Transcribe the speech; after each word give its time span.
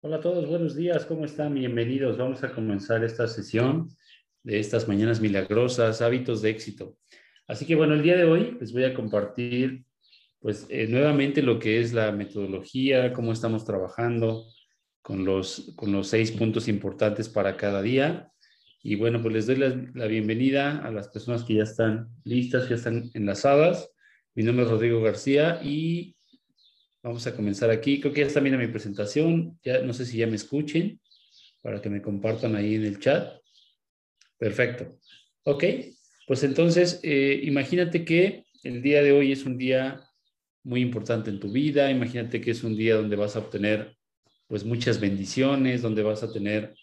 Hola 0.00 0.18
a 0.18 0.20
todos, 0.20 0.46
buenos 0.46 0.76
días, 0.76 1.04
¿cómo 1.06 1.24
están? 1.24 1.54
Bienvenidos. 1.54 2.16
Vamos 2.16 2.44
a 2.44 2.52
comenzar 2.52 3.02
esta 3.02 3.26
sesión 3.26 3.88
de 4.44 4.60
estas 4.60 4.86
mañanas 4.86 5.20
milagrosas, 5.20 6.00
hábitos 6.02 6.40
de 6.40 6.50
éxito. 6.50 6.96
Así 7.48 7.66
que 7.66 7.74
bueno, 7.74 7.94
el 7.94 8.02
día 8.04 8.16
de 8.16 8.22
hoy 8.22 8.56
les 8.60 8.72
voy 8.72 8.84
a 8.84 8.94
compartir 8.94 9.84
pues 10.38 10.66
eh, 10.68 10.86
nuevamente 10.86 11.42
lo 11.42 11.58
que 11.58 11.80
es 11.80 11.92
la 11.92 12.12
metodología, 12.12 13.12
cómo 13.12 13.32
estamos 13.32 13.64
trabajando 13.64 14.44
con 15.02 15.24
los, 15.24 15.72
con 15.74 15.90
los 15.90 16.06
seis 16.06 16.30
puntos 16.30 16.68
importantes 16.68 17.28
para 17.28 17.56
cada 17.56 17.82
día. 17.82 18.30
Y 18.84 18.94
bueno, 18.94 19.20
pues 19.20 19.34
les 19.34 19.46
doy 19.48 19.56
la, 19.56 20.06
bienvenida 20.06 20.78
a 20.78 20.92
las 20.92 21.08
personas 21.08 21.42
que 21.42 21.54
ya 21.54 21.64
están 21.64 22.08
listas, 22.22 22.62
que 22.62 22.70
ya 22.70 22.76
están 22.76 23.10
enlazadas. 23.14 23.90
Mi 24.36 24.44
nombre 24.44 24.64
es 24.64 24.70
Rodrigo 24.70 25.02
García 25.02 25.60
y 25.60 26.14
Vamos 27.08 27.26
a 27.26 27.34
comenzar 27.34 27.70
aquí. 27.70 28.00
Creo 28.00 28.12
que 28.12 28.20
ya 28.20 28.26
está 28.26 28.38
bien 28.38 28.58
mi 28.58 28.66
presentación. 28.66 29.58
Ya 29.64 29.80
no 29.80 29.94
sé 29.94 30.04
si 30.04 30.18
ya 30.18 30.26
me 30.26 30.36
escuchen 30.36 31.00
para 31.62 31.80
que 31.80 31.88
me 31.88 32.02
compartan 32.02 32.54
ahí 32.54 32.74
en 32.74 32.84
el 32.84 32.98
chat. 33.00 33.32
Perfecto. 34.36 34.98
Ok, 35.44 35.64
pues 36.26 36.44
entonces 36.44 37.00
eh, 37.02 37.40
imagínate 37.44 38.04
que 38.04 38.44
el 38.62 38.82
día 38.82 39.02
de 39.02 39.12
hoy 39.12 39.32
es 39.32 39.46
un 39.46 39.56
día 39.56 40.02
muy 40.64 40.82
importante 40.82 41.30
en 41.30 41.40
tu 41.40 41.50
vida. 41.50 41.90
Imagínate 41.90 42.42
que 42.42 42.50
es 42.50 42.62
un 42.62 42.76
día 42.76 42.96
donde 42.96 43.16
vas 43.16 43.36
a 43.36 43.38
obtener 43.38 43.96
pues 44.46 44.66
muchas 44.66 45.00
bendiciones, 45.00 45.80
donde 45.80 46.02
vas 46.02 46.22
a 46.22 46.30
tener 46.30 46.74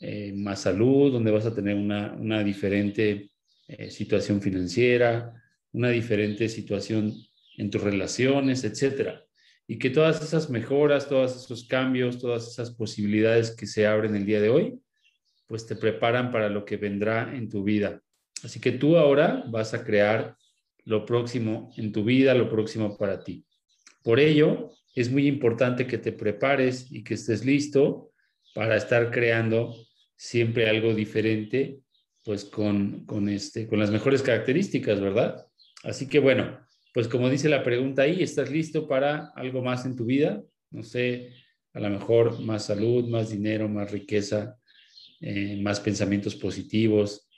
eh, 0.00 0.32
más 0.34 0.62
salud, 0.62 1.12
donde 1.12 1.30
vas 1.30 1.46
a 1.46 1.54
tener 1.54 1.76
una, 1.76 2.14
una 2.14 2.42
diferente 2.42 3.30
eh, 3.68 3.90
situación 3.92 4.42
financiera, 4.42 5.40
una 5.70 5.90
diferente 5.90 6.48
situación 6.48 7.14
en 7.58 7.70
tus 7.70 7.80
relaciones, 7.80 8.64
etcétera 8.64 9.24
y 9.66 9.78
que 9.78 9.90
todas 9.90 10.22
esas 10.22 10.50
mejoras, 10.50 11.08
todos 11.08 11.36
esos 11.36 11.64
cambios, 11.66 12.18
todas 12.18 12.48
esas 12.48 12.70
posibilidades 12.72 13.54
que 13.54 13.66
se 13.66 13.86
abren 13.86 14.14
el 14.14 14.26
día 14.26 14.40
de 14.40 14.48
hoy, 14.48 14.80
pues 15.46 15.66
te 15.66 15.76
preparan 15.76 16.30
para 16.30 16.48
lo 16.48 16.64
que 16.64 16.76
vendrá 16.76 17.34
en 17.34 17.48
tu 17.48 17.62
vida. 17.62 18.02
Así 18.42 18.60
que 18.60 18.72
tú 18.72 18.96
ahora 18.96 19.44
vas 19.48 19.74
a 19.74 19.84
crear 19.84 20.36
lo 20.84 21.06
próximo 21.06 21.72
en 21.76 21.92
tu 21.92 22.04
vida, 22.04 22.34
lo 22.34 22.50
próximo 22.50 22.96
para 22.96 23.22
ti. 23.22 23.44
Por 24.02 24.18
ello, 24.18 24.72
es 24.94 25.10
muy 25.10 25.26
importante 25.26 25.86
que 25.86 25.98
te 25.98 26.12
prepares 26.12 26.90
y 26.90 27.04
que 27.04 27.14
estés 27.14 27.44
listo 27.44 28.12
para 28.54 28.76
estar 28.76 29.10
creando 29.10 29.74
siempre 30.16 30.68
algo 30.68 30.94
diferente, 30.94 31.80
pues 32.24 32.44
con, 32.44 33.06
con, 33.06 33.28
este, 33.28 33.66
con 33.66 33.78
las 33.78 33.90
mejores 33.90 34.22
características, 34.22 35.00
¿verdad? 35.00 35.46
Así 35.84 36.08
que 36.08 36.18
bueno, 36.18 36.61
pues 36.92 37.08
como 37.08 37.30
dice 37.30 37.48
la 37.48 37.62
pregunta 37.62 38.02
ahí, 38.02 38.22
¿estás 38.22 38.50
listo 38.50 38.86
para 38.86 39.32
algo 39.34 39.62
más 39.62 39.86
en 39.86 39.96
tu 39.96 40.04
vida? 40.04 40.42
No 40.70 40.82
sé, 40.82 41.32
a 41.72 41.80
lo 41.80 41.88
mejor 41.88 42.40
más 42.40 42.66
salud, 42.66 43.08
más 43.08 43.30
dinero, 43.30 43.68
más 43.68 43.90
riqueza, 43.90 44.58
eh, 45.20 45.58
más 45.62 45.80
pensamientos 45.80 46.34
positivos, 46.34 47.28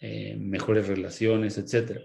eh, 0.00 0.36
mejores 0.38 0.88
relaciones, 0.88 1.56
etc. 1.56 2.00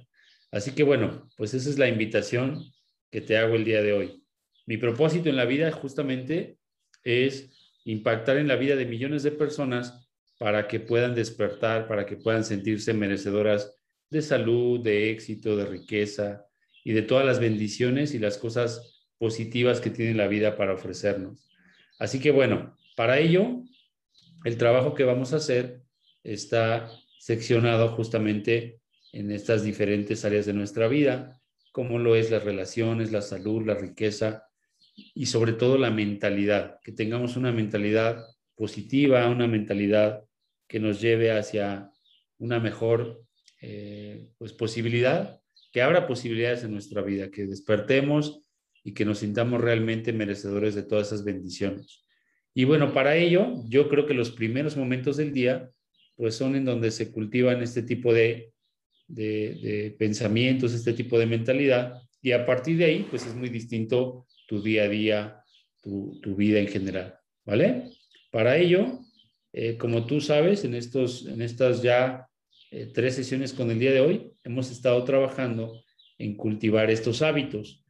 Así 0.51 0.71
que 0.71 0.83
bueno, 0.83 1.27
pues 1.37 1.53
esa 1.53 1.69
es 1.69 1.79
la 1.79 1.87
invitación 1.87 2.63
que 3.09 3.21
te 3.21 3.37
hago 3.37 3.55
el 3.55 3.65
día 3.65 3.81
de 3.81 3.93
hoy. 3.93 4.23
Mi 4.67 4.77
propósito 4.77 5.29
en 5.29 5.37
la 5.37 5.45
vida 5.45 5.71
justamente 5.71 6.57
es 7.03 7.49
impactar 7.83 8.37
en 8.37 8.47
la 8.47 8.55
vida 8.57 8.75
de 8.75 8.85
millones 8.85 9.23
de 9.23 9.31
personas 9.31 10.07
para 10.37 10.67
que 10.67 10.79
puedan 10.79 11.15
despertar, 11.15 11.87
para 11.87 12.05
que 12.05 12.15
puedan 12.15 12.43
sentirse 12.43 12.93
merecedoras 12.93 13.75
de 14.09 14.21
salud, 14.21 14.79
de 14.81 15.09
éxito, 15.11 15.55
de 15.55 15.65
riqueza, 15.65 16.45
y 16.83 16.93
de 16.93 17.01
todas 17.01 17.25
las 17.25 17.39
bendiciones 17.39 18.13
y 18.13 18.19
las 18.19 18.37
cosas 18.37 19.01
positivas 19.17 19.81
que 19.81 19.89
tiene 19.89 20.15
la 20.15 20.27
vida 20.27 20.57
para 20.57 20.73
ofrecernos. 20.73 21.47
Así 21.99 22.19
que 22.19 22.31
bueno, 22.31 22.75
para 22.95 23.19
ello, 23.19 23.63
el 24.43 24.57
trabajo 24.57 24.95
que 24.95 25.03
vamos 25.03 25.33
a 25.33 25.37
hacer 25.37 25.81
está 26.23 26.89
seccionado 27.19 27.89
justamente 27.89 28.79
en 29.13 29.31
estas 29.31 29.63
diferentes 29.63 30.25
áreas 30.25 30.45
de 30.45 30.53
nuestra 30.53 30.87
vida, 30.87 31.39
como 31.71 31.99
lo 31.99 32.15
es 32.15 32.31
las 32.31 32.43
relaciones, 32.43 33.11
la 33.11 33.21
salud, 33.21 33.65
la 33.65 33.75
riqueza 33.75 34.45
y 34.95 35.27
sobre 35.27 35.53
todo 35.53 35.77
la 35.77 35.91
mentalidad, 35.91 36.79
que 36.83 36.91
tengamos 36.91 37.37
una 37.37 37.51
mentalidad 37.51 38.25
positiva, 38.55 39.27
una 39.29 39.47
mentalidad 39.47 40.23
que 40.67 40.79
nos 40.79 41.01
lleve 41.01 41.31
hacia 41.31 41.91
una 42.39 42.59
mejor 42.59 43.23
eh, 43.61 44.29
pues, 44.37 44.53
posibilidad 44.53 45.40
que 45.71 45.81
abra 45.81 46.07
posibilidades 46.07 46.63
en 46.63 46.71
nuestra 46.71 47.01
vida, 47.01 47.31
que 47.31 47.45
despertemos 47.45 48.41
y 48.83 48.93
que 48.93 49.05
nos 49.05 49.19
sintamos 49.19 49.61
realmente 49.61 50.13
merecedores 50.13 50.75
de 50.75 50.83
todas 50.83 51.07
esas 51.07 51.23
bendiciones. 51.23 52.05
Y 52.53 52.65
bueno, 52.65 52.93
para 52.93 53.15
ello, 53.15 53.63
yo 53.67 53.87
creo 53.87 54.05
que 54.05 54.13
los 54.13 54.31
primeros 54.31 54.75
momentos 54.75 55.17
del 55.17 55.33
día, 55.33 55.71
pues 56.15 56.35
son 56.35 56.55
en 56.55 56.65
donde 56.65 56.91
se 56.91 57.11
cultivan 57.11 57.61
este 57.61 57.83
tipo 57.83 58.13
de, 58.13 58.51
de, 59.07 59.95
pensamientos, 59.97 60.73
este 60.73 60.93
tipo 60.93 61.17
de 61.17 61.25
mentalidad, 61.25 62.01
y 62.21 62.33
a 62.33 62.45
partir 62.45 62.77
de 62.77 62.85
ahí, 62.85 63.07
pues 63.09 63.25
es 63.25 63.35
muy 63.35 63.49
distinto 63.49 64.27
tu 64.47 64.61
día 64.61 64.83
a 64.83 64.89
día, 64.89 65.43
tu, 65.81 66.19
tu 66.21 66.35
vida 66.35 66.59
en 66.59 66.67
general, 66.67 67.15
¿vale? 67.45 67.89
Para 68.31 68.57
ello, 68.57 68.99
eh, 69.53 69.77
como 69.77 70.05
tú 70.05 70.21
sabes, 70.21 70.63
en, 70.63 70.75
estos, 70.75 71.25
en 71.25 71.41
estas 71.41 71.81
ya 71.81 72.27
eh, 72.71 72.89
tres 72.93 73.15
sesiones 73.15 73.51
con 73.51 73.69
el 73.69 73.79
día 73.79 73.91
de 73.91 73.99
hoy, 73.99 74.31
hemos 74.45 74.71
estado 74.71 75.03
trabajando 75.03 75.83
en 76.17 76.35
cultivar 76.37 76.89
estos 76.89 77.21
hábitos. 77.21 77.83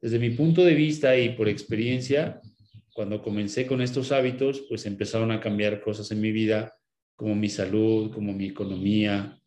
Desde 0.00 0.18
mi 0.18 0.30
punto 0.30 0.64
de 0.64 0.74
vista 0.74 1.16
y 1.16 1.30
por 1.30 1.48
experiencia, 1.48 2.40
cuando 2.92 3.22
comencé 3.22 3.64
con 3.64 3.80
estos 3.80 4.10
hábitos, 4.10 4.66
pues 4.68 4.86
empezaron 4.86 5.30
a 5.30 5.40
cambiar 5.40 5.80
cosas 5.80 6.10
en 6.10 6.20
mi 6.20 6.32
vida, 6.32 6.74
como 7.14 7.36
mi 7.36 7.48
salud, 7.48 8.10
como 8.12 8.32
mi 8.32 8.46
economía, 8.46 9.40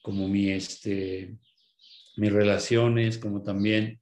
como 0.00 0.26
mi, 0.26 0.50
este, 0.50 1.36
mis 2.16 2.32
relaciones, 2.32 3.18
como 3.18 3.42
también, 3.42 4.00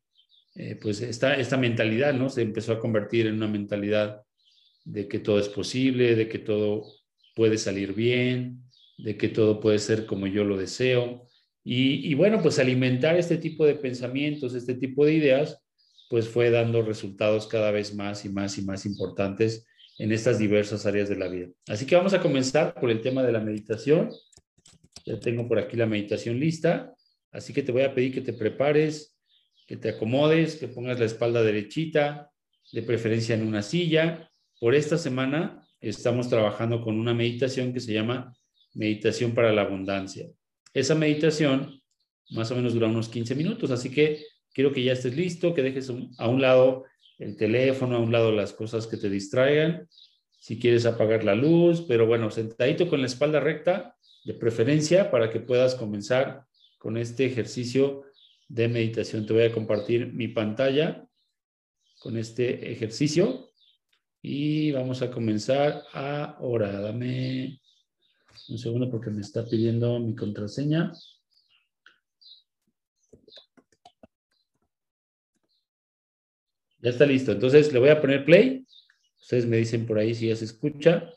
eh, 0.54 0.78
pues 0.80 1.00
esta, 1.00 1.34
esta 1.34 1.56
mentalidad, 1.56 2.14
¿no? 2.14 2.28
Se 2.28 2.42
empezó 2.42 2.72
a 2.72 2.78
convertir 2.78 3.26
en 3.26 3.34
una 3.34 3.48
mentalidad 3.48 4.22
de 4.84 5.08
que 5.08 5.18
todo 5.18 5.40
es 5.40 5.48
posible, 5.48 6.14
de 6.14 6.28
que 6.28 6.38
todo 6.38 6.84
puede 7.34 7.58
salir 7.58 7.92
bien, 7.92 8.67
de 8.98 9.16
que 9.16 9.28
todo 9.28 9.60
puede 9.60 9.78
ser 9.78 10.04
como 10.04 10.26
yo 10.26 10.44
lo 10.44 10.56
deseo. 10.56 11.26
Y, 11.64 12.14
bueno, 12.14 12.40
pues 12.42 12.58
alimentar 12.58 13.16
este 13.16 13.36
tipo 13.36 13.66
de 13.66 13.74
pensamientos, 13.74 14.54
este 14.54 14.74
tipo 14.74 15.04
de 15.04 15.14
ideas, 15.14 15.62
pues 16.08 16.26
fue 16.26 16.50
dando 16.50 16.82
resultados 16.82 17.46
cada 17.46 17.70
vez 17.70 17.94
más 17.94 18.24
y 18.24 18.30
más 18.30 18.56
y 18.56 18.62
más 18.62 18.86
importantes 18.86 19.66
en 19.98 20.10
estas 20.12 20.38
diversas 20.38 20.86
áreas 20.86 21.08
de 21.10 21.16
la 21.16 21.28
vida. 21.28 21.48
Así 21.66 21.84
que 21.84 21.94
vamos 21.94 22.14
a 22.14 22.22
comenzar 22.22 22.74
por 22.74 22.90
el 22.90 23.02
tema 23.02 23.22
de 23.22 23.32
la 23.32 23.40
meditación. 23.40 24.10
Ya 25.04 25.20
tengo 25.20 25.46
por 25.46 25.58
aquí 25.58 25.76
la 25.76 25.86
meditación 25.86 26.40
lista, 26.40 26.94
así 27.32 27.52
que 27.52 27.62
te 27.62 27.72
voy 27.72 27.82
a 27.82 27.94
pedir 27.94 28.14
que 28.14 28.22
te 28.22 28.32
prepares, 28.32 29.14
que 29.66 29.76
te 29.76 29.90
acomodes, 29.90 30.56
que 30.56 30.68
pongas 30.68 30.98
la 30.98 31.04
espalda 31.04 31.42
derechita, 31.42 32.30
de 32.72 32.82
preferencia 32.82 33.34
en 33.34 33.46
una 33.46 33.62
silla. 33.62 34.30
Por 34.58 34.74
esta 34.74 34.96
semana 34.96 35.66
estamos 35.80 36.30
trabajando 36.30 36.80
con 36.82 36.98
una 36.98 37.12
meditación 37.12 37.74
que 37.74 37.80
se 37.80 37.92
llama 37.92 38.34
meditación 38.74 39.32
para 39.32 39.52
la 39.52 39.62
abundancia. 39.62 40.28
Esa 40.74 40.94
meditación 40.94 41.80
más 42.30 42.50
o 42.50 42.56
menos 42.56 42.74
dura 42.74 42.88
unos 42.88 43.08
15 43.08 43.34
minutos, 43.34 43.70
así 43.70 43.90
que 43.90 44.24
quiero 44.52 44.72
que 44.72 44.82
ya 44.82 44.92
estés 44.92 45.16
listo, 45.16 45.54
que 45.54 45.62
dejes 45.62 45.90
a 46.18 46.28
un 46.28 46.40
lado 46.40 46.84
el 47.18 47.36
teléfono, 47.36 47.96
a 47.96 48.00
un 48.00 48.12
lado 48.12 48.32
las 48.32 48.52
cosas 48.52 48.86
que 48.86 48.96
te 48.96 49.10
distraigan, 49.10 49.88
si 50.40 50.58
quieres 50.58 50.86
apagar 50.86 51.24
la 51.24 51.34
luz, 51.34 51.82
pero 51.82 52.06
bueno, 52.06 52.30
sentadito 52.30 52.88
con 52.88 53.00
la 53.00 53.06
espalda 53.06 53.40
recta, 53.40 53.96
de 54.24 54.34
preferencia, 54.34 55.10
para 55.10 55.30
que 55.30 55.40
puedas 55.40 55.74
comenzar 55.74 56.44
con 56.78 56.96
este 56.96 57.26
ejercicio 57.26 58.04
de 58.46 58.68
meditación. 58.68 59.26
Te 59.26 59.32
voy 59.32 59.42
a 59.42 59.52
compartir 59.52 60.12
mi 60.12 60.28
pantalla 60.28 61.06
con 61.98 62.16
este 62.16 62.70
ejercicio 62.70 63.50
y 64.22 64.70
vamos 64.72 65.02
a 65.02 65.10
comenzar 65.10 65.82
ahora. 65.92 66.80
Dame 66.80 67.60
un 68.48 68.58
segundo 68.58 68.90
porque 68.90 69.10
me 69.10 69.20
está 69.20 69.44
pidiendo 69.44 69.98
mi 69.98 70.14
contraseña. 70.14 70.92
Ya 76.80 76.90
está 76.90 77.06
listo. 77.06 77.32
Entonces 77.32 77.72
le 77.72 77.78
voy 77.78 77.88
a 77.88 78.00
poner 78.00 78.24
play. 78.24 78.64
Ustedes 79.20 79.46
me 79.46 79.56
dicen 79.56 79.86
por 79.86 79.98
ahí 79.98 80.14
si 80.14 80.28
ya 80.28 80.36
se 80.36 80.44
escucha. 80.44 81.10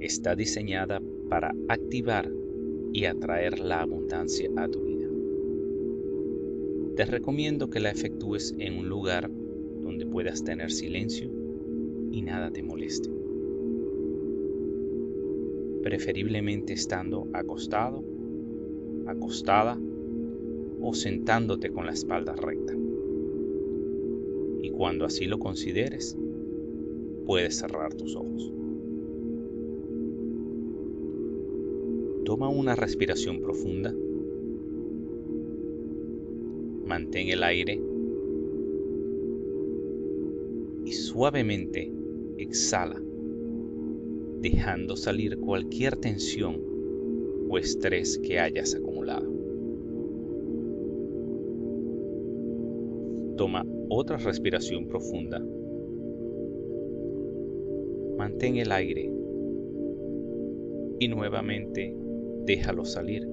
Está 0.00 0.34
diseñada 0.34 1.00
para 1.28 1.52
activar 1.68 2.28
y 2.92 3.04
atraer 3.04 3.58
la 3.58 3.82
abundancia 3.82 4.50
a 4.56 4.68
tu 4.68 4.84
vida. 4.84 5.08
Te 6.96 7.04
recomiendo 7.04 7.70
que 7.70 7.80
la 7.80 7.90
efectúes 7.90 8.54
en 8.58 8.78
un 8.78 8.88
lugar 8.88 9.30
donde 9.30 10.06
puedas 10.06 10.42
tener 10.44 10.70
silencio 10.70 11.30
y 12.10 12.22
nada 12.22 12.50
te 12.50 12.62
moleste 12.62 13.21
preferiblemente 15.82 16.72
estando 16.72 17.28
acostado, 17.32 18.04
acostada 19.06 19.78
o 20.80 20.94
sentándote 20.94 21.70
con 21.70 21.86
la 21.86 21.92
espalda 21.92 22.34
recta. 22.34 22.74
Y 24.62 24.70
cuando 24.70 25.04
así 25.04 25.26
lo 25.26 25.38
consideres, 25.38 26.16
puedes 27.26 27.58
cerrar 27.58 27.94
tus 27.94 28.16
ojos. 28.16 28.52
Toma 32.24 32.48
una 32.48 32.76
respiración 32.76 33.40
profunda. 33.40 33.94
Mantén 36.86 37.28
el 37.28 37.42
aire 37.42 37.80
y 40.84 40.92
suavemente 40.92 41.92
exhala, 42.38 43.00
dejando 44.42 44.96
salir 44.96 45.38
cualquier 45.38 45.96
tensión 45.96 46.60
o 47.48 47.58
estrés 47.58 48.18
que 48.18 48.40
hayas 48.40 48.74
acumulado. 48.74 49.30
Toma 53.36 53.64
otra 53.88 54.16
respiración 54.16 54.88
profunda. 54.88 55.40
Mantén 58.18 58.56
el 58.56 58.72
aire 58.72 59.12
y 60.98 61.08
nuevamente 61.08 61.94
déjalo 62.44 62.84
salir 62.84 63.24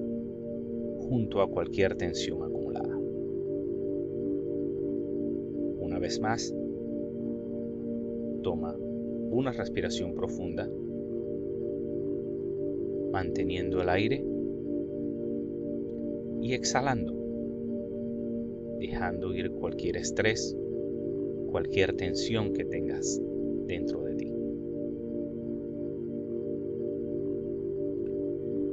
junto 0.98 1.42
a 1.42 1.50
cualquier 1.50 1.96
tensión 1.96 2.44
acumulada. 2.44 2.96
Una 5.80 5.98
vez 5.98 6.20
más, 6.20 6.54
toma 8.42 8.76
una 9.30 9.52
respiración 9.52 10.14
profunda, 10.14 10.68
manteniendo 13.12 13.82
el 13.82 13.88
aire 13.88 14.24
y 16.40 16.54
exhalando, 16.54 17.14
dejando 18.78 19.34
ir 19.34 19.50
cualquier 19.50 19.96
estrés, 19.96 20.56
cualquier 21.50 21.94
tensión 21.96 22.52
que 22.52 22.64
tengas 22.64 23.20
dentro 23.66 24.02
de 24.04 24.14
ti. 24.14 24.32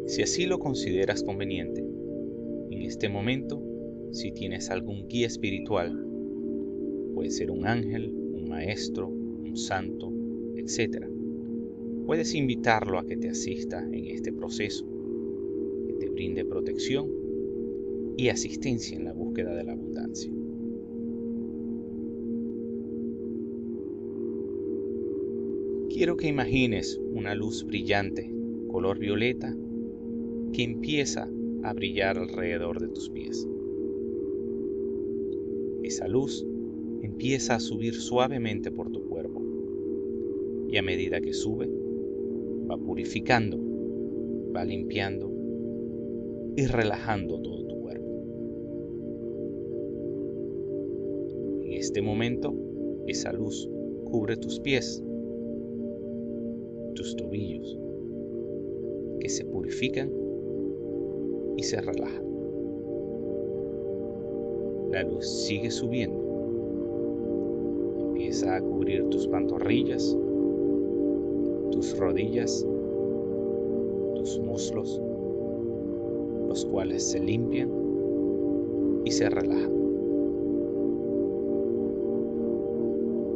Si 0.07 0.21
así 0.21 0.45
lo 0.45 0.59
consideras 0.59 1.23
conveniente, 1.23 1.81
en 2.71 2.81
este 2.81 3.09
momento, 3.09 3.61
si 4.11 4.31
tienes 4.31 4.69
algún 4.69 5.07
guía 5.07 5.27
espiritual, 5.27 5.91
puede 7.13 7.29
ser 7.29 7.51
un 7.51 7.67
ángel, 7.67 8.09
un 8.09 8.47
maestro, 8.47 9.09
un 9.09 9.57
santo, 9.57 10.13
etc., 10.55 11.16
puedes 12.07 12.33
invitarlo 12.35 12.97
a 12.97 13.05
que 13.05 13.17
te 13.17 13.29
asista 13.29 13.83
en 13.83 14.07
este 14.07 14.31
proceso, 14.31 14.87
que 15.85 15.93
te 15.93 16.09
brinde 16.09 16.45
protección 16.45 17.11
y 18.15 18.29
asistencia 18.29 18.97
en 18.97 19.03
la 19.03 19.11
búsqueda 19.11 19.53
de 19.53 19.63
la 19.65 19.73
abundancia. 19.73 20.31
Quiero 25.89 26.15
que 26.15 26.27
imagines 26.27 26.97
una 27.11 27.35
luz 27.35 27.65
brillante, 27.65 28.31
color 28.69 28.99
violeta, 28.99 29.53
que 30.53 30.63
empieza 30.63 31.29
a 31.63 31.73
brillar 31.73 32.17
alrededor 32.17 32.79
de 32.79 32.87
tus 32.87 33.09
pies. 33.09 33.45
Esa 35.83 36.07
luz 36.07 36.45
empieza 37.01 37.55
a 37.55 37.59
subir 37.59 37.95
suavemente 37.95 38.71
por 38.71 38.91
tu 38.91 39.05
cuerpo 39.09 39.43
y 40.69 40.77
a 40.77 40.83
medida 40.83 41.19
que 41.19 41.33
sube, 41.33 41.76
va 42.69 42.77
purificando, 42.77 43.57
va 44.55 44.63
limpiando 44.65 45.31
y 46.55 46.65
relajando 46.65 47.39
todo 47.39 47.65
tu 47.65 47.79
cuerpo. 47.79 48.07
En 51.65 51.73
este 51.73 52.01
momento, 52.01 52.53
esa 53.07 53.31
luz 53.31 53.69
cubre 54.05 54.37
tus 54.37 54.59
pies, 54.59 55.03
tus 56.95 57.15
tobillos, 57.15 57.79
que 59.19 59.29
se 59.29 59.45
purifican 59.45 60.11
y 61.57 61.63
se 61.63 61.79
relaja. 61.81 62.21
La 64.91 65.03
luz 65.03 65.27
sigue 65.27 65.69
subiendo. 65.69 66.23
Empieza 68.09 68.55
a 68.55 68.61
cubrir 68.61 69.03
tus 69.09 69.27
pantorrillas, 69.27 70.17
tus 71.77 71.95
rodillas, 71.95 72.65
tus 74.15 74.39
muslos, 74.39 74.99
los 76.47 76.65
cuales 76.65 77.03
se 77.07 77.19
limpian 77.19 77.69
y 79.05 79.11
se 79.11 79.29
relajan. 79.29 79.71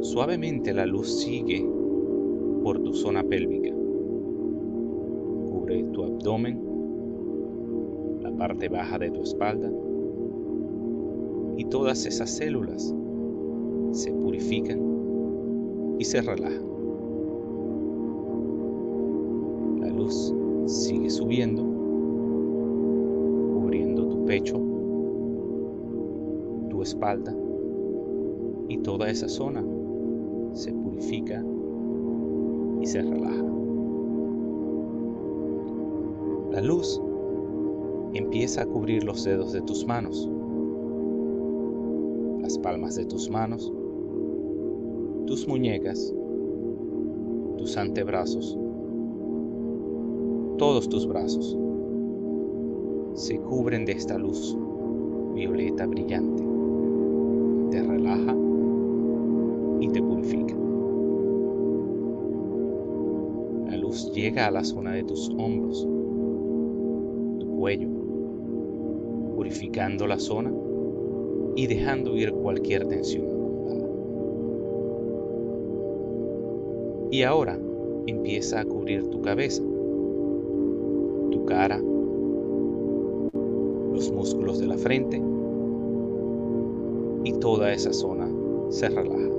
Suavemente 0.02 0.74
la 0.74 0.88
luz 0.88 1.20
sigue 1.22 1.64
por 2.64 2.80
tu 2.80 2.96
zona 2.96 3.24
pélvica. 3.24 3.70
Cubre 5.46 5.84
tu 5.94 6.04
abdomen 6.04 6.72
parte 8.40 8.70
baja 8.70 8.98
de 8.98 9.12
tu 9.12 9.22
espalda 9.22 9.72
y 11.58 11.66
todas 11.66 12.08
esas 12.08 12.32
células 12.32 12.92
se 13.92 14.12
purifican 14.14 14.80
y 16.00 16.06
se 16.06 16.24
relajan. 16.24 16.71
Luz 20.02 20.34
sigue 20.66 21.10
subiendo, 21.10 21.64
cubriendo 23.54 24.08
tu 24.08 24.26
pecho, 24.26 24.60
tu 26.70 26.82
espalda 26.82 27.36
y 28.68 28.78
toda 28.80 29.10
esa 29.10 29.28
zona 29.28 29.64
se 30.54 30.74
purifica 30.74 31.44
y 32.82 32.86
se 32.86 33.02
relaja. 33.02 33.46
La 36.52 36.62
luz 36.62 37.02
empieza 38.14 38.64
a 38.64 38.66
cubrir 38.66 39.04
los 39.04 39.24
dedos 39.24 39.54
de 39.54 39.62
tus 39.62 39.86
manos, 39.86 40.28
las 42.42 42.58
palmas 42.58 42.96
de 42.96 43.06
tus 43.06 43.30
manos, 43.30 43.72
tus 45.28 45.48
muñecas, 45.48 46.14
tus 47.58 47.78
antebrazos, 47.78 48.58
todos 50.62 50.88
tus 50.88 51.08
brazos 51.08 51.58
se 53.16 53.36
cubren 53.40 53.84
de 53.84 53.94
esta 53.94 54.16
luz 54.20 54.56
violeta 55.34 55.88
brillante. 55.88 56.44
Te 57.72 57.82
relaja 57.82 58.36
y 59.80 59.88
te 59.88 60.04
purifica. 60.04 60.56
La 63.72 63.78
luz 63.78 64.12
llega 64.14 64.46
a 64.46 64.52
la 64.52 64.64
zona 64.64 64.92
de 64.92 65.02
tus 65.04 65.32
hombros, 65.36 65.82
tu 67.40 67.58
cuello, 67.58 67.90
purificando 69.36 70.06
la 70.06 70.20
zona 70.20 70.54
y 71.56 71.66
dejando 71.66 72.16
ir 72.16 72.34
cualquier 72.34 72.88
tensión 72.88 73.26
acumulada. 73.26 73.90
Y 77.10 77.24
ahora 77.24 77.60
empieza 78.06 78.60
a 78.60 78.66
cubrir 78.66 79.10
tu 79.10 79.24
cabeza, 79.24 79.64
los 83.94 84.12
músculos 84.12 84.60
de 84.60 84.68
la 84.68 84.78
frente. 84.78 85.22
Y 87.24 87.34
toda 87.34 87.72
esa 87.72 87.94
zona 87.94 88.28
se 88.70 88.90
relaja. 88.90 89.30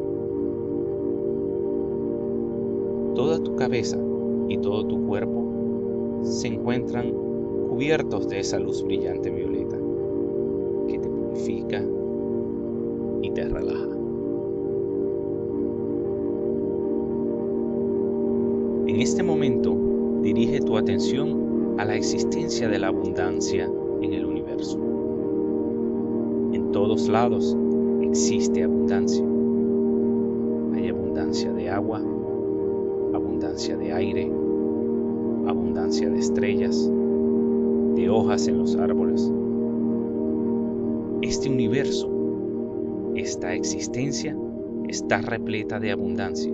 Toda 3.15 3.43
tu 3.43 3.57
cabeza 3.57 3.99
y 4.49 4.59
todo 4.59 4.87
tu 4.87 5.07
cuerpo 5.07 6.21
se 6.23 6.49
encuentran 6.49 7.13
cubiertos 7.69 8.29
de 8.29 8.41
esa 8.41 8.59
luz 8.59 8.83
brillante 8.85 9.31
violeta 9.31 9.72
de 22.69 22.79
la 22.79 22.89
abundancia 22.89 23.71
en 24.01 24.13
el 24.13 24.25
universo. 24.25 24.79
En 26.53 26.71
todos 26.73 27.09
lados 27.09 27.57
existe 28.03 28.63
abundancia. 28.63 29.25
Hay 30.75 30.89
abundancia 30.89 31.53
de 31.53 31.69
agua, 31.71 31.99
abundancia 33.15 33.77
de 33.77 33.93
aire, 33.93 34.31
abundancia 35.47 36.09
de 36.09 36.19
estrellas, 36.19 36.91
de 37.95 38.09
hojas 38.09 38.49
en 38.49 38.59
los 38.59 38.77
árboles, 38.77 39.31
este 41.23 41.49
universo, 41.49 42.11
esta 43.15 43.55
existencia 43.55 44.37
está 44.89 45.21
repleta 45.21 45.79
de 45.79 45.93
abundancia 45.93 46.53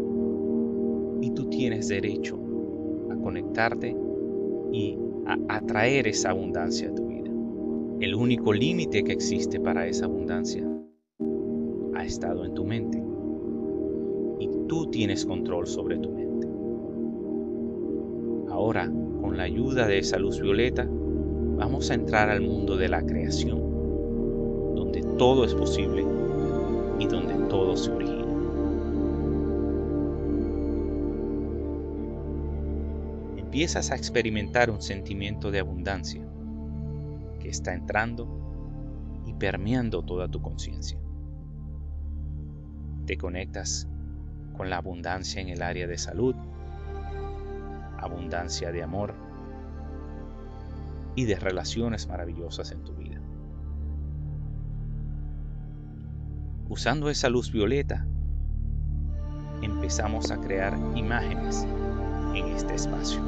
y 1.20 1.30
tú 1.30 1.46
tienes 1.46 1.88
derecho 1.88 2.38
a 3.10 3.16
conectarte 3.16 3.96
y 4.70 4.98
atraer 5.48 6.08
esa 6.08 6.30
abundancia 6.30 6.88
a 6.88 6.94
tu 6.94 7.06
vida. 7.06 7.30
El 8.00 8.14
único 8.14 8.52
límite 8.52 9.02
que 9.02 9.12
existe 9.12 9.60
para 9.60 9.86
esa 9.86 10.06
abundancia 10.06 10.66
ha 11.94 12.04
estado 12.04 12.44
en 12.44 12.54
tu 12.54 12.64
mente. 12.64 13.02
tú 14.68 14.86
tienes 14.90 15.24
control 15.24 15.66
sobre 15.66 15.96
tu 15.96 16.10
mente. 16.10 16.46
Ahora, 18.50 18.90
con 19.20 19.36
la 19.36 19.44
ayuda 19.44 19.86
de 19.86 19.98
esa 19.98 20.18
luz 20.18 20.40
violeta, 20.40 20.86
vamos 21.56 21.90
a 21.90 21.94
entrar 21.94 22.28
al 22.28 22.42
mundo 22.42 22.76
de 22.76 22.88
la 22.88 23.02
creación, 23.02 23.58
donde 24.74 25.02
todo 25.16 25.44
es 25.44 25.54
posible 25.54 26.04
y 26.98 27.06
donde 27.06 27.34
todo 27.48 27.76
se 27.76 27.90
origina. 27.90 28.17
Empiezas 33.48 33.90
a 33.92 33.96
experimentar 33.96 34.70
un 34.70 34.82
sentimiento 34.82 35.50
de 35.50 35.60
abundancia 35.60 36.22
que 37.40 37.48
está 37.48 37.72
entrando 37.72 38.28
y 39.26 39.32
permeando 39.32 40.02
toda 40.02 40.28
tu 40.28 40.42
conciencia. 40.42 40.98
Te 43.06 43.16
conectas 43.16 43.88
con 44.54 44.68
la 44.68 44.76
abundancia 44.76 45.40
en 45.40 45.48
el 45.48 45.62
área 45.62 45.86
de 45.86 45.96
salud, 45.96 46.34
abundancia 47.96 48.70
de 48.70 48.82
amor 48.82 49.14
y 51.14 51.24
de 51.24 51.36
relaciones 51.36 52.06
maravillosas 52.06 52.70
en 52.70 52.84
tu 52.84 52.92
vida. 52.96 53.18
Usando 56.68 57.08
esa 57.08 57.30
luz 57.30 57.50
violeta, 57.50 58.06
empezamos 59.62 60.30
a 60.30 60.38
crear 60.38 60.78
imágenes 60.94 61.66
en 62.34 62.48
este 62.48 62.74
espacio. 62.74 63.20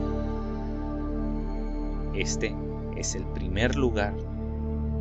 Este 2.15 2.55
es 2.97 3.15
el 3.15 3.25
primer 3.25 3.77
lugar 3.77 4.15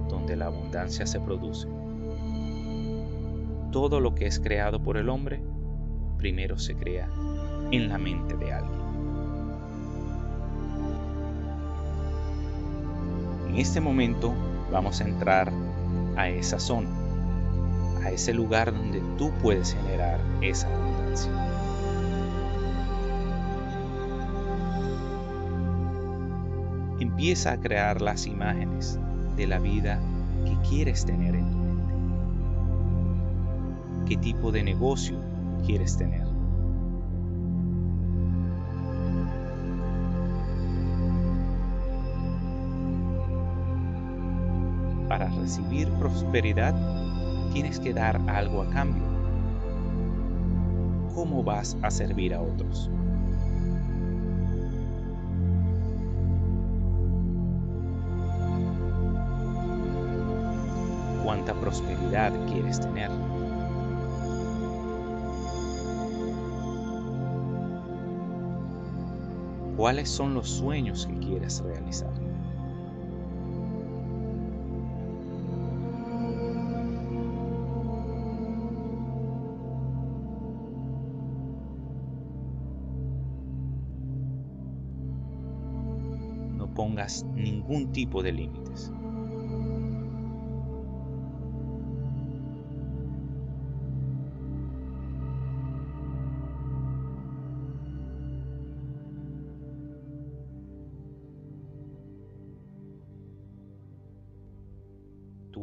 donde 0.08 0.36
la 0.36 0.46
abundancia 0.46 1.06
se 1.06 1.20
produce. 1.20 1.68
Todo 3.72 4.00
lo 4.00 4.16
que 4.16 4.26
es 4.26 4.40
creado 4.40 4.82
por 4.82 4.98
el 4.98 5.10
hombre 5.10 5.42
primero 6.18 6.58
se 6.58 6.76
crea 6.76 7.10
en 7.72 7.90
la 7.90 7.98
mente 7.98 8.36
de 8.36 8.54
alguien. 8.54 8.80
En 13.50 13.58
este 13.58 13.82
momento 13.82 14.34
vamos 14.72 15.02
a 15.02 15.04
entrar 15.06 15.52
a 16.16 16.30
esa 16.30 16.60
zona, 16.60 16.90
a 18.04 18.12
ese 18.12 18.34
lugar 18.34 18.74
donde 18.74 19.02
tú 19.18 19.32
puedes 19.42 19.74
generar 19.74 20.20
esa 20.42 20.68
abundancia. 20.68 21.32
Empieza 27.00 27.54
a 27.54 27.58
crear 27.60 28.02
las 28.02 28.28
imágenes 28.28 29.00
de 29.38 29.48
la 29.48 29.58
vida 29.58 30.02
que 30.44 30.58
quieres 30.68 31.06
tener 31.06 31.36
en 31.36 31.50
tu 31.50 31.58
mente. 31.58 31.94
¿Qué 34.06 34.18
tipo 34.18 34.52
de 34.52 34.64
negocio 34.64 35.18
quieres 35.66 35.96
tener? 35.98 36.28
Para 45.08 45.30
recibir 45.30 45.90
prosperidad 45.94 46.76
tienes 47.54 47.80
que 47.80 47.94
dar 47.94 48.22
algo 48.28 48.62
a 48.62 48.70
cambio. 48.70 49.04
¿Cómo 51.16 51.44
vas 51.44 51.78
a 51.82 51.90
servir 51.90 52.34
a 52.34 52.42
otros? 52.42 52.92
Prosperidad 61.54 62.34
quieres 62.48 62.80
tener. 62.80 63.10
¿Cuáles 69.80 70.10
son 70.10 70.34
los 70.34 70.50
sueños 70.50 71.06
que 71.06 71.18
quieres 71.20 71.62
realizar? 71.64 72.12
No 86.58 86.68
pongas 86.74 87.24
ningún 87.36 87.94
tipo 87.94 88.22
de 88.22 88.34
límites. 88.34 88.92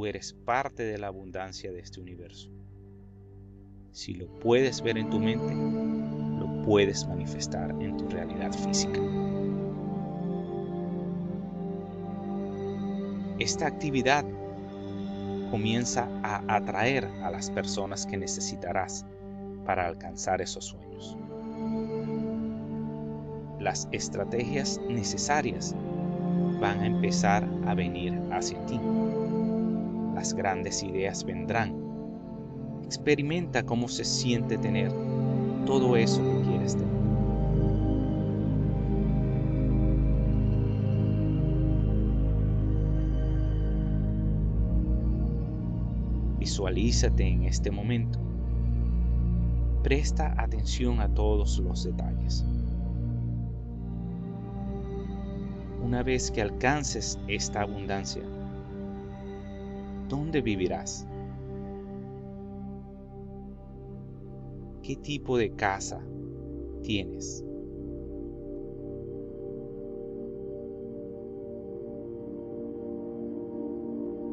Eres 0.07 0.33
parte 0.33 0.85
de 0.85 0.99
la 0.99 1.09
abundancia 1.09 1.73
de 1.73 1.81
este 1.81 2.01
universo. 2.01 2.49
Si 3.91 4.15
lo 4.15 4.29
puedes 4.39 4.81
ver 4.81 4.99
en 4.99 5.11
tu 5.11 5.19
mente, 5.19 5.53
lo 5.53 6.63
puedes 6.63 7.05
manifestar 7.09 7.71
en 7.83 7.97
tu 7.97 8.09
realidad 8.09 8.53
física. 8.53 9.01
Esta 13.41 13.67
actividad 13.67 14.25
comienza 15.51 16.09
a 16.23 16.55
atraer 16.55 17.05
a 17.25 17.33
las 17.33 17.51
personas 17.51 18.07
que 18.07 18.17
necesitarás 18.17 19.05
para 19.65 19.89
alcanzar 19.89 20.41
esos 20.41 20.67
sueños. 20.67 21.17
Las 23.59 23.89
estrategias 23.91 24.81
necesarias 24.89 25.75
van 26.61 26.79
a 26.79 26.87
empezar 26.87 27.45
a 27.67 27.75
venir 27.75 28.15
hacia 28.31 28.65
ti 28.67 28.79
las 30.16 30.32
grandes 30.32 30.82
ideas 30.82 31.23
vendrán. 31.25 31.76
Experimenta 32.82 33.66
cómo 33.66 33.87
se 33.87 34.02
siente 34.02 34.56
tener 34.56 34.90
todo 35.66 35.94
eso 35.94 36.23
que 36.23 36.49
quieres 36.49 36.75
tener. 36.75 36.96
Visualízate 46.38 47.28
en 47.28 47.44
este 47.44 47.70
momento. 47.70 48.18
Presta 49.82 50.35
atención 50.38 51.00
a 51.00 51.12
todos 51.12 51.58
los 51.58 51.85
detalles. 51.85 52.42
Una 55.85 56.02
vez 56.02 56.30
que 56.30 56.40
alcances 56.40 57.18
esta 57.28 57.61
abundancia, 57.61 58.23
¿Dónde 60.09 60.41
vivirás? 60.41 61.05
¿Qué 64.83 64.95
tipo 64.95 65.37
de 65.37 65.51
casa 65.51 66.01
tienes? 66.83 67.45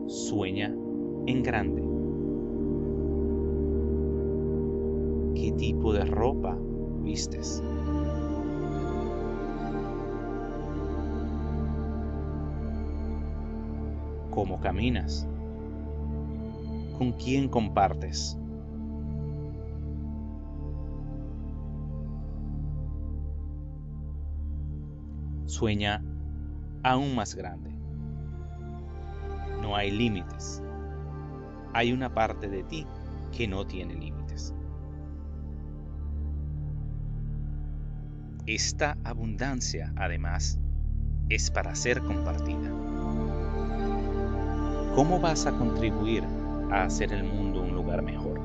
Sueña 0.06 0.68
en 1.26 1.42
grande. 1.42 1.82
¿Qué 5.34 5.52
tipo 5.54 5.92
de 5.92 6.06
ropa 6.06 6.56
vistes? 7.02 7.64
¿Cómo 14.30 14.60
caminas? 14.60 15.28
Con 17.04 17.12
quién 17.12 17.50
compartes. 17.50 18.38
Sueña 25.46 26.02
aún 26.82 27.14
más 27.14 27.36
grande. 27.36 27.72
No 29.62 29.76
hay 29.76 29.92
límites. 29.92 30.64
Hay 31.74 31.92
una 31.92 32.14
parte 32.14 32.48
de 32.48 32.64
ti 32.64 32.88
que 33.36 33.50
no 33.50 33.68
tiene 33.68 33.96
límites. 33.96 34.54
Esta 38.46 38.98
abundancia, 39.04 39.92
además, 39.98 40.58
es 41.28 41.52
para 41.52 41.76
ser 41.76 42.02
compartida. 42.02 42.70
¿Cómo 44.96 45.20
vas 45.20 45.46
a 45.48 45.52
contribuir 45.52 46.24
a 46.74 46.86
hacer 46.86 47.14
el 47.14 47.24
mundo 47.24 47.62
un 47.62 47.76
lugar 47.76 48.02
mejor. 48.02 48.42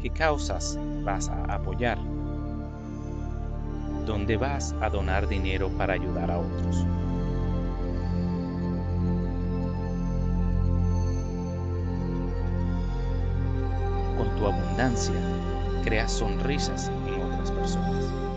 ¿Qué 0.00 0.08
causas 0.08 0.78
vas 1.04 1.28
a 1.28 1.44
apoyar? 1.54 1.98
¿Dónde 4.06 4.38
vas 4.38 4.74
a 4.80 4.88
donar 4.88 5.28
dinero 5.28 5.68
para 5.76 5.92
ayudar 5.92 6.30
a 6.30 6.38
otros? 6.38 6.86
Con 14.16 14.34
tu 14.36 14.46
abundancia, 14.46 15.14
creas 15.84 16.12
sonrisas 16.12 16.90
en 17.06 17.20
otras 17.20 17.50
personas. 17.50 18.29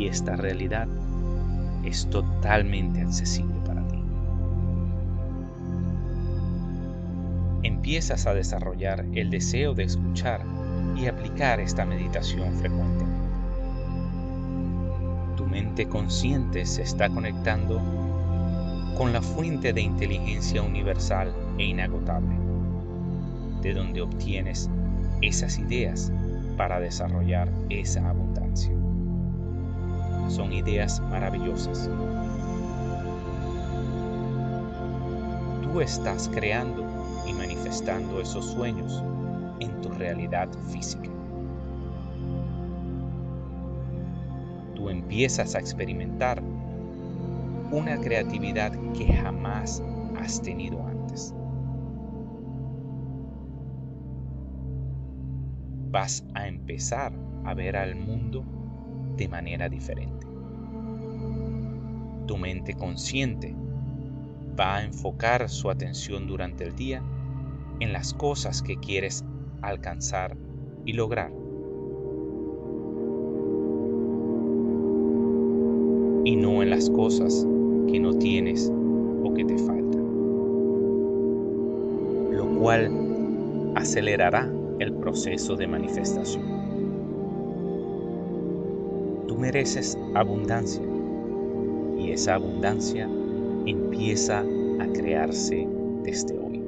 Y 0.00 0.06
esta 0.06 0.34
realidad 0.34 0.88
es 1.84 2.08
totalmente 2.08 3.02
accesible 3.02 3.54
para 3.66 3.86
ti. 3.86 4.02
Empiezas 7.64 8.26
a 8.26 8.32
desarrollar 8.32 9.04
el 9.14 9.28
deseo 9.28 9.74
de 9.74 9.82
escuchar 9.82 10.40
y 10.96 11.06
aplicar 11.06 11.60
esta 11.60 11.84
meditación 11.84 12.54
frecuentemente. 12.54 13.28
Tu 15.36 15.44
mente 15.44 15.86
consciente 15.86 16.64
se 16.64 16.80
está 16.80 17.10
conectando 17.10 17.78
con 18.96 19.12
la 19.12 19.20
fuente 19.20 19.74
de 19.74 19.82
inteligencia 19.82 20.62
universal 20.62 21.30
e 21.58 21.64
inagotable, 21.64 22.36
de 23.60 23.74
donde 23.74 24.00
obtienes 24.00 24.70
esas 25.20 25.58
ideas 25.58 26.10
para 26.56 26.80
desarrollar 26.80 27.52
esa 27.68 28.08
abundancia. 28.08 28.79
Son 30.28 30.52
ideas 30.52 31.00
maravillosas. 31.00 31.90
Tú 35.62 35.80
estás 35.80 36.28
creando 36.32 36.84
y 37.26 37.32
manifestando 37.32 38.20
esos 38.20 38.46
sueños 38.46 39.02
en 39.60 39.80
tu 39.80 39.90
realidad 39.90 40.48
física. 40.70 41.08
Tú 44.74 44.88
empiezas 44.88 45.54
a 45.54 45.58
experimentar 45.58 46.42
una 47.70 48.00
creatividad 48.00 48.72
que 48.94 49.12
jamás 49.12 49.82
has 50.18 50.40
tenido 50.42 50.84
antes. 50.84 51.34
Vas 55.90 56.24
a 56.34 56.48
empezar 56.48 57.12
a 57.44 57.54
ver 57.54 57.76
al 57.76 57.94
mundo 57.94 58.44
de 59.20 59.28
manera 59.28 59.68
diferente. 59.68 60.26
Tu 62.26 62.38
mente 62.38 62.72
consciente 62.72 63.54
va 64.58 64.76
a 64.76 64.84
enfocar 64.84 65.46
su 65.50 65.68
atención 65.68 66.26
durante 66.26 66.64
el 66.64 66.74
día 66.74 67.02
en 67.80 67.92
las 67.92 68.14
cosas 68.14 68.62
que 68.62 68.78
quieres 68.78 69.22
alcanzar 69.60 70.38
y 70.86 70.94
lograr. 70.94 71.30
Y 76.24 76.36
no 76.36 76.62
en 76.62 76.70
las 76.70 76.88
cosas 76.88 77.46
que 77.88 78.00
no 78.00 78.14
tienes 78.14 78.72
o 79.22 79.34
que 79.34 79.44
te 79.44 79.58
faltan. 79.58 80.00
Lo 82.32 82.58
cual 82.58 83.72
acelerará 83.76 84.50
el 84.78 84.94
proceso 84.94 85.56
de 85.56 85.66
manifestación. 85.66 86.59
Mereces 89.40 89.96
abundancia 90.14 90.82
y 91.98 92.10
esa 92.10 92.34
abundancia 92.34 93.08
empieza 93.64 94.40
a 94.40 94.86
crearse 94.92 95.66
desde 96.02 96.38
hoy. 96.38 96.62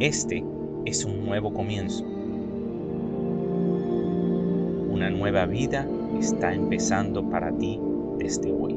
Este 0.00 0.44
es 0.84 1.06
un 1.06 1.24
nuevo 1.24 1.50
comienzo. 1.50 2.04
Una 4.90 5.08
nueva 5.08 5.46
vida 5.46 5.88
está 6.20 6.52
empezando 6.52 7.26
para 7.30 7.56
ti 7.56 7.80
desde 8.18 8.52
hoy. 8.52 8.76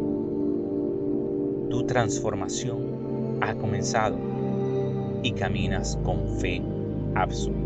Tu 1.69 1.85
transformación 1.85 3.39
ha 3.41 3.55
comenzado 3.55 4.17
y 5.21 5.33
caminas 5.33 5.99
con 6.05 6.29
fe 6.39 6.61
absoluta. 7.13 7.64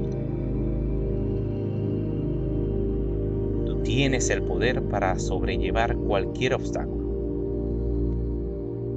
Tienes 4.00 4.30
el 4.30 4.42
poder 4.44 4.82
para 4.84 5.20
sobrellevar 5.20 5.94
cualquier 5.98 6.54
obstáculo. 6.54 7.04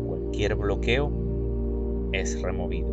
Cualquier 0.06 0.54
bloqueo 0.54 1.10
es 2.12 2.40
removido. 2.40 2.86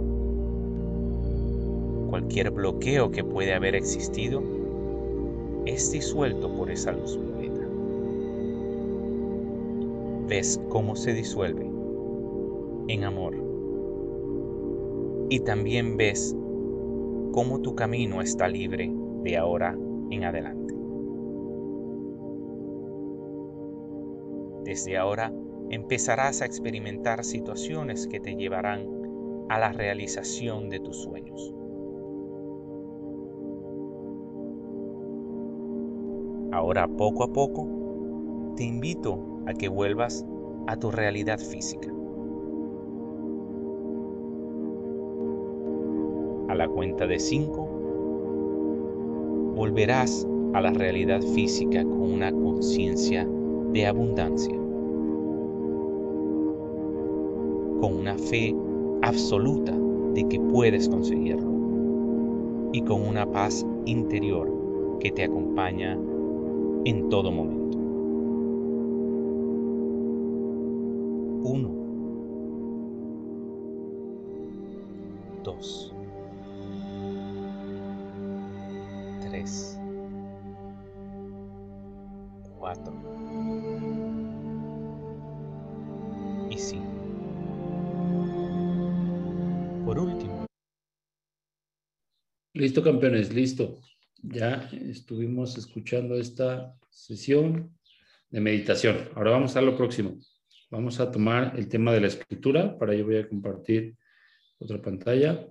Cualquier 2.10 2.50
bloqueo 2.50 3.12
que 3.12 3.24
puede 3.24 3.54
haber 3.54 3.76
existido 3.76 4.42
es 5.68 5.92
disuelto 5.92 6.52
por 6.52 6.72
esa 6.72 6.94
luz 6.94 7.20
ves 10.28 10.60
cómo 10.70 10.96
se 10.96 11.14
disuelve 11.14 11.70
en 12.88 13.04
amor. 13.04 13.36
Y 15.30 15.42
también 15.42 15.96
ves 15.96 16.36
cómo 17.34 17.62
tu 17.62 17.76
camino 17.76 18.20
está 18.24 18.48
libre 18.48 18.92
de 19.24 19.38
ahora 19.38 19.78
en 20.10 20.24
adelante. 20.24 20.79
Desde 24.70 24.98
ahora 25.00 25.34
empezarás 25.72 26.44
a 26.44 26.46
experimentar 26.46 27.24
situaciones 27.24 28.06
que 28.06 28.20
te 28.20 28.36
llevarán 28.36 28.86
a 29.50 29.58
la 29.58 29.72
realización 29.72 30.70
de 30.70 30.80
tus 30.80 30.96
sueños. 30.96 31.56
Ahora 36.52 36.88
poco 36.88 37.24
a 37.24 37.34
poco 37.34 38.54
te 38.58 38.64
invito 38.64 39.42
a 39.48 39.56
que 39.56 39.70
vuelvas 39.70 40.24
a 40.68 40.78
tu 40.78 40.92
realidad 40.92 41.40
física. 41.40 41.92
A 46.48 46.54
la 46.54 46.68
cuenta 46.68 47.08
de 47.08 47.18
cinco, 47.18 47.66
volverás 49.56 50.28
a 50.54 50.62
la 50.62 50.70
realidad 50.70 51.24
física 51.24 51.82
con 51.82 52.04
una 52.04 52.32
conciencia 52.32 53.28
de 53.72 53.86
abundancia, 53.86 54.59
con 57.80 57.94
una 57.96 58.18
fe 58.18 58.56
absoluta 59.02 59.76
de 60.14 60.28
que 60.28 60.40
puedes 60.40 60.90
conseguirlo 60.90 61.50
y 62.74 62.82
con 62.82 63.02
una 63.02 63.26
paz 63.32 63.66
interior 63.86 64.52
que 65.00 65.12
te 65.12 65.24
acompaña 65.24 65.98
en 66.86 67.10
todo 67.10 67.32
momento. 67.32 67.79
Listo, 92.60 92.84
campeones, 92.84 93.34
listo. 93.34 93.80
Ya 94.22 94.70
estuvimos 94.74 95.58
escuchando 95.58 96.16
esta 96.16 96.76
sesión 96.90 97.74
de 98.30 98.42
meditación. 98.42 99.08
Ahora 99.16 99.32
vamos 99.32 99.56
a 99.56 99.62
lo 99.62 99.78
próximo. 99.78 100.20
Vamos 100.70 101.00
a 101.00 101.10
tomar 101.10 101.54
el 101.58 101.70
tema 101.70 101.94
de 101.94 102.02
la 102.02 102.08
escritura. 102.08 102.78
Para 102.78 102.94
ello 102.94 103.06
voy 103.06 103.16
a 103.16 103.30
compartir 103.30 103.96
otra 104.58 104.82
pantalla. 104.82 105.48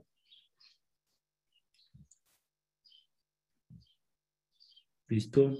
Listo. 5.06 5.56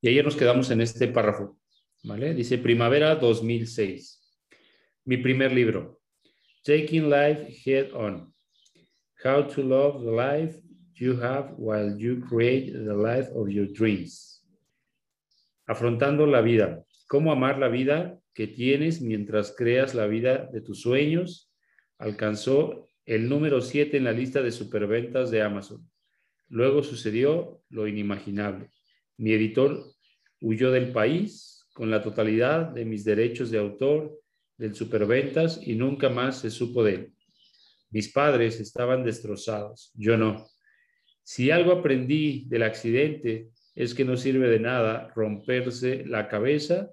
Y 0.00 0.08
ayer 0.08 0.24
nos 0.24 0.34
quedamos 0.34 0.68
en 0.72 0.80
este 0.80 1.06
párrafo. 1.06 1.60
¿Vale? 2.02 2.34
Dice 2.34 2.58
Primavera 2.58 3.14
2006. 3.14 4.20
Mi 5.04 5.18
primer 5.18 5.52
libro. 5.52 6.00
Taking 6.64 7.08
Life 7.08 7.56
Head 7.64 7.94
On. 7.94 8.34
How 9.24 9.48
to 9.48 9.62
Love 9.64 10.04
the 10.04 10.12
Life 10.12 10.60
You 10.94 11.20
Have 11.20 11.54
While 11.56 11.98
You 11.98 12.20
Create 12.20 12.72
the 12.72 12.94
Life 12.94 13.28
of 13.34 13.48
Your 13.48 13.66
Dreams. 13.66 14.44
Afrontando 15.66 16.24
la 16.24 16.40
vida 16.40 16.84
cómo 17.08 17.32
amar 17.32 17.58
la 17.58 17.66
vida 17.66 18.16
que 18.32 18.46
tienes 18.46 19.00
mientras 19.00 19.52
creas 19.56 19.96
la 19.96 20.06
vida 20.06 20.48
de 20.52 20.60
tus 20.60 20.82
sueños, 20.82 21.50
alcanzó 21.98 22.86
el 23.06 23.28
número 23.28 23.60
7 23.60 23.96
en 23.96 24.04
la 24.04 24.12
lista 24.12 24.40
de 24.40 24.52
superventas 24.52 25.32
de 25.32 25.42
Amazon. 25.42 25.84
Luego 26.48 26.84
sucedió 26.84 27.60
lo 27.70 27.88
inimaginable. 27.88 28.70
Mi 29.16 29.32
editor 29.32 29.82
huyó 30.40 30.70
del 30.70 30.92
país 30.92 31.66
con 31.72 31.90
la 31.90 32.02
totalidad 32.02 32.68
de 32.68 32.84
mis 32.84 33.04
derechos 33.04 33.50
de 33.50 33.58
autor 33.58 34.16
del 34.58 34.76
superventas 34.76 35.60
y 35.60 35.74
nunca 35.74 36.08
más 36.08 36.38
se 36.38 36.50
supo 36.50 36.84
de 36.84 36.94
él. 36.94 37.12
Mis 37.90 38.12
padres 38.12 38.60
estaban 38.60 39.04
destrozados, 39.04 39.92
yo 39.94 40.16
no. 40.16 40.46
Si 41.22 41.50
algo 41.50 41.72
aprendí 41.72 42.46
del 42.48 42.62
accidente 42.62 43.48
es 43.74 43.94
que 43.94 44.04
no 44.04 44.16
sirve 44.16 44.48
de 44.48 44.60
nada 44.60 45.12
romperse 45.14 46.04
la 46.06 46.28
cabeza 46.28 46.90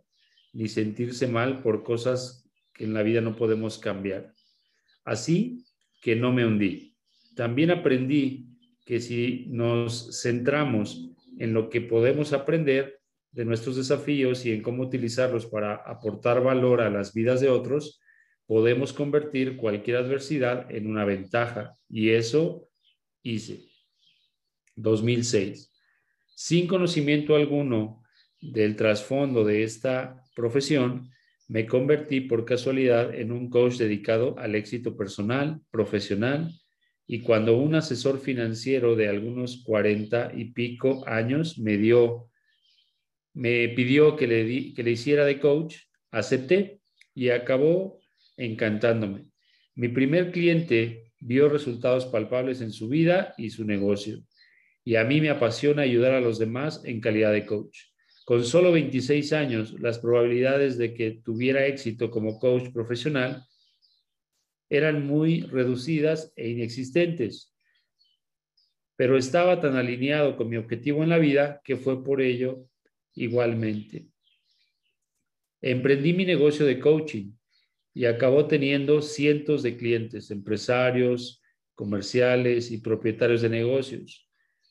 ni 0.53 0.67
sentirse 0.67 1.27
mal 1.27 1.61
por 1.61 1.83
cosas 1.83 2.49
que 2.73 2.83
en 2.83 2.93
la 2.93 3.03
vida 3.03 3.21
no 3.21 3.35
podemos 3.35 3.77
cambiar. 3.77 4.33
así 5.03 5.65
que 6.01 6.15
no 6.15 6.31
me 6.31 6.45
hundí. 6.45 6.95
También 7.35 7.71
aprendí 7.71 8.47
que 8.85 8.99
si 8.99 9.47
nos 9.49 10.21
centramos 10.21 11.09
en 11.39 11.53
lo 11.53 11.69
que 11.69 11.81
podemos 11.81 12.31
aprender 12.31 12.99
de 13.31 13.43
nuestros 13.43 13.75
desafíos 13.75 14.45
y 14.45 14.51
en 14.53 14.61
cómo 14.61 14.83
utilizarlos 14.83 15.47
para 15.47 15.75
aportar 15.75 16.43
valor 16.43 16.81
a 16.81 16.89
las 16.89 17.13
vidas 17.13 17.41
de 17.41 17.49
otros, 17.49 17.99
podemos 18.47 18.93
convertir 18.93 19.57
cualquier 19.57 19.97
adversidad 19.97 20.71
en 20.71 20.87
una 20.87 21.05
ventaja. 21.05 21.77
Y 21.89 22.11
eso 22.11 22.67
hice. 23.23 23.65
2006. 24.75 25.71
Sin 26.35 26.67
conocimiento 26.67 27.35
alguno 27.35 28.03
del 28.41 28.75
trasfondo 28.75 29.43
de 29.43 29.63
esta 29.63 30.21
profesión, 30.35 31.09
me 31.47 31.65
convertí 31.65 32.21
por 32.21 32.43
casualidad 32.45 33.13
en 33.13 33.31
un 33.31 33.49
coach 33.49 33.75
dedicado 33.75 34.37
al 34.37 34.55
éxito 34.55 34.97
personal, 34.97 35.61
profesional, 35.71 36.51
y 37.07 37.21
cuando 37.21 37.57
un 37.57 37.75
asesor 37.75 38.19
financiero 38.19 38.95
de 38.95 39.07
algunos 39.07 39.63
cuarenta 39.63 40.31
y 40.35 40.45
pico 40.45 41.03
años 41.07 41.59
me 41.59 41.77
dio, 41.77 42.29
me 43.33 43.69
pidió 43.69 44.15
que 44.15 44.27
le, 44.27 44.73
que 44.73 44.83
le 44.83 44.91
hiciera 44.91 45.23
de 45.23 45.39
coach, 45.39 45.77
acepté 46.09 46.79
y 47.13 47.29
acabó 47.29 47.99
encantándome. 48.37 49.31
Mi 49.75 49.89
primer 49.89 50.31
cliente 50.31 51.11
vio 51.19 51.49
resultados 51.49 52.05
palpables 52.05 52.61
en 52.61 52.71
su 52.71 52.87
vida 52.87 53.33
y 53.37 53.49
su 53.49 53.65
negocio, 53.65 54.23
y 54.83 54.95
a 54.95 55.03
mí 55.03 55.21
me 55.21 55.29
apasiona 55.29 55.81
ayudar 55.81 56.13
a 56.13 56.21
los 56.21 56.37
demás 56.39 56.81
en 56.85 57.01
calidad 57.01 57.31
de 57.31 57.45
coach. 57.45 57.77
Con 58.25 58.43
solo 58.43 58.71
26 58.71 59.33
años, 59.33 59.79
las 59.79 59.99
probabilidades 59.99 60.77
de 60.77 60.93
que 60.93 61.21
tuviera 61.23 61.65
éxito 61.65 62.09
como 62.09 62.39
coach 62.39 62.71
profesional 62.71 63.43
eran 64.69 65.05
muy 65.05 65.41
reducidas 65.41 66.33
e 66.35 66.49
inexistentes, 66.49 67.55
pero 68.95 69.17
estaba 69.17 69.59
tan 69.59 69.75
alineado 69.75 70.37
con 70.37 70.49
mi 70.49 70.57
objetivo 70.57 71.03
en 71.03 71.09
la 71.09 71.17
vida 71.17 71.61
que 71.63 71.75
fue 71.75 72.03
por 72.03 72.21
ello 72.21 72.67
igualmente. 73.13 74.07
Emprendí 75.61 76.13
mi 76.13 76.25
negocio 76.25 76.65
de 76.65 76.79
coaching 76.79 77.31
y 77.95 78.05
acabó 78.05 78.45
teniendo 78.45 79.01
cientos 79.01 79.63
de 79.63 79.77
clientes, 79.77 80.29
empresarios, 80.29 81.41
comerciales 81.75 82.69
y 82.69 82.79
propietarios 82.79 83.41
de 83.41 83.49
negocios. 83.49 84.29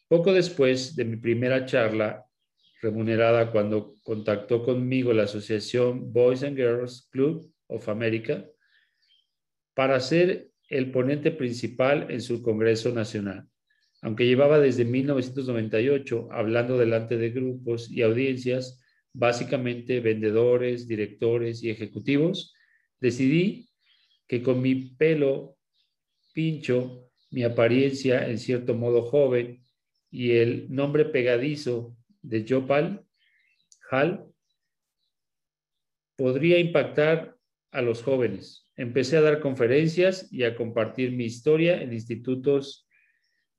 Poco 0.09 0.35
después 0.35 0.95
de 0.95 1.07
mi 1.07 1.17
primera 1.17 1.65
charla 1.65 2.27
remunerada 2.83 3.51
cuando 3.51 3.97
contactó 4.03 4.63
conmigo 4.63 5.15
la 5.15 5.23
asociación 5.23 6.13
Boys 6.13 6.43
and 6.43 6.55
Girls 6.55 7.09
Club 7.11 7.51
of 7.67 7.89
America 7.89 8.45
para 9.73 9.99
ser 10.01 10.51
el 10.69 10.91
ponente 10.91 11.31
principal 11.31 12.07
en 12.11 12.21
su 12.21 12.43
Congreso 12.43 12.93
Nacional. 12.93 13.49
Aunque 14.03 14.27
llevaba 14.27 14.59
desde 14.59 14.85
1998 14.85 16.29
hablando 16.31 16.77
delante 16.77 17.17
de 17.17 17.31
grupos 17.31 17.91
y 17.91 18.03
audiencias, 18.03 18.85
básicamente 19.15 20.01
vendedores, 20.01 20.87
directores 20.87 21.63
y 21.63 21.71
ejecutivos, 21.71 22.54
decidí 23.05 23.69
que 24.27 24.43
con 24.43 24.63
mi 24.63 24.75
pelo 24.97 25.59
pincho, 26.33 27.11
mi 27.31 27.43
apariencia 27.43 28.27
en 28.31 28.39
cierto 28.39 28.73
modo 28.73 29.03
joven 29.03 29.63
y 30.11 30.31
el 30.33 30.75
nombre 30.75 31.05
pegadizo 31.05 31.95
de 32.23 32.47
Jopal, 32.49 33.05
Hal, 33.91 34.27
podría 36.17 36.59
impactar 36.59 37.37
a 37.73 37.83
los 37.83 38.03
jóvenes. 38.03 38.71
Empecé 38.75 39.19
a 39.19 39.21
dar 39.21 39.41
conferencias 39.41 40.33
y 40.33 40.45
a 40.45 40.57
compartir 40.57 41.13
mi 41.13 41.25
historia 41.27 41.83
en 41.83 41.93
institutos 41.93 42.89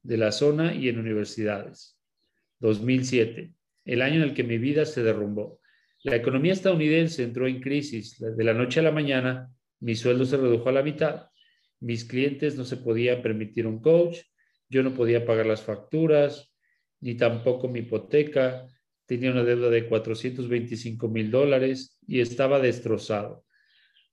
de 0.01 0.17
la 0.17 0.31
zona 0.31 0.73
y 0.73 0.89
en 0.89 0.97
universidades. 0.97 1.99
2007, 2.61 3.53
el 3.85 4.01
año 4.01 4.15
en 4.15 4.23
el 4.23 4.33
que 4.33 4.43
mi 4.43 4.57
vida 4.57 4.85
se 4.85 5.03
derrumbó. 5.03 5.59
La 6.05 6.17
economía 6.17 6.53
estadounidense 6.53 7.23
entró 7.23 7.47
en 7.47 7.59
crisis. 7.59 8.19
De 8.19 8.43
la 8.43 8.53
noche 8.53 8.79
a 8.79 8.83
la 8.83 8.91
mañana, 8.91 9.49
mi 9.79 9.95
sueldo 9.95 10.23
se 10.23 10.37
redujo 10.37 10.69
a 10.69 10.71
la 10.71 10.83
mitad. 10.83 11.29
Mis 11.79 12.05
clientes 12.05 12.55
no 12.55 12.63
se 12.63 12.77
podían 12.77 13.23
permitir 13.23 13.65
un 13.65 13.81
coach. 13.81 14.19
Yo 14.69 14.83
no 14.83 14.93
podía 14.93 15.25
pagar 15.25 15.47
las 15.47 15.63
facturas 15.63 16.53
ni 17.01 17.15
tampoco 17.15 17.69
mi 17.69 17.79
hipoteca. 17.79 18.67
Tenía 19.07 19.31
una 19.31 19.43
deuda 19.43 19.71
de 19.71 19.87
425 19.87 21.07
mil 21.07 21.31
dólares 21.31 21.97
y 22.05 22.19
estaba 22.19 22.59
destrozado. 22.59 23.43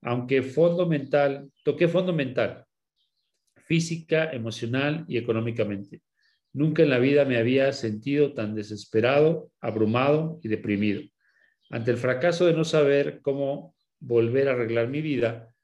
Aunque 0.00 0.40
fondo 0.40 0.88
mental, 0.88 1.52
toqué 1.62 1.88
fondo 1.88 2.14
mental, 2.14 2.64
física, 3.66 4.32
emocional 4.32 5.04
y 5.08 5.18
económicamente. 5.18 6.00
Nunca 6.54 6.84
en 6.84 6.88
la 6.88 6.98
vida 6.98 7.26
me 7.26 7.36
había 7.36 7.70
sentido 7.74 8.32
tan 8.32 8.54
desesperado, 8.54 9.50
abrumado 9.60 10.40
y 10.42 10.48
deprimido. 10.48 11.11
Ante 11.72 11.90
el 11.90 11.96
fracaso 11.96 12.44
de 12.44 12.52
no 12.52 12.64
saber 12.64 13.22
cómo 13.22 13.74
volver 13.98 14.46
a 14.48 14.52
arreglar 14.52 14.88
mi 14.88 15.00
vida, 15.00 15.54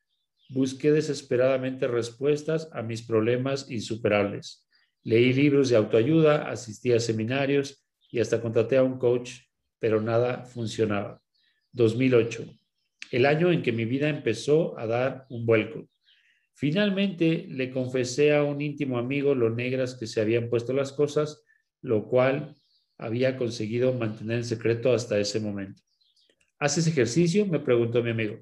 busqué 0.49 0.91
desesperadamente 0.91 1.87
respuestas 1.87 2.71
a 2.73 2.81
mis 2.81 3.03
problemas 3.03 3.71
insuperables. 3.71 4.67
Leí 5.03 5.35
libros 5.35 5.69
de 5.69 5.77
autoayuda, 5.77 6.49
asistí 6.49 6.95
a 6.95 6.99
seminarios 6.99 7.87
y 8.11 8.21
hasta 8.21 8.41
contraté 8.41 8.79
a 8.79 8.85
un 8.85 8.99
coach, 8.99 9.33
pero 9.79 10.01
nada 10.01 10.47
funcionaba. 10.47 11.21
2008, 11.73 12.47
el 13.11 13.27
año 13.27 13.53
en 13.53 13.61
que 13.61 13.73
mi 13.73 13.85
vida 13.85 14.09
empezó 14.09 14.79
a 14.79 14.87
dar 14.87 15.27
un 15.29 15.45
vuelco. 15.45 15.91
Finalmente 16.55 17.45
le 17.51 17.71
confesé 17.71 18.35
a 18.35 18.45
un 18.45 18.63
íntimo 18.63 18.97
amigo 18.97 19.35
lo 19.35 19.51
negras 19.51 19.95
que 19.95 20.07
se 20.07 20.23
habían 20.23 20.49
puesto 20.49 20.73
las 20.73 20.91
cosas, 20.91 21.45
lo 21.83 22.09
cual 22.09 22.55
había 22.97 23.37
conseguido 23.37 23.93
mantener 23.93 24.39
en 24.39 24.45
secreto 24.45 24.95
hasta 24.95 25.19
ese 25.19 25.39
momento. 25.39 25.83
¿Haces 26.59 26.87
ejercicio? 26.89 27.47
Me 27.47 27.61
preguntó 27.61 28.03
mi 28.03 28.11
amigo. 28.11 28.41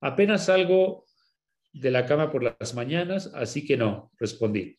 Apenas 0.00 0.46
salgo 0.46 1.04
de 1.72 1.90
la 1.90 2.06
cama 2.06 2.30
por 2.30 2.42
las 2.42 2.74
mañanas, 2.74 3.30
así 3.34 3.66
que 3.66 3.76
no, 3.76 4.10
respondí. 4.18 4.78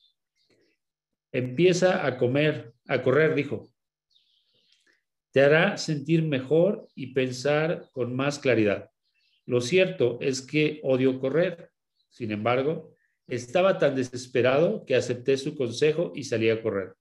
Empieza 1.32 2.06
a 2.06 2.18
comer, 2.18 2.74
a 2.88 3.02
correr, 3.02 3.36
dijo. 3.36 3.70
Te 5.32 5.42
hará 5.42 5.78
sentir 5.78 6.24
mejor 6.24 6.88
y 6.96 7.08
pensar 7.08 7.90
con 7.92 8.16
más 8.16 8.40
claridad. 8.40 8.90
Lo 9.46 9.62
cierto 9.62 10.18
es 10.22 10.42
que 10.42 10.80
odio 10.84 11.20
correr. 11.20 11.72
Sin 12.10 12.32
embargo, 12.32 12.94
estaba 13.28 13.78
tan 13.78 13.96
desesperado 13.96 14.86
que 14.86 14.96
acepté 14.96 15.38
su 15.38 15.56
consejo 15.56 16.14
y 16.16 16.24
salí 16.24 16.50
a 16.50 16.62
correr. 16.62 16.94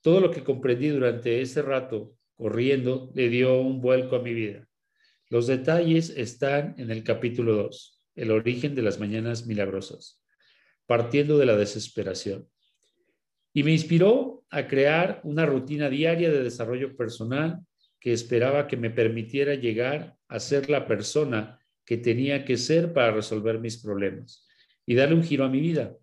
Todo 0.00 0.20
lo 0.20 0.30
que 0.30 0.44
comprendí 0.44 0.88
durante 0.88 1.42
ese 1.42 1.60
rato 1.60 2.16
corriendo 2.42 3.12
le 3.14 3.28
dio 3.28 3.60
un 3.60 3.80
vuelco 3.80 4.16
a 4.16 4.22
mi 4.22 4.34
vida. 4.34 4.66
Los 5.28 5.46
detalles 5.46 6.10
están 6.10 6.74
en 6.76 6.90
el 6.90 7.04
capítulo 7.04 7.54
2, 7.54 8.04
el 8.16 8.32
origen 8.32 8.74
de 8.74 8.82
las 8.82 8.98
mañanas 8.98 9.46
milagrosas, 9.46 10.20
partiendo 10.86 11.38
de 11.38 11.46
la 11.46 11.56
desesperación 11.56 12.48
y 13.52 13.62
me 13.62 13.70
inspiró 13.70 14.44
a 14.50 14.66
crear 14.66 15.20
una 15.22 15.46
rutina 15.46 15.88
diaria 15.88 16.32
de 16.32 16.42
desarrollo 16.42 16.96
personal 16.96 17.60
que 18.00 18.12
esperaba 18.12 18.66
que 18.66 18.76
me 18.76 18.90
permitiera 18.90 19.54
llegar 19.54 20.16
a 20.26 20.40
ser 20.40 20.68
la 20.68 20.88
persona 20.88 21.60
que 21.84 21.96
tenía 21.96 22.44
que 22.44 22.56
ser 22.56 22.92
para 22.92 23.12
resolver 23.12 23.60
mis 23.60 23.76
problemas 23.80 24.48
y 24.84 24.96
darle 24.96 25.14
un 25.14 25.22
giro 25.22 25.44
a 25.44 25.48
mi 25.48 25.60
vida. 25.60 25.96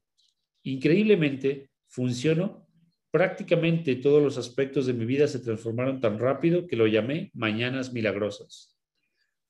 Increíblemente, 0.64 1.70
funcionó. 1.90 2.69
Prácticamente 3.12 3.96
todos 3.96 4.22
los 4.22 4.38
aspectos 4.38 4.86
de 4.86 4.94
mi 4.94 5.06
vida 5.06 5.28
se 5.28 5.40
transformaron 5.40 6.00
tan 6.00 6.20
rápido 6.20 6.68
que 6.68 6.76
lo 6.76 6.86
llamé 6.86 7.32
Mañanas 7.34 7.92
Milagrosas. 7.92 8.78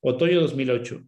Otoño 0.00 0.40
2008. 0.40 1.02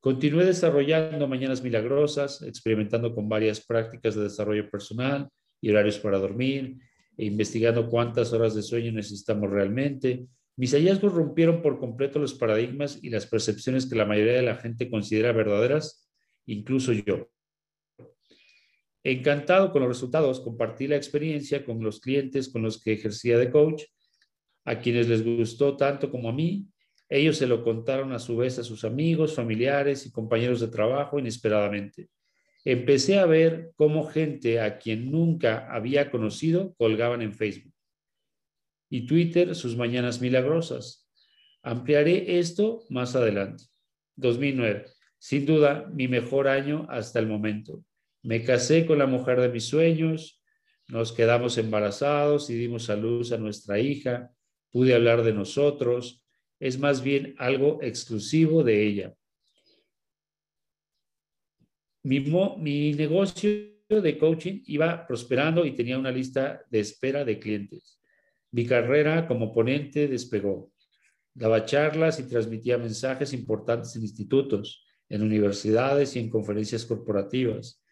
Continué 0.00 0.46
desarrollando 0.46 1.28
Mañanas 1.28 1.62
Milagrosas, 1.62 2.40
experimentando 2.42 3.14
con 3.14 3.28
varias 3.28 3.60
prácticas 3.60 4.14
de 4.14 4.22
desarrollo 4.22 4.70
personal, 4.70 5.28
y 5.60 5.70
horarios 5.70 5.98
para 5.98 6.18
dormir, 6.18 6.78
e 7.16 7.26
investigando 7.26 7.88
cuántas 7.88 8.32
horas 8.32 8.54
de 8.54 8.62
sueño 8.62 8.92
necesitamos 8.92 9.50
realmente. 9.50 10.24
Mis 10.56 10.72
hallazgos 10.72 11.12
rompieron 11.12 11.60
por 11.60 11.78
completo 11.78 12.18
los 12.18 12.34
paradigmas 12.34 12.98
y 13.02 13.10
las 13.10 13.26
percepciones 13.26 13.86
que 13.86 13.96
la 13.96 14.06
mayoría 14.06 14.34
de 14.34 14.42
la 14.42 14.56
gente 14.56 14.88
considera 14.88 15.32
verdaderas, 15.32 16.08
incluso 16.46 16.92
yo. 16.92 17.28
Encantado 19.10 19.72
con 19.72 19.82
los 19.82 19.88
resultados, 19.88 20.40
compartí 20.40 20.86
la 20.86 20.96
experiencia 20.96 21.64
con 21.64 21.82
los 21.82 22.00
clientes 22.00 22.48
con 22.48 22.62
los 22.62 22.82
que 22.82 22.92
ejercía 22.92 23.38
de 23.38 23.50
coach, 23.50 23.84
a 24.64 24.80
quienes 24.80 25.08
les 25.08 25.24
gustó 25.24 25.76
tanto 25.76 26.10
como 26.10 26.28
a 26.28 26.32
mí. 26.32 26.66
Ellos 27.08 27.38
se 27.38 27.46
lo 27.46 27.64
contaron 27.64 28.12
a 28.12 28.18
su 28.18 28.36
vez 28.36 28.58
a 28.58 28.64
sus 28.64 28.84
amigos, 28.84 29.34
familiares 29.34 30.04
y 30.04 30.10
compañeros 30.10 30.60
de 30.60 30.68
trabajo 30.68 31.18
inesperadamente 31.18 32.10
empecé 32.64 33.18
a 33.18 33.24
ver 33.24 33.72
cómo 33.76 34.04
gente 34.04 34.60
a 34.60 34.76
quien 34.78 35.10
nunca 35.10 35.72
había 35.72 36.10
conocido 36.10 36.74
colgaban 36.74 37.22
en 37.22 37.32
Facebook 37.32 37.72
y 38.90 39.06
Twitter 39.06 39.54
sus 39.54 39.74
mañanas 39.76 40.20
milagrosas. 40.20 41.08
Ampliaré 41.62 42.38
esto 42.38 42.84
más 42.90 43.16
adelante. 43.16 43.64
2009, 44.16 44.84
sin 45.18 45.46
duda 45.46 45.88
mi 45.94 46.08
mejor 46.08 46.46
año 46.46 46.86
hasta 46.90 47.18
el 47.18 47.26
momento. 47.26 47.84
Me 48.22 48.42
casé 48.42 48.86
con 48.86 48.98
la 48.98 49.06
mujer 49.06 49.40
de 49.40 49.48
mis 49.48 49.64
sueños, 49.64 50.42
nos 50.88 51.12
quedamos 51.12 51.58
embarazados 51.58 52.50
y 52.50 52.54
dimos 52.54 52.90
a 52.90 52.96
luz 52.96 53.32
a 53.32 53.38
nuestra 53.38 53.78
hija, 53.78 54.32
pude 54.70 54.94
hablar 54.94 55.22
de 55.22 55.32
nosotros, 55.32 56.24
es 56.58 56.78
más 56.78 57.02
bien 57.02 57.34
algo 57.38 57.78
exclusivo 57.82 58.64
de 58.64 58.86
ella. 58.86 59.14
Mi, 62.02 62.94
negocio 62.94 63.50
de 63.88 64.18
coaching 64.18 64.62
iba 64.66 65.06
prosperando 65.06 65.64
y 65.64 65.72
tenía 65.72 65.98
una 65.98 66.10
lista 66.10 66.62
de 66.70 66.80
espera 66.80 67.24
de 67.24 67.38
clientes. 67.38 68.00
Mi 68.50 68.66
carrera 68.66 69.28
como 69.28 69.52
ponente 69.52 70.08
despegó. 70.08 70.72
Daba 71.34 71.66
charlas 71.66 72.18
y 72.18 72.24
transmitía 72.24 72.78
mensajes 72.78 73.32
importantes 73.32 73.94
en 73.94 74.02
institutos, 74.02 74.84
en 75.08 75.22
universidades 75.22 76.16
y 76.16 76.20
en 76.20 76.30
conferencias 76.30 76.84
corporativas 76.84 77.82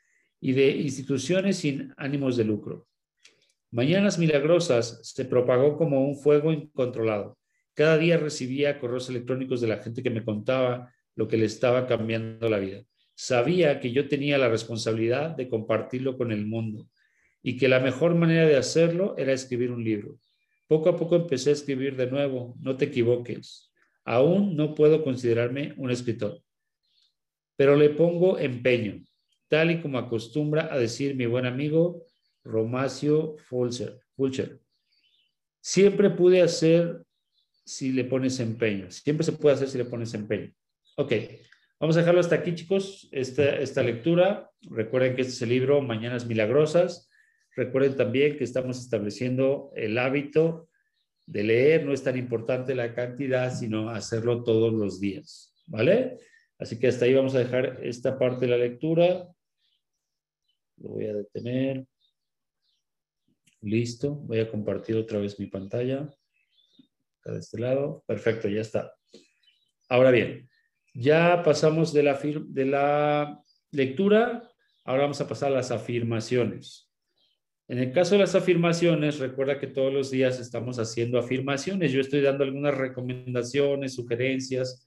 y 0.46 0.52
de 0.52 0.70
instituciones 0.70 1.56
sin 1.56 1.92
ánimos 1.96 2.36
de 2.36 2.44
lucro. 2.44 2.86
Mañanas 3.72 4.16
Milagrosas 4.16 5.00
se 5.02 5.24
propagó 5.24 5.76
como 5.76 6.06
un 6.06 6.16
fuego 6.16 6.52
incontrolado. 6.52 7.36
Cada 7.74 7.98
día 7.98 8.16
recibía 8.16 8.78
correos 8.78 9.10
electrónicos 9.10 9.60
de 9.60 9.66
la 9.66 9.78
gente 9.78 10.04
que 10.04 10.10
me 10.10 10.24
contaba 10.24 10.94
lo 11.16 11.26
que 11.26 11.36
le 11.36 11.46
estaba 11.46 11.88
cambiando 11.88 12.48
la 12.48 12.60
vida. 12.60 12.84
Sabía 13.16 13.80
que 13.80 13.90
yo 13.90 14.06
tenía 14.06 14.38
la 14.38 14.48
responsabilidad 14.48 15.30
de 15.30 15.48
compartirlo 15.48 16.16
con 16.16 16.30
el 16.30 16.46
mundo 16.46 16.86
y 17.42 17.56
que 17.56 17.66
la 17.66 17.80
mejor 17.80 18.14
manera 18.14 18.46
de 18.46 18.56
hacerlo 18.56 19.16
era 19.18 19.32
escribir 19.32 19.72
un 19.72 19.82
libro. 19.82 20.16
Poco 20.68 20.90
a 20.90 20.96
poco 20.96 21.16
empecé 21.16 21.50
a 21.50 21.54
escribir 21.54 21.96
de 21.96 22.08
nuevo, 22.08 22.54
no 22.60 22.76
te 22.76 22.84
equivoques. 22.84 23.72
Aún 24.04 24.54
no 24.54 24.76
puedo 24.76 25.02
considerarme 25.02 25.74
un 25.76 25.90
escritor, 25.90 26.40
pero 27.56 27.74
le 27.74 27.90
pongo 27.90 28.38
empeño, 28.38 29.02
tal 29.48 29.70
y 29.70 29.80
como 29.80 29.98
acostumbra 29.98 30.72
a 30.72 30.78
decir 30.78 31.14
mi 31.16 31.26
buen 31.26 31.46
amigo 31.46 32.04
Romacio 32.44 33.36
Fulcher. 33.38 34.60
Siempre 35.60 36.10
pude 36.10 36.42
hacer 36.42 37.02
si 37.64 37.92
le 37.92 38.04
pones 38.04 38.38
empeño. 38.40 38.90
Siempre 38.90 39.24
se 39.24 39.32
puede 39.32 39.56
hacer 39.56 39.68
si 39.68 39.78
le 39.78 39.84
pones 39.84 40.14
empeño. 40.14 40.52
Ok, 40.96 41.12
vamos 41.80 41.96
a 41.96 42.00
dejarlo 42.00 42.20
hasta 42.20 42.36
aquí, 42.36 42.54
chicos, 42.54 43.08
esta, 43.10 43.56
esta 43.58 43.82
lectura. 43.82 44.50
Recuerden 44.70 45.16
que 45.16 45.22
este 45.22 45.34
es 45.34 45.42
el 45.42 45.48
libro 45.48 45.82
Mañanas 45.82 46.26
Milagrosas. 46.26 47.10
Recuerden 47.56 47.96
también 47.96 48.36
que 48.36 48.44
estamos 48.44 48.78
estableciendo 48.78 49.72
el 49.74 49.98
hábito 49.98 50.68
de 51.26 51.42
leer. 51.42 51.84
No 51.84 51.92
es 51.92 52.02
tan 52.02 52.16
importante 52.16 52.74
la 52.74 52.94
cantidad, 52.94 53.52
sino 53.52 53.90
hacerlo 53.90 54.44
todos 54.44 54.72
los 54.72 55.00
días. 55.00 55.52
¿Vale? 55.66 56.18
Así 56.58 56.78
que 56.78 56.86
hasta 56.86 57.04
ahí 57.04 57.14
vamos 57.14 57.34
a 57.34 57.40
dejar 57.40 57.80
esta 57.82 58.18
parte 58.18 58.46
de 58.46 58.52
la 58.52 58.58
lectura. 58.58 59.28
Lo 60.78 60.90
voy 60.90 61.06
a 61.06 61.14
detener. 61.14 61.86
Listo. 63.62 64.14
Voy 64.14 64.40
a 64.40 64.50
compartir 64.50 64.96
otra 64.96 65.18
vez 65.18 65.38
mi 65.38 65.46
pantalla 65.46 66.08
de 67.32 67.38
este 67.38 67.58
lado. 67.58 68.04
Perfecto, 68.06 68.48
ya 68.48 68.60
está. 68.60 68.94
Ahora 69.88 70.10
bien, 70.10 70.48
ya 70.94 71.42
pasamos 71.44 71.92
de 71.92 72.02
la, 72.02 72.18
de 72.18 72.64
la 72.64 73.40
lectura, 73.70 74.50
ahora 74.84 75.02
vamos 75.02 75.20
a 75.20 75.28
pasar 75.28 75.52
a 75.52 75.56
las 75.56 75.70
afirmaciones. 75.70 76.90
En 77.68 77.78
el 77.78 77.92
caso 77.92 78.14
de 78.14 78.20
las 78.20 78.34
afirmaciones, 78.34 79.18
recuerda 79.18 79.58
que 79.58 79.66
todos 79.66 79.92
los 79.92 80.10
días 80.10 80.38
estamos 80.38 80.78
haciendo 80.78 81.18
afirmaciones. 81.18 81.90
Yo 81.90 82.00
estoy 82.00 82.20
dando 82.20 82.44
algunas 82.44 82.76
recomendaciones, 82.76 83.94
sugerencias 83.94 84.86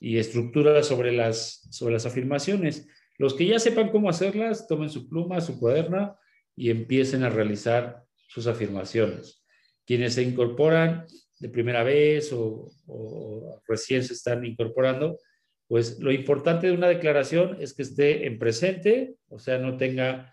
y 0.00 0.16
estructuras 0.16 0.86
sobre 0.86 1.12
las, 1.12 1.68
sobre 1.70 1.94
las 1.94 2.06
afirmaciones. 2.06 2.88
Los 3.18 3.34
que 3.34 3.46
ya 3.46 3.58
sepan 3.58 3.90
cómo 3.90 4.08
hacerlas, 4.08 4.68
tomen 4.68 4.88
su 4.88 5.08
pluma, 5.08 5.40
su 5.40 5.58
cuaderna 5.58 6.16
y 6.56 6.70
empiecen 6.70 7.24
a 7.24 7.30
realizar 7.30 8.04
sus 8.28 8.46
afirmaciones. 8.46 9.44
Quienes 9.84 10.14
se 10.14 10.22
incorporan 10.22 11.04
de 11.40 11.48
primera 11.48 11.82
vez 11.82 12.32
o, 12.32 12.70
recién 13.66 14.04
se 14.04 14.14
están 14.14 14.44
incorporando, 14.44 15.18
pues 15.66 15.98
lo 15.98 16.12
importante 16.12 16.68
de 16.68 16.72
una 16.72 16.88
declaración 16.88 17.58
es 17.60 17.74
que 17.74 17.82
esté 17.82 18.26
en 18.26 18.38
presente, 18.38 19.16
o 19.28 19.38
sea, 19.38 19.58
no 19.58 19.76
tenga 19.76 20.32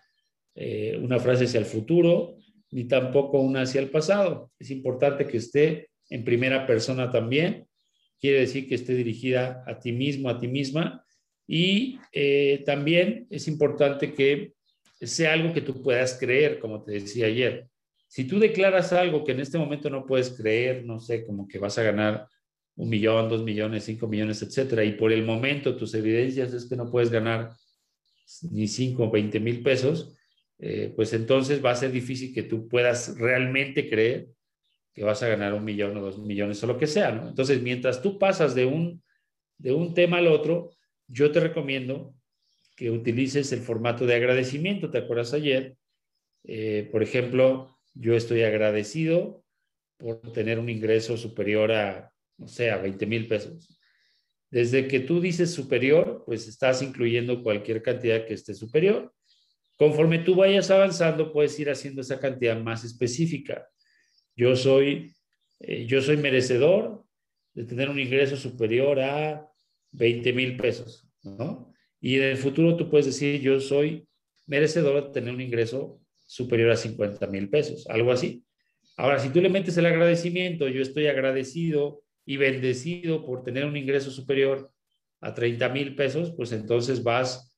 eh, 0.54 0.98
una 1.02 1.18
frase 1.18 1.44
hacia 1.44 1.60
el 1.60 1.66
futuro, 1.66 2.36
ni 2.70 2.84
tampoco 2.84 3.40
una 3.40 3.62
hacia 3.62 3.80
el 3.80 3.90
pasado. 3.90 4.50
Es 4.58 4.70
importante 4.70 5.26
que 5.26 5.38
esté 5.38 5.90
en 6.08 6.24
primera 6.24 6.66
persona 6.66 7.10
también, 7.10 7.66
quiere 8.20 8.40
decir 8.40 8.68
que 8.68 8.76
esté 8.76 8.94
dirigida 8.94 9.64
a 9.66 9.78
ti 9.78 9.92
mismo, 9.92 10.30
a 10.30 10.38
ti 10.38 10.48
misma, 10.48 11.05
y 11.46 11.98
eh, 12.12 12.62
también 12.64 13.26
es 13.30 13.48
importante 13.48 14.12
que 14.12 14.52
sea 15.00 15.32
algo 15.32 15.52
que 15.52 15.60
tú 15.60 15.82
puedas 15.82 16.18
creer, 16.18 16.58
como 16.58 16.82
te 16.82 16.92
decía 16.92 17.26
ayer. 17.26 17.68
Si 18.08 18.24
tú 18.24 18.38
declaras 18.38 18.92
algo 18.92 19.24
que 19.24 19.32
en 19.32 19.40
este 19.40 19.58
momento 19.58 19.90
no 19.90 20.06
puedes 20.06 20.30
creer, 20.30 20.84
no 20.84 20.98
sé, 20.98 21.24
como 21.26 21.46
que 21.46 21.58
vas 21.58 21.76
a 21.78 21.82
ganar 21.82 22.28
un 22.76 22.88
millón, 22.88 23.28
dos 23.28 23.42
millones, 23.42 23.84
cinco 23.84 24.06
millones, 24.06 24.42
etcétera, 24.42 24.84
y 24.84 24.92
por 24.92 25.12
el 25.12 25.24
momento 25.24 25.76
tus 25.76 25.94
evidencias 25.94 26.52
es 26.52 26.66
que 26.66 26.76
no 26.76 26.90
puedes 26.90 27.10
ganar 27.10 27.52
ni 28.50 28.66
cinco 28.68 29.04
o 29.04 29.10
veinte 29.10 29.40
mil 29.40 29.62
pesos, 29.62 30.16
eh, 30.58 30.92
pues 30.96 31.12
entonces 31.12 31.64
va 31.64 31.70
a 31.70 31.76
ser 31.76 31.92
difícil 31.92 32.34
que 32.34 32.42
tú 32.42 32.68
puedas 32.68 33.18
realmente 33.18 33.88
creer 33.88 34.28
que 34.94 35.04
vas 35.04 35.22
a 35.22 35.28
ganar 35.28 35.52
un 35.52 35.64
millón 35.64 35.96
o 35.98 36.00
dos 36.00 36.18
millones 36.18 36.62
o 36.62 36.66
lo 36.66 36.78
que 36.78 36.86
sea. 36.86 37.10
Entonces, 37.28 37.60
mientras 37.60 38.00
tú 38.00 38.18
pasas 38.18 38.54
de 38.54 38.64
un, 38.64 39.02
de 39.58 39.72
un 39.72 39.92
tema 39.92 40.18
al 40.18 40.26
otro, 40.26 40.70
yo 41.08 41.30
te 41.32 41.40
recomiendo 41.40 42.14
que 42.76 42.90
utilices 42.90 43.52
el 43.52 43.60
formato 43.60 44.06
de 44.06 44.14
agradecimiento. 44.14 44.90
¿Te 44.90 44.98
acuerdas 44.98 45.32
ayer? 45.32 45.76
Eh, 46.44 46.88
por 46.92 47.02
ejemplo, 47.02 47.78
yo 47.94 48.14
estoy 48.14 48.42
agradecido 48.42 49.42
por 49.96 50.20
tener 50.32 50.58
un 50.58 50.68
ingreso 50.68 51.16
superior 51.16 51.72
a, 51.72 52.12
no 52.36 52.46
sé, 52.46 52.70
a 52.70 52.76
20 52.76 53.06
mil 53.06 53.26
pesos. 53.26 53.80
Desde 54.50 54.86
que 54.86 55.00
tú 55.00 55.20
dices 55.20 55.52
superior, 55.52 56.22
pues 56.26 56.46
estás 56.46 56.82
incluyendo 56.82 57.42
cualquier 57.42 57.82
cantidad 57.82 58.26
que 58.26 58.34
esté 58.34 58.54
superior. 58.54 59.12
Conforme 59.76 60.20
tú 60.20 60.34
vayas 60.34 60.70
avanzando, 60.70 61.32
puedes 61.32 61.58
ir 61.58 61.70
haciendo 61.70 62.02
esa 62.02 62.20
cantidad 62.20 62.60
más 62.60 62.84
específica. 62.84 63.66
Yo 64.36 64.54
soy, 64.54 65.14
eh, 65.60 65.86
yo 65.86 66.00
soy 66.00 66.18
merecedor 66.18 67.04
de 67.54 67.64
tener 67.64 67.88
un 67.88 67.98
ingreso 67.98 68.36
superior 68.36 69.00
a 69.00 69.50
20 69.92 70.32
mil 70.32 70.56
pesos, 70.56 71.08
¿no? 71.22 71.72
Y 72.00 72.16
en 72.16 72.24
el 72.24 72.36
futuro 72.36 72.76
tú 72.76 72.90
puedes 72.90 73.06
decir, 73.06 73.40
yo 73.40 73.58
soy 73.60 74.06
merecedor 74.46 75.06
de 75.06 75.12
tener 75.12 75.34
un 75.34 75.40
ingreso 75.40 76.00
superior 76.26 76.70
a 76.70 76.76
50 76.76 77.26
mil 77.26 77.48
pesos, 77.48 77.86
algo 77.88 78.12
así. 78.12 78.44
Ahora, 78.96 79.18
si 79.18 79.30
tú 79.30 79.40
le 79.40 79.48
metes 79.48 79.76
el 79.76 79.86
agradecimiento, 79.86 80.68
yo 80.68 80.80
estoy 80.82 81.06
agradecido 81.06 82.02
y 82.24 82.36
bendecido 82.36 83.24
por 83.24 83.44
tener 83.44 83.64
un 83.64 83.76
ingreso 83.76 84.10
superior 84.10 84.70
a 85.20 85.34
30 85.34 85.68
mil 85.70 85.94
pesos, 85.94 86.32
pues 86.36 86.52
entonces 86.52 87.02
vas 87.02 87.54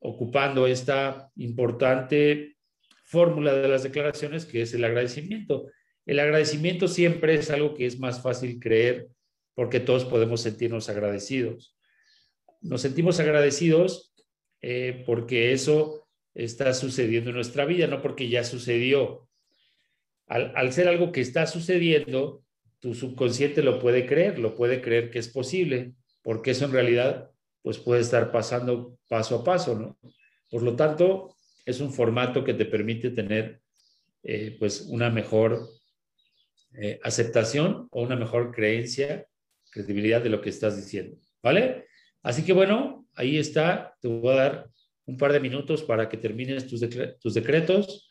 ocupando 0.00 0.66
esta 0.66 1.30
importante 1.36 2.56
fórmula 3.04 3.54
de 3.54 3.68
las 3.68 3.82
declaraciones 3.82 4.44
que 4.44 4.62
es 4.62 4.74
el 4.74 4.84
agradecimiento. 4.84 5.66
El 6.06 6.20
agradecimiento 6.20 6.88
siempre 6.88 7.34
es 7.34 7.50
algo 7.50 7.74
que 7.74 7.86
es 7.86 7.98
más 7.98 8.22
fácil 8.22 8.58
creer 8.58 9.08
porque 9.58 9.80
todos 9.80 10.04
podemos 10.04 10.42
sentirnos 10.42 10.88
agradecidos. 10.88 11.76
Nos 12.60 12.80
sentimos 12.80 13.18
agradecidos 13.18 14.14
eh, 14.60 15.02
porque 15.04 15.50
eso 15.50 16.06
está 16.32 16.72
sucediendo 16.74 17.30
en 17.30 17.34
nuestra 17.34 17.64
vida, 17.64 17.88
no 17.88 18.00
porque 18.00 18.28
ya 18.28 18.44
sucedió. 18.44 19.28
Al, 20.28 20.72
ser 20.72 20.86
algo 20.86 21.10
que 21.10 21.20
está 21.20 21.44
sucediendo, 21.48 22.44
tu 22.78 22.94
subconsciente 22.94 23.64
lo 23.64 23.80
puede 23.80 24.06
creer, 24.06 24.38
lo 24.38 24.54
puede 24.54 24.80
creer 24.80 25.10
que 25.10 25.18
es 25.18 25.26
posible, 25.26 25.94
porque 26.22 26.52
eso 26.52 26.64
en 26.66 26.70
realidad 26.70 27.28
pues 27.60 27.78
puede 27.78 28.02
estar 28.02 28.30
pasando 28.30 28.96
paso 29.08 29.40
a 29.40 29.42
paso, 29.42 29.76
¿no? 29.76 29.98
Por 30.52 30.62
lo 30.62 30.76
tanto, 30.76 31.34
es 31.66 31.80
un 31.80 31.92
formato 31.92 32.44
que 32.44 32.54
te 32.54 32.64
permite 32.64 33.10
tener 33.10 33.60
eh, 34.22 34.54
pues 34.56 34.82
una 34.82 35.10
mejor 35.10 35.68
eh, 36.74 37.00
aceptación 37.02 37.88
o 37.90 38.02
una 38.02 38.14
mejor 38.14 38.54
creencia, 38.54 39.26
credibilidad 39.84 40.22
de 40.22 40.30
lo 40.30 40.40
que 40.40 40.50
estás 40.50 40.76
diciendo, 40.76 41.16
¿vale? 41.42 41.86
Así 42.22 42.42
que 42.42 42.52
bueno, 42.52 43.06
ahí 43.14 43.38
está, 43.38 43.96
te 44.00 44.08
voy 44.08 44.32
a 44.32 44.36
dar 44.36 44.70
un 45.06 45.16
par 45.16 45.32
de 45.32 45.40
minutos 45.40 45.82
para 45.82 46.08
que 46.08 46.16
termines 46.16 46.66
tus, 46.66 46.82
tus 47.20 47.34
decretos. 47.34 48.10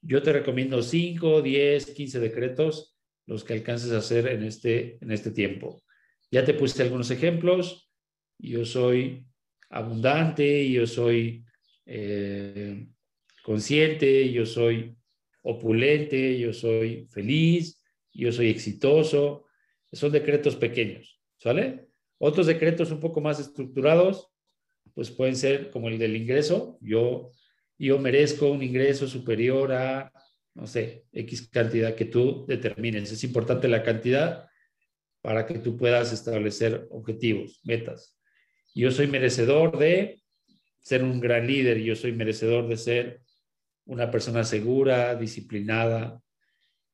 Yo 0.00 0.22
te 0.22 0.32
recomiendo 0.32 0.82
5, 0.82 1.42
10, 1.42 1.86
15 1.86 2.20
decretos, 2.20 2.96
los 3.26 3.44
que 3.44 3.54
alcances 3.54 3.92
a 3.92 3.98
hacer 3.98 4.28
en 4.28 4.44
este, 4.44 4.98
en 5.00 5.10
este 5.10 5.30
tiempo. 5.30 5.82
Ya 6.30 6.44
te 6.44 6.54
puse 6.54 6.82
algunos 6.82 7.10
ejemplos. 7.10 7.90
Yo 8.38 8.64
soy 8.64 9.26
abundante, 9.70 10.70
yo 10.70 10.86
soy 10.86 11.44
eh, 11.86 12.86
consciente, 13.42 14.32
yo 14.32 14.46
soy 14.46 14.96
opulente, 15.42 16.38
yo 16.38 16.52
soy 16.52 17.06
feliz, 17.06 17.82
yo 18.12 18.32
soy 18.32 18.48
exitoso. 18.48 19.43
Son 19.94 20.12
decretos 20.12 20.56
pequeños, 20.56 21.20
¿sale? 21.38 21.86
Otros 22.18 22.46
decretos 22.46 22.90
un 22.90 23.00
poco 23.00 23.20
más 23.20 23.40
estructurados 23.40 24.30
pues 24.92 25.10
pueden 25.10 25.36
ser 25.36 25.70
como 25.70 25.88
el 25.88 25.98
del 25.98 26.16
ingreso. 26.16 26.78
Yo, 26.80 27.30
yo 27.78 27.98
merezco 27.98 28.50
un 28.50 28.62
ingreso 28.62 29.08
superior 29.08 29.72
a, 29.72 30.12
no 30.54 30.66
sé, 30.66 31.04
X 31.12 31.48
cantidad 31.48 31.94
que 31.94 32.04
tú 32.04 32.44
determines. 32.46 33.10
Es 33.10 33.24
importante 33.24 33.68
la 33.68 33.82
cantidad 33.82 34.46
para 35.20 35.46
que 35.46 35.58
tú 35.58 35.76
puedas 35.76 36.12
establecer 36.12 36.86
objetivos, 36.90 37.60
metas. 37.64 38.18
Yo 38.74 38.90
soy 38.90 39.06
merecedor 39.06 39.78
de 39.78 40.22
ser 40.80 41.02
un 41.02 41.18
gran 41.18 41.46
líder, 41.46 41.78
yo 41.78 41.96
soy 41.96 42.12
merecedor 42.12 42.68
de 42.68 42.76
ser 42.76 43.22
una 43.86 44.10
persona 44.10 44.44
segura, 44.44 45.14
disciplinada, 45.14 46.20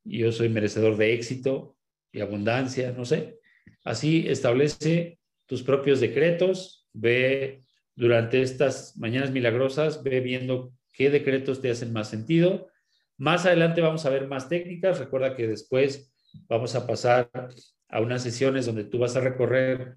yo 0.05 0.33
soy 0.33 0.49
merecedor 0.49 0.97
de 0.97 1.13
éxito 1.15 1.77
y 2.13 2.21
abundancia, 2.21 2.93
no 2.93 3.05
sé. 3.05 3.39
Así 3.85 4.27
establece 4.29 5.19
tus 5.47 5.63
propios 5.63 6.01
decretos, 6.01 6.89
ve 6.93 7.63
durante 7.95 8.43
estas 8.43 8.97
mañanas 8.97 9.31
milagrosas, 9.31 10.03
ve 10.03 10.21
viendo 10.21 10.73
qué 10.93 11.11
decretos 11.11 11.61
te 11.61 11.71
hacen 11.71 11.93
más 11.93 12.09
sentido. 12.09 12.69
Más 13.17 13.47
adelante 13.47 13.81
vamos 13.81 14.07
a 14.07 14.11
ver 14.11 14.27
más 14.29 14.49
técnicas. 14.49 14.99
Recuerda 14.99 15.37
que 15.37 15.47
después 15.47 16.13
vamos 16.49 16.75
a 16.75 16.87
pasar 16.87 17.31
a 17.89 18.01
unas 18.01 18.23
sesiones 18.23 18.67
donde 18.67 18.85
tú 18.85 18.99
vas 18.99 19.17
a 19.17 19.21
recorrer 19.21 19.97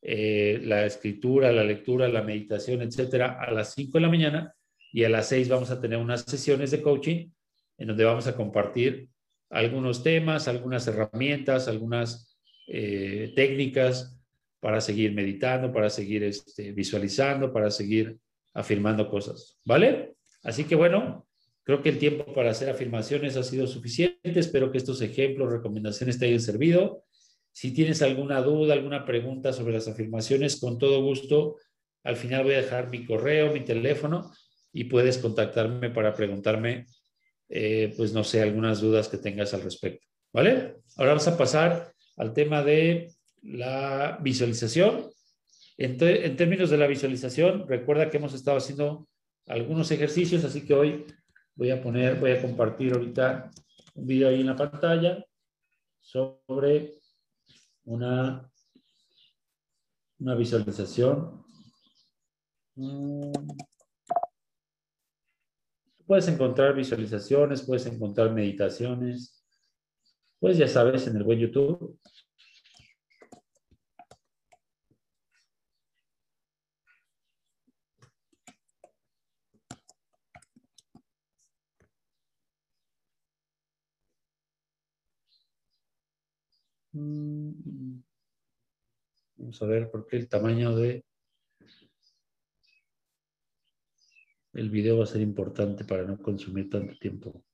eh, 0.00 0.60
la 0.62 0.86
escritura, 0.86 1.50
la 1.50 1.64
lectura, 1.64 2.08
la 2.08 2.22
meditación, 2.22 2.82
etcétera, 2.82 3.40
a 3.40 3.50
las 3.50 3.74
5 3.74 3.98
de 3.98 4.00
la 4.00 4.08
mañana 4.08 4.54
y 4.92 5.04
a 5.04 5.08
las 5.08 5.28
6 5.28 5.48
vamos 5.48 5.70
a 5.70 5.80
tener 5.80 5.98
unas 5.98 6.22
sesiones 6.22 6.70
de 6.70 6.80
coaching 6.80 7.30
en 7.78 7.88
donde 7.88 8.04
vamos 8.04 8.26
a 8.26 8.36
compartir 8.36 9.08
algunos 9.50 10.02
temas, 10.02 10.48
algunas 10.48 10.86
herramientas, 10.86 11.68
algunas 11.68 12.38
eh, 12.66 13.32
técnicas 13.34 14.18
para 14.60 14.80
seguir 14.80 15.12
meditando, 15.12 15.72
para 15.72 15.90
seguir 15.90 16.24
este, 16.24 16.72
visualizando, 16.72 17.52
para 17.52 17.70
seguir 17.70 18.18
afirmando 18.54 19.08
cosas, 19.08 19.58
¿vale? 19.64 20.14
Así 20.42 20.64
que 20.64 20.74
bueno, 20.74 21.26
creo 21.64 21.82
que 21.82 21.90
el 21.90 21.98
tiempo 21.98 22.32
para 22.34 22.50
hacer 22.50 22.68
afirmaciones 22.68 23.36
ha 23.36 23.42
sido 23.42 23.66
suficiente. 23.66 24.18
Espero 24.22 24.72
que 24.72 24.78
estos 24.78 25.00
ejemplos, 25.00 25.52
recomendaciones 25.52 26.18
te 26.18 26.26
hayan 26.26 26.40
servido. 26.40 27.04
Si 27.52 27.72
tienes 27.72 28.02
alguna 28.02 28.40
duda, 28.42 28.74
alguna 28.74 29.04
pregunta 29.04 29.52
sobre 29.52 29.74
las 29.74 29.88
afirmaciones, 29.88 30.60
con 30.60 30.78
todo 30.78 31.02
gusto, 31.02 31.56
al 32.04 32.16
final 32.16 32.44
voy 32.44 32.54
a 32.54 32.62
dejar 32.62 32.90
mi 32.90 33.04
correo, 33.04 33.52
mi 33.52 33.60
teléfono 33.60 34.30
y 34.72 34.84
puedes 34.84 35.18
contactarme 35.18 35.90
para 35.90 36.14
preguntarme, 36.14 36.86
eh, 37.48 37.94
pues 37.96 38.12
no 38.12 38.24
sé, 38.24 38.42
algunas 38.42 38.80
dudas 38.80 39.08
que 39.08 39.18
tengas 39.18 39.54
al 39.54 39.62
respecto. 39.62 40.06
¿Vale? 40.32 40.76
Ahora 40.96 41.12
vamos 41.12 41.28
a 41.28 41.38
pasar 41.38 41.92
al 42.16 42.32
tema 42.32 42.62
de 42.62 43.12
la 43.42 44.18
visualización. 44.20 45.10
En, 45.76 45.96
en, 46.00 46.36
términos 46.36 46.70
de 46.70 46.76
la 46.76 46.86
visualización, 46.86 47.66
recuerda 47.66 48.10
que 48.10 48.18
hemos 48.18 48.34
estado 48.34 48.58
haciendo 48.58 49.08
algunos 49.46 49.90
ejercicios, 49.90 50.44
así 50.44 50.66
que 50.66 50.74
hoy 50.74 51.06
voy 51.54 51.70
a 51.70 51.82
poner, 51.82 52.20
voy 52.20 52.32
a 52.32 52.42
compartir 52.42 52.92
ahorita 52.92 53.50
un 53.94 54.06
video 54.06 54.28
ahí 54.28 54.40
en 54.40 54.46
la 54.46 54.56
pantalla 54.56 55.24
sobre 56.00 56.94
una, 57.84 58.50
una 60.18 60.34
visualización. 60.34 61.44
Mm. 62.76 63.32
Puedes 66.08 66.26
encontrar 66.28 66.74
visualizaciones, 66.74 67.62
puedes 67.62 67.84
encontrar 67.84 68.32
meditaciones, 68.32 69.44
pues 70.40 70.56
ya 70.56 70.66
sabes, 70.66 71.06
en 71.06 71.16
el 71.16 71.22
buen 71.22 71.38
YouTube. 71.38 71.98
Mm. 86.92 88.00
Vamos 89.36 89.62
a 89.62 89.66
ver 89.66 89.90
por 89.90 90.06
qué 90.06 90.16
el 90.16 90.28
tamaño 90.28 90.74
de 90.74 91.04
el 94.58 94.70
video 94.70 94.98
va 94.98 95.04
a 95.04 95.06
ser 95.06 95.20
importante 95.20 95.84
para 95.84 96.02
no 96.04 96.18
consumir 96.18 96.68
tanto 96.68 96.96
tiempo. 96.98 97.44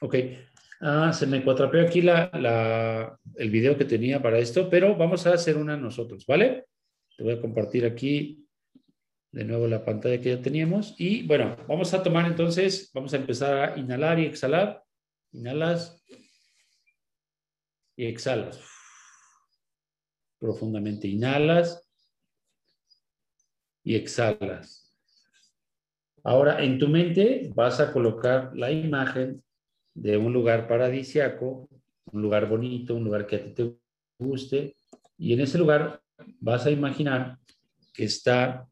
Ok, 0.00 0.16
ah, 0.80 1.12
se 1.12 1.26
me 1.26 1.42
cuatrapeó 1.42 1.82
aquí 1.82 2.02
la, 2.02 3.18
el 3.36 3.50
video 3.50 3.78
que 3.78 3.84
tenía 3.84 4.20
para 4.20 4.38
esto, 4.38 4.68
pero 4.68 4.96
vamos 4.96 5.26
a 5.26 5.32
hacer 5.32 5.56
una 5.56 5.76
nosotros, 5.76 6.26
¿vale? 6.26 6.66
Te 7.16 7.22
voy 7.22 7.34
a 7.34 7.40
compartir 7.40 7.86
aquí 7.86 8.44
de 9.32 9.44
nuevo 9.44 9.66
la 9.66 9.84
pantalla 9.84 10.20
que 10.20 10.30
ya 10.30 10.42
teníamos. 10.42 10.94
Y 10.98 11.26
bueno, 11.26 11.56
vamos 11.68 11.94
a 11.94 12.02
tomar 12.02 12.26
entonces, 12.26 12.90
vamos 12.92 13.14
a 13.14 13.16
empezar 13.16 13.54
a 13.56 13.78
inhalar 13.78 14.18
y 14.18 14.26
exhalar. 14.26 14.82
Inhalas 15.32 16.04
y 17.96 18.06
exhalas 18.06 18.73
profundamente. 20.44 21.08
Inhalas 21.08 21.88
y 23.82 23.94
exhalas. 23.94 24.94
Ahora 26.22 26.62
en 26.62 26.78
tu 26.78 26.86
mente 26.86 27.50
vas 27.54 27.80
a 27.80 27.90
colocar 27.90 28.54
la 28.54 28.70
imagen 28.70 29.42
de 29.94 30.18
un 30.18 30.34
lugar 30.34 30.68
paradisiaco, 30.68 31.66
un 32.12 32.20
lugar 32.20 32.46
bonito, 32.46 32.94
un 32.94 33.04
lugar 33.04 33.26
que 33.26 33.36
a 33.36 33.42
ti 33.42 33.54
te 33.54 33.74
guste, 34.18 34.76
y 35.16 35.32
en 35.32 35.40
ese 35.40 35.56
lugar 35.56 36.02
vas 36.40 36.66
a 36.66 36.70
imaginar 36.70 37.38
que 37.94 38.04
está 38.04 38.68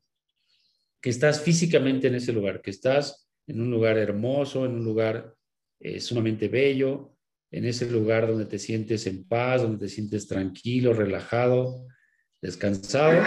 que 1.01 1.11
estás 1.11 1.41
físicamente 1.41 2.07
en 2.07 2.17
ese 2.17 2.33
lugar, 2.33 2.61
que 2.61 2.71
estás 2.71 3.27
en 3.47 3.61
un 3.61 3.71
lugar 3.71 3.97
hermoso, 3.97 4.67
en 4.67 4.73
un 4.73 4.85
lugar 4.85 5.35
eh, 5.81 6.01
sumamente 6.01 6.49
bello, 6.49 7.17
en 7.53 7.67
ese 7.67 7.89
lugar 7.89 8.27
donde 8.27 8.47
te 8.47 8.59
sientes 8.59 9.07
en 9.07 9.25
paz, 9.25 9.63
donde 9.63 9.87
te 9.87 9.89
sientes 9.89 10.27
tranquilo, 10.27 10.95
relajado, 10.95 11.87
descansado. 12.41 13.23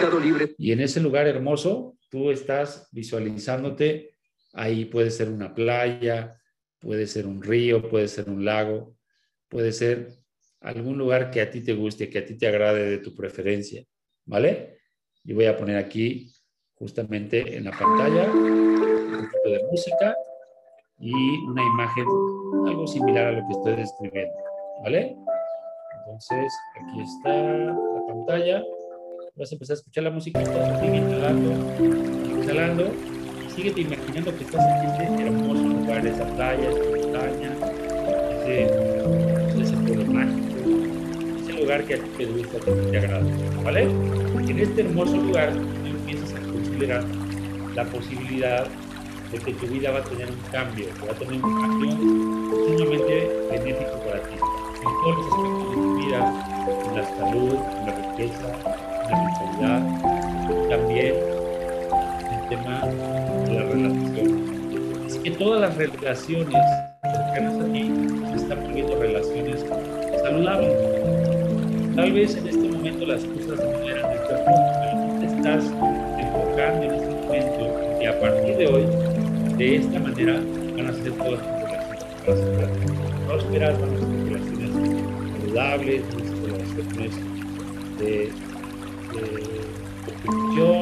Y 0.58 0.72
en 0.72 0.80
ese 0.80 1.00
lugar 1.00 1.28
hermoso, 1.28 1.96
tú 2.10 2.32
estás 2.32 2.88
visualizándote, 2.90 4.10
ahí 4.52 4.84
puede 4.84 5.12
ser 5.12 5.28
una 5.28 5.54
playa, 5.54 6.40
puede 6.80 7.06
ser 7.06 7.26
un 7.26 7.40
río, 7.40 7.88
puede 7.88 8.08
ser 8.08 8.28
un 8.28 8.44
lago, 8.44 8.96
puede 9.48 9.70
ser 9.70 10.10
algún 10.60 10.98
lugar 10.98 11.30
que 11.30 11.40
a 11.40 11.48
ti 11.48 11.60
te 11.60 11.74
guste, 11.74 12.10
que 12.10 12.18
a 12.18 12.26
ti 12.26 12.36
te 12.36 12.48
agrade 12.48 12.84
de 12.90 12.98
tu 12.98 13.14
preferencia, 13.14 13.84
¿vale? 14.24 14.80
Yo 15.22 15.36
voy 15.36 15.46
a 15.46 15.56
poner 15.56 15.76
aquí 15.76 16.32
justamente 16.74 17.56
en 17.56 17.64
la 17.64 17.70
pantalla 17.70 18.30
un 18.32 19.28
poquito 19.30 19.50
de 19.50 19.62
música 19.70 20.16
y 20.98 21.38
una 21.46 21.62
imagen 21.62 22.06
algo 22.66 22.86
similar 22.86 23.26
a 23.26 23.32
lo 23.32 23.46
que 23.46 23.52
estoy 23.52 23.76
describiendo, 23.76 24.34
¿vale? 24.82 25.16
Entonces, 25.98 26.52
aquí 26.80 27.00
está 27.00 27.32
la 27.32 28.06
pantalla. 28.06 28.62
Vas 29.36 29.52
a 29.52 29.54
empezar 29.54 29.74
a 29.74 29.78
escuchar 29.78 30.04
la 30.04 30.10
música, 30.10 30.40
sigue 30.80 30.96
inhalando, 30.96 31.52
inhalando. 32.42 32.90
Síguete 33.54 33.80
imaginando 33.82 34.36
que 34.36 34.44
estás 34.44 34.62
en 34.84 35.02
este 35.02 35.22
hermoso 35.22 35.62
lugar, 35.62 36.06
esa 36.06 36.26
playa, 36.34 36.70
esa 36.70 36.90
montaña, 36.90 37.50
ese, 38.42 38.64
ese 39.62 39.76
pueblo 39.78 40.12
mágico, 40.12 41.40
ese 41.40 41.52
lugar 41.54 41.84
que 41.84 41.94
a 41.94 41.98
ti 41.98 42.08
te 42.18 42.26
gusta, 42.26 42.60
que 42.60 42.70
te 42.70 42.98
agrada, 42.98 43.24
¿vale? 43.64 43.88
Y 44.46 44.50
en 44.50 44.58
este 44.58 44.82
hermoso 44.82 45.16
lugar, 45.16 45.52
tú 45.54 45.86
empiezas 45.86 46.34
a 46.34 46.40
considerar 46.40 47.04
la 47.74 47.84
posibilidad 47.84 48.66
de 49.32 49.38
que 49.38 49.52
tu 49.54 49.66
vida 49.66 49.90
va 49.90 49.98
a 49.98 50.04
tener 50.04 50.28
un 50.28 50.40
cambio, 50.50 50.86
que 50.86 51.06
va 51.06 51.12
a 51.12 51.16
tener 51.16 51.34
un 51.34 51.60
cambio 51.60 51.90
sumamente 52.66 53.14
benéfico 53.50 53.98
para 54.04 54.22
ti, 54.22 54.34
en 54.34 54.92
todos 55.02 55.16
los 55.16 55.26
aspectos 55.26 55.68
de 55.68 55.74
tu 55.74 55.96
vida, 55.96 56.20
en 56.86 56.96
la 56.96 57.04
salud, 57.16 57.54
en 57.54 57.86
la 57.86 57.92
riqueza, 57.94 58.46
en 59.04 59.10
la 59.10 59.16
mentalidad, 59.24 59.80
también 60.68 61.14
el 62.32 62.48
tema 62.48 62.86
de 63.46 63.54
la 63.54 63.62
relación. 63.62 65.06
Es 65.06 65.18
que 65.18 65.30
todas 65.32 65.60
las 65.60 65.76
relaciones 65.76 66.62
cercanas 67.02 67.60
a 67.60 67.64
ti 67.72 67.92
se 68.30 68.36
están 68.36 68.62
volviendo 68.62 68.98
relaciones 69.00 69.64
saludables. 70.22 70.72
Tal 71.94 72.12
vez 72.12 72.36
en 72.36 72.48
este 72.48 72.68
momento 72.68 73.06
las 73.06 73.24
cosas 73.24 73.58
no 73.58 73.88
eran 73.88 74.10
de 74.10 74.18
acuerdo, 74.18 74.44
pero 74.80 74.92
tú 75.06 75.20
te 75.20 75.26
estás 75.26 75.64
enfocando 76.18 76.82
en 76.84 76.94
este 76.94 77.14
momento 77.14 78.00
y 78.00 78.06
a 78.06 78.20
partir 78.20 78.56
de 78.56 78.66
hoy 78.66 79.15
de 79.56 79.76
esta 79.76 79.98
manera 79.98 80.34
van 80.76 80.86
a 80.86 80.92
ser 80.92 81.12
todas 81.12 81.40
tus 81.40 81.70
relaciones, 81.70 82.04
prósperas, 83.26 83.80
van 83.80 83.94
a 83.94 83.98
ser 83.98 84.08
relaciones 84.24 84.72
saludables, 85.40 86.02
relaciones 86.42 87.12
de, 87.98 88.06
de, 88.06 88.32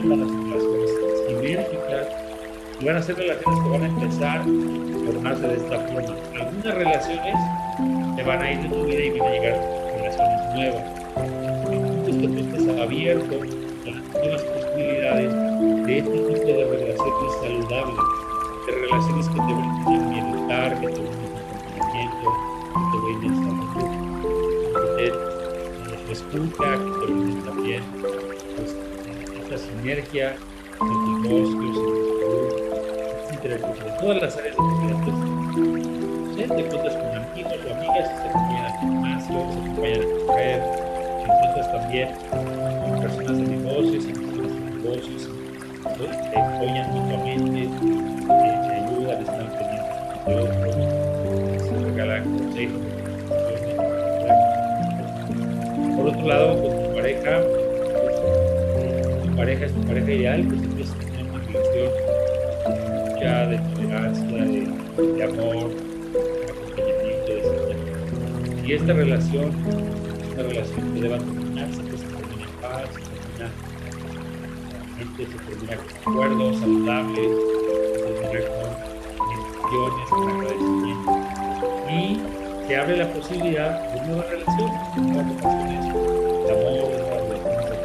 van 0.02 0.22
a 0.22 0.26
ser 0.26 0.36
relaciones 0.42 0.90
sinérgicas, 1.28 2.06
Y 2.80 2.84
van 2.84 2.96
a 2.96 3.02
ser 3.02 3.16
relaciones 3.16 3.62
que 3.62 3.68
van 3.68 3.82
a 3.82 3.86
empezar 3.86 4.38
a 4.40 4.44
formarse 5.06 5.46
de 5.46 5.54
esta 5.54 5.78
forma. 5.78 6.16
Algunas 6.34 6.74
relaciones 6.74 7.34
te 8.16 8.22
van 8.24 8.42
a 8.42 8.52
ir 8.52 8.58
de 8.58 8.68
tu 8.68 8.84
vida 8.86 9.00
y 9.04 9.18
van 9.18 9.28
a 9.28 9.30
llegar 9.30 9.56
relaciones 9.96 10.54
nuevas. 10.54 10.84
Entonces 11.70 12.16
que 12.16 12.28
tú 12.28 12.56
estés 12.56 12.80
abierto 12.80 13.34
a 13.84 14.26
las 14.26 14.42
posibilidades 14.42 15.32
de 15.86 15.98
este 15.98 16.10
tipo 16.10 16.46
de 16.46 16.64
relaciones 16.64 17.32
saludables, 17.40 18.23
de 18.66 18.72
relaciones 18.72 19.28
que 19.28 19.34
te 19.34 19.52
brinden 19.54 20.10
bienestar, 20.10 20.80
que 20.80 20.86
te 20.86 21.00
brinden 21.00 21.36
acompañamiento, 21.36 22.26
que 22.74 22.80
te 22.90 22.96
brinden 23.04 23.34
salud, 23.44 23.68
que 24.96 25.96
te 26.06 26.12
escucha, 26.12 26.68
que 26.72 26.90
te 27.00 27.12
brinden 27.12 27.42
también 27.44 27.82
pues, 28.56 28.76
esta 29.42 29.58
sinergia 29.58 30.36
en 30.80 31.22
negocios, 31.22 31.60
en 31.60 31.74
salud, 33.34 33.86
en 33.86 33.96
todas 33.98 34.22
las 34.22 34.36
áreas 34.36 34.56
de 34.56 34.62
tu 34.62 34.80
vida. 34.80 34.96
Pues, 35.04 36.48
te 36.48 36.60
encuentras 36.60 36.94
con 36.96 37.06
amigos 37.16 37.54
o 37.54 37.74
amigas 37.74 38.08
que 38.08 38.16
se 38.16 38.28
acompañan 38.28 38.64
al 38.64 38.78
gimnasio, 38.80 39.34
se 39.52 39.58
acompañan 39.58 40.00
a 40.00 40.26
correr, 40.26 40.60
te 41.18 41.32
encuentras 41.32 41.72
también 41.72 42.08
con 42.30 43.00
personas 43.00 43.36
de 43.38 43.44
negocios, 43.56 44.04
personas 44.04 44.52
de 44.52 44.60
negocios, 44.70 45.22
te 46.30 46.38
apoyan 46.38 46.90
mutuamente, 46.92 47.60
te 48.26 48.53
ayudan, 49.14 49.46
están 49.46 49.48
pendientes 49.58 49.94
otros, 50.26 51.62
se 51.62 51.84
regalan 51.84 52.38
consejos. 52.38 52.80
Por 55.96 56.08
otro 56.08 56.26
lado, 56.26 56.62
con 56.62 56.70
tu 56.82 56.94
pareja, 56.94 57.42
tu 59.22 59.36
pareja 59.36 59.64
es 59.66 59.72
tu 59.72 59.80
pareja 59.82 60.12
ideal, 60.12 60.44
pues 60.48 60.62
empiezas 60.62 60.94
a 60.94 60.98
tener 60.98 61.24
una 61.24 61.38
relación 61.40 61.90
ya 63.20 63.46
de 63.46 63.58
tolerancia, 63.58 64.24
de, 64.26 64.60
de 65.12 65.24
amor, 65.24 65.70
de 65.70 66.46
acompañamiento, 66.50 67.32
sentimiento. 67.44 68.66
Y 68.66 68.72
esta 68.72 68.92
relación 68.92 69.52
es 70.22 70.34
una 70.34 70.42
relación 70.42 70.94
que 70.94 71.00
deba 71.00 71.18
terminarse, 71.18 71.82
que 71.82 71.96
se 71.96 72.06
termina 72.06 72.44
en 72.44 72.50
paz, 72.60 72.88
se 72.94 73.00
termina 73.00 73.50
se 75.16 75.24
termina 75.24 75.76
con 75.76 76.12
acuerdos 76.12 76.58
saludables, 76.58 77.28
agradecimiento 79.82 81.12
y 81.90 82.20
se 82.66 82.76
abre 82.76 82.96
la 82.96 83.12
posibilidad 83.12 83.92
de 83.92 84.06
nuevas 84.06 84.30
relaciones, 84.30 84.96
nuevas 84.96 85.26
relaciones 85.26 85.84
de 85.84 86.50
amor, 86.52 86.90
nuevas 86.90 87.22
relaciones 87.28 87.68
de 87.68 87.84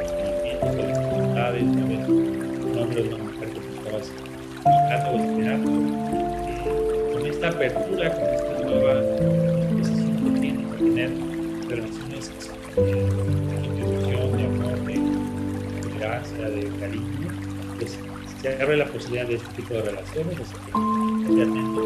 de 0.59 0.87
dificultades, 0.87 1.75
de 1.75 1.83
ver 1.83 2.09
un 2.09 2.77
hombre 2.77 3.01
o 3.01 3.15
una 3.15 3.23
mujer 3.23 3.49
que 3.49 3.59
tú 3.59 3.69
estabas 3.77 4.11
buscando 4.57 5.09
o 5.09 5.19
esperando, 5.19 5.69
eh, 6.47 7.13
con 7.13 7.25
esta 7.25 7.47
apertura, 7.49 8.11
con 8.13 8.23
esta 8.29 8.63
nueva 8.63 8.93
disposición 9.75 10.33
que 10.33 10.39
tienes 10.39 10.71
de 10.71 10.77
tener 10.77 11.09
relaciones 11.67 12.31
eh, 12.77 12.81
de 12.81 13.67
ilusión, 13.77 14.37
de 14.37 14.43
amor, 14.45 14.77
de 14.85 15.99
gracia, 15.99 16.49
de 16.49 16.61
cariño, 16.79 17.27
pues 17.77 17.97
se 18.41 18.61
abre 18.61 18.77
la 18.77 18.85
posibilidad 18.85 19.27
de 19.27 19.35
este 19.35 19.53
tipo 19.53 19.73
de 19.73 19.81
relaciones, 19.81 20.37
atento, 21.38 21.82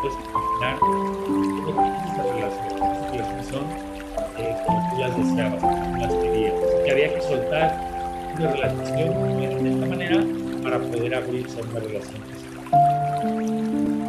puedes 0.00 0.16
imaginar 0.28 0.78
cómo 0.78 1.82
tienes 1.82 2.02
estas 2.10 2.26
relaciones. 2.26 2.72
Estas 2.72 3.10
relaciones 3.10 3.46
son 3.46 3.64
eh, 4.38 4.56
como 4.66 4.90
tú 4.90 5.00
las 5.00 5.16
deseabas, 5.16 5.60
como 5.62 5.96
las 5.96 6.14
querías. 6.14 6.54
Que 6.84 6.90
había 6.90 7.14
que 7.14 7.20
soltar 7.22 7.68
una 8.38 8.52
relación 8.52 9.64
de 9.64 9.70
esta 9.70 9.86
manera 9.86 10.24
para 10.62 10.78
poder 10.78 11.14
abrirse 11.14 11.60
a 11.60 11.64
una 11.64 11.80
relación 11.80 12.22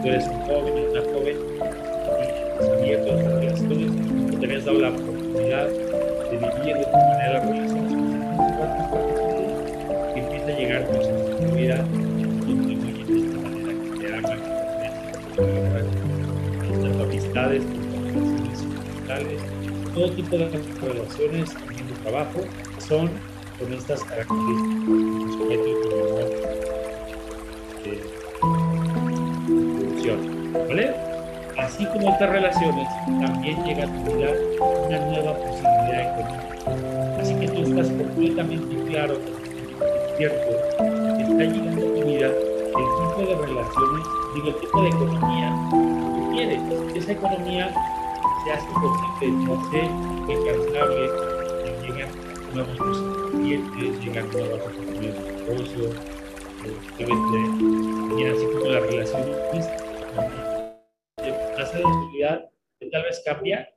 Tú 0.01 0.07
eres 0.07 0.27
un 0.27 0.39
joven, 0.41 0.73
una 0.91 1.01
joven, 1.01 1.37
y 1.49 2.61
has 2.61 2.69
abierto 2.69 3.11
a 3.11 3.39
relaciones, 3.39 3.91
no 3.91 4.39
te 4.39 4.45
habías 4.45 4.65
dado 4.65 4.79
la 4.79 4.89
oportunidad 4.89 5.67
de 5.67 6.37
vivir 6.37 6.75
de 6.75 6.81
esta 6.81 6.97
manera 6.97 7.39
relaciones 7.39 7.93
que 10.13 10.19
empieza 10.19 10.47
a 10.47 10.59
llegar 10.59 10.81
a 10.83 10.87
tu 10.87 11.55
vida 11.55 11.85
todo 19.99 20.11
tipo 20.11 20.37
de 20.37 20.47
relaciones 20.47 21.51
en 21.77 21.87
tu 21.87 21.93
trabajo 22.03 22.39
son 22.77 23.11
con 23.59 23.73
estas 23.73 24.01
características, 24.05 24.85
con 24.85 25.27
respeto 25.27 25.67
y 25.67 25.73
de 27.83 27.95
producción, 29.75 30.19
¿vale? 30.69 30.95
Así 31.57 31.85
como 31.87 32.11
estas 32.11 32.29
relaciones, 32.29 32.87
también 33.05 33.61
llega 33.65 33.83
a 33.83 33.87
tu 33.87 33.99
vida 34.13 34.29
una 34.87 34.99
nueva 34.99 35.33
posibilidad 35.35 36.01
económica. 36.13 37.19
Así 37.19 37.35
que 37.35 37.47
tú 37.49 37.63
estás 37.63 37.87
completamente 37.89 38.75
claro, 38.89 39.19
cierto, 40.15 40.49
que 41.17 41.23
está 41.23 41.43
llegando 41.43 41.81
a 41.81 41.89
tu 41.93 42.07
vida 42.07 42.27
el 42.27 42.87
tipo 43.01 43.19
de 43.27 43.35
relaciones, 43.35 44.03
digo, 44.33 44.47
el 44.47 44.55
tipo 44.61 44.81
de 44.81 44.87
economía 44.87 45.47
que 46.15 46.21
quieres. 46.31 46.61
Esa 46.95 47.11
economía 47.11 47.73
se 48.49 48.55
hace 48.55 48.67
posible, 48.73 49.89
se 50.27 50.33
incansable, 50.33 51.03
que 51.63 51.69
llegan 51.85 52.09
nuevos 52.55 52.77
clientes, 53.29 54.03
llegan 54.03 54.25
nuevas 54.31 54.61
oportunidades 54.61 55.23
de 55.23 55.31
negocio, 55.33 55.83
eh, 56.65 56.77
también 56.97 58.27
así 58.33 58.45
como 58.45 58.65
la 58.65 58.79
relación 58.79 59.21
hace 61.59 61.77
la 61.77 61.83
posibilidad 61.83 62.49
de 62.79 62.89
tal 62.89 63.03
vez 63.03 63.21
cambiar 63.23 63.69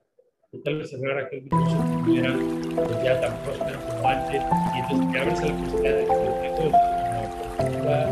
o 0.53 0.59
tal 0.61 0.79
vez 0.79 0.89
cerrar 0.89 1.19
aquel 1.19 1.45
negocio 1.45 1.79
que 2.07 2.19
era 2.19 2.33
pues, 2.75 3.03
ya 3.05 3.21
tan 3.21 3.43
próspero 3.43 3.79
como 3.79 4.09
antes, 4.09 4.43
y 4.75 4.79
entonces 4.79 5.13
te 5.13 5.19
abres 5.19 5.41
a 5.41 5.47
la 5.49 5.57
posibilidad 5.59 5.97
de 5.97 6.05
que 6.07 6.15
negocios, 6.41 6.73
una 7.03 7.21
oportunidad, 7.29 8.07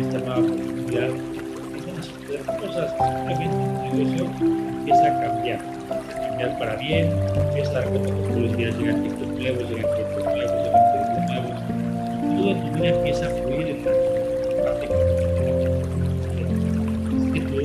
esta 0.00 0.18
nueva 0.18 0.34
a 0.34 2.02
suceder 2.02 2.42
cosas, 2.58 2.90
simplemente 3.28 4.02
el 4.02 4.16
negocio 4.16 4.71
empieza 4.82 5.06
a 5.06 5.20
cambiar, 5.20 5.60
a 5.90 6.26
cambiar 6.26 6.58
para 6.58 6.74
bien, 6.76 7.12
empieza 7.36 7.70
a 7.70 7.74
dar 7.74 7.84
cuenta 7.84 8.08
que 8.08 8.40
los 8.40 8.56
días 8.56 8.76
llegan 8.76 9.00
clientes 9.00 9.28
nuevos, 9.28 9.70
llegan 9.70 9.92
clientes 9.92 10.24
nuevos, 10.24 10.52
llegan 10.64 10.82
clientes 10.90 11.22
nuevos, 11.30 11.56
y 12.18 12.34
toda 12.36 12.52
tu 12.60 12.66
vida 12.74 12.88
empieza 12.88 13.26
a 13.26 13.30
fluir 13.30 13.66
en 13.68 13.84
la 13.84 13.92
que 17.32 17.40
tu 17.40 17.60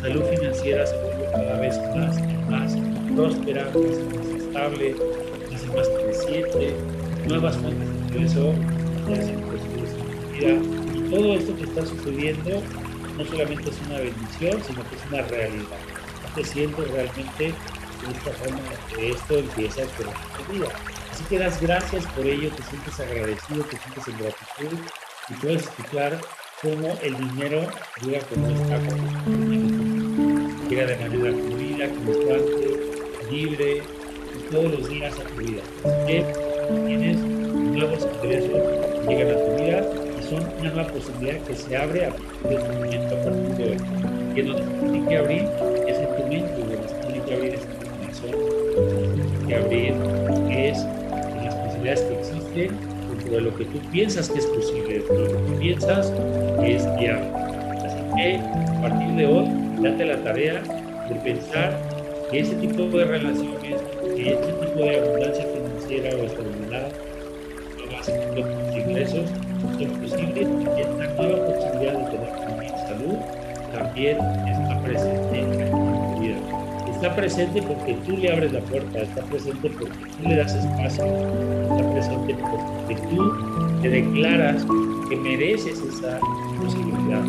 salud 0.00 0.24
financiera 0.34 0.86
se 0.86 0.96
vuelve 0.96 1.24
cada 1.30 1.60
vez 1.60 1.78
más 1.94 2.18
y 2.18 2.22
más 2.50 2.74
próspera, 3.14 3.64
más, 3.64 4.42
estable, 4.42 4.96
más, 5.50 5.66
más 5.76 5.88
creciente, 5.88 6.74
nuevas 7.28 7.56
fuentes 7.58 7.86
de 7.86 7.96
ingreso, 8.16 8.54
posibles 9.04 9.28
en 9.28 10.06
tu 10.08 10.28
vida. 10.32 10.52
Y 10.94 11.10
todo 11.10 11.34
esto 11.34 11.54
que 11.54 11.64
está 11.64 11.84
sucediendo 11.84 12.62
no 13.18 13.24
solamente 13.26 13.68
es 13.68 13.78
una 13.86 13.98
bendición, 13.98 14.62
sino 14.66 14.88
que 14.88 14.96
es 14.96 15.02
una 15.10 15.22
realidad. 15.22 15.91
Te 16.34 16.44
sientes 16.44 16.90
realmente 16.90 17.54
de 18.02 18.12
esta 18.12 18.30
forma 18.32 18.60
que 18.94 19.10
esto 19.10 19.38
empieza 19.38 19.82
crear 19.96 20.16
tu 20.36 20.52
vida. 20.52 20.68
Así 21.12 21.24
que 21.24 21.38
das 21.38 21.60
gracias 21.60 22.06
por 22.06 22.26
ello, 22.26 22.50
te 22.50 22.62
sientes 22.62 23.00
agradecido, 23.00 23.64
te 23.64 23.78
sientes 23.78 24.08
en 24.08 24.18
gratitud 24.18 24.78
y 25.28 25.34
puedes 25.34 25.62
escuchar 25.62 26.18
cómo 26.62 26.96
el 27.02 27.16
dinero 27.16 27.66
llega 28.02 28.20
con 28.26 28.42
nuestra 28.42 28.78
llega 30.68 30.86
de 30.86 30.96
manera 30.96 31.32
fluida, 31.32 31.88
constante, 31.88 32.80
libre 33.30 33.82
y 34.34 34.50
todos 34.50 34.70
los 34.72 34.88
días 34.88 35.12
a 35.20 35.24
tu 35.24 35.34
vida. 35.34 35.62
Así 35.84 36.06
que 36.06 36.24
tienes 36.86 37.18
nuevos 37.18 38.08
ingresos 38.14 38.62
que 39.02 39.14
llegan 39.14 39.30
a 39.32 39.44
tu 39.44 39.62
vida 39.62 39.86
y 40.18 40.22
son 40.30 40.48
una 40.60 40.70
nueva 40.70 40.92
posibilidad 40.92 41.42
que 41.42 41.54
se 41.54 41.76
abre 41.76 42.06
a 42.06 42.10
partir 42.10 42.58
de 42.58 42.72
momento, 42.72 43.14
a 43.16 43.22
partir 43.22 43.48
de 43.56 43.64
hoy. 43.64 43.76
Donde 44.42 44.64
se 44.64 44.80
tiene 44.80 45.08
que 45.08 45.16
abrir 45.18 45.71
abrir 49.56 49.94
es 50.50 50.78
las 51.44 51.54
posibilidades 51.54 52.00
que 52.02 52.18
existen 52.18 52.70
dentro 53.08 53.34
de 53.34 53.40
lo 53.40 53.56
que 53.56 53.64
tú 53.64 53.78
piensas 53.90 54.28
que 54.28 54.38
es 54.38 54.46
posible, 54.46 54.94
dentro 54.94 55.14
de 55.14 55.32
lo 55.32 55.38
que 55.38 55.52
tú 55.52 55.58
piensas 55.58 56.12
que 56.60 56.76
es 56.76 56.96
viable. 56.98 57.28
Así 57.84 57.98
que 58.16 58.36
a 58.36 58.80
partir 58.82 59.08
de 59.16 59.26
hoy, 59.26 59.46
date 59.82 60.04
la 60.04 60.16
tarea 60.22 60.62
de 61.08 61.14
pensar 61.16 61.78
que 62.30 62.40
ese 62.40 62.54
tipo 62.56 62.82
de 62.96 63.04
relaciones, 63.04 63.82
que 64.16 64.32
ese 64.32 64.52
tipo 64.52 64.84
de 64.84 65.00
abundancia 65.00 65.44
financiera 65.46 66.10
o 66.16 66.28
fuentes 66.28 66.52
de 68.34 68.80
ingresos, 68.80 69.30
son 69.78 70.00
posibles 70.00 70.48
y 70.76 70.80
esta 70.80 71.14
nueva 71.14 71.46
posibilidad 71.46 71.98
de 71.98 72.04
tener 72.10 72.30
también 72.46 72.72
salud 72.86 73.16
también 73.72 74.18
está 74.46 74.82
presente 74.82 75.40
en. 75.40 75.71
Está 77.02 77.16
presente 77.16 77.60
porque 77.60 77.94
tú 78.06 78.16
le 78.16 78.32
abres 78.32 78.52
la 78.52 78.60
puerta, 78.60 79.00
está 79.00 79.22
presente 79.22 79.68
porque 79.70 79.86
tú 79.86 80.28
le 80.28 80.36
das 80.36 80.54
espacio, 80.54 81.04
está 81.04 81.90
presente 81.90 82.36
porque 82.40 82.94
tú 83.10 83.82
te 83.82 83.88
declaras 83.88 84.64
porque 84.64 85.16
mereces 85.16 85.80
esa 85.80 86.20
posibilidad. 86.60 87.24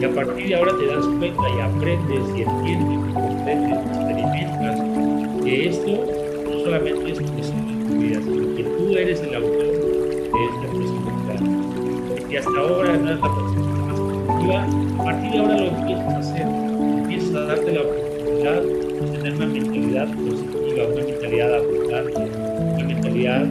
Y 0.00 0.02
a 0.02 0.14
partir 0.14 0.48
de 0.48 0.54
ahora 0.54 0.72
te 0.78 0.86
das 0.86 1.04
cuenta 1.18 1.42
y 1.46 1.60
aprendes 1.60 2.24
y 2.38 2.40
entiendes, 2.40 3.14
comprendes, 3.14 3.78
experimentas 3.90 5.44
que 5.44 5.68
esto 5.68 6.06
no 6.50 6.60
solamente 6.60 7.12
es 7.12 7.18
tu 7.18 7.24
posibilidad, 7.26 8.22
sino 8.22 8.56
que 8.56 8.62
tú 8.62 8.96
eres 8.96 9.20
el 9.20 9.34
autor 9.34 9.58
de 9.58 10.44
esta 10.46 10.72
posibilidad. 10.72 12.30
Y 12.30 12.36
hasta 12.36 12.58
ahora 12.58 12.96
no 12.96 13.10
es 13.10 13.20
la 13.20 13.34
percepción 13.34 13.88
más 13.88 14.00
positiva, 14.00 14.64
a 14.98 15.04
partir 15.04 15.30
de 15.32 15.38
ahora 15.38 15.56
lo 15.58 15.66
empiezas 15.66 16.14
a 16.14 16.18
hacer, 16.18 16.46
empiezas 16.46 17.34
a 17.34 17.40
darte 17.40 17.72
la 17.72 17.80
oportunidad 17.82 18.07
de 18.54 19.08
tener 19.12 19.34
una 19.34 19.46
mentalidad 19.46 20.08
positiva, 20.14 20.86
una 20.86 21.04
mentalidad 21.04 21.54
abundante, 21.54 22.30
una 22.74 22.84
mentalidad 22.84 23.46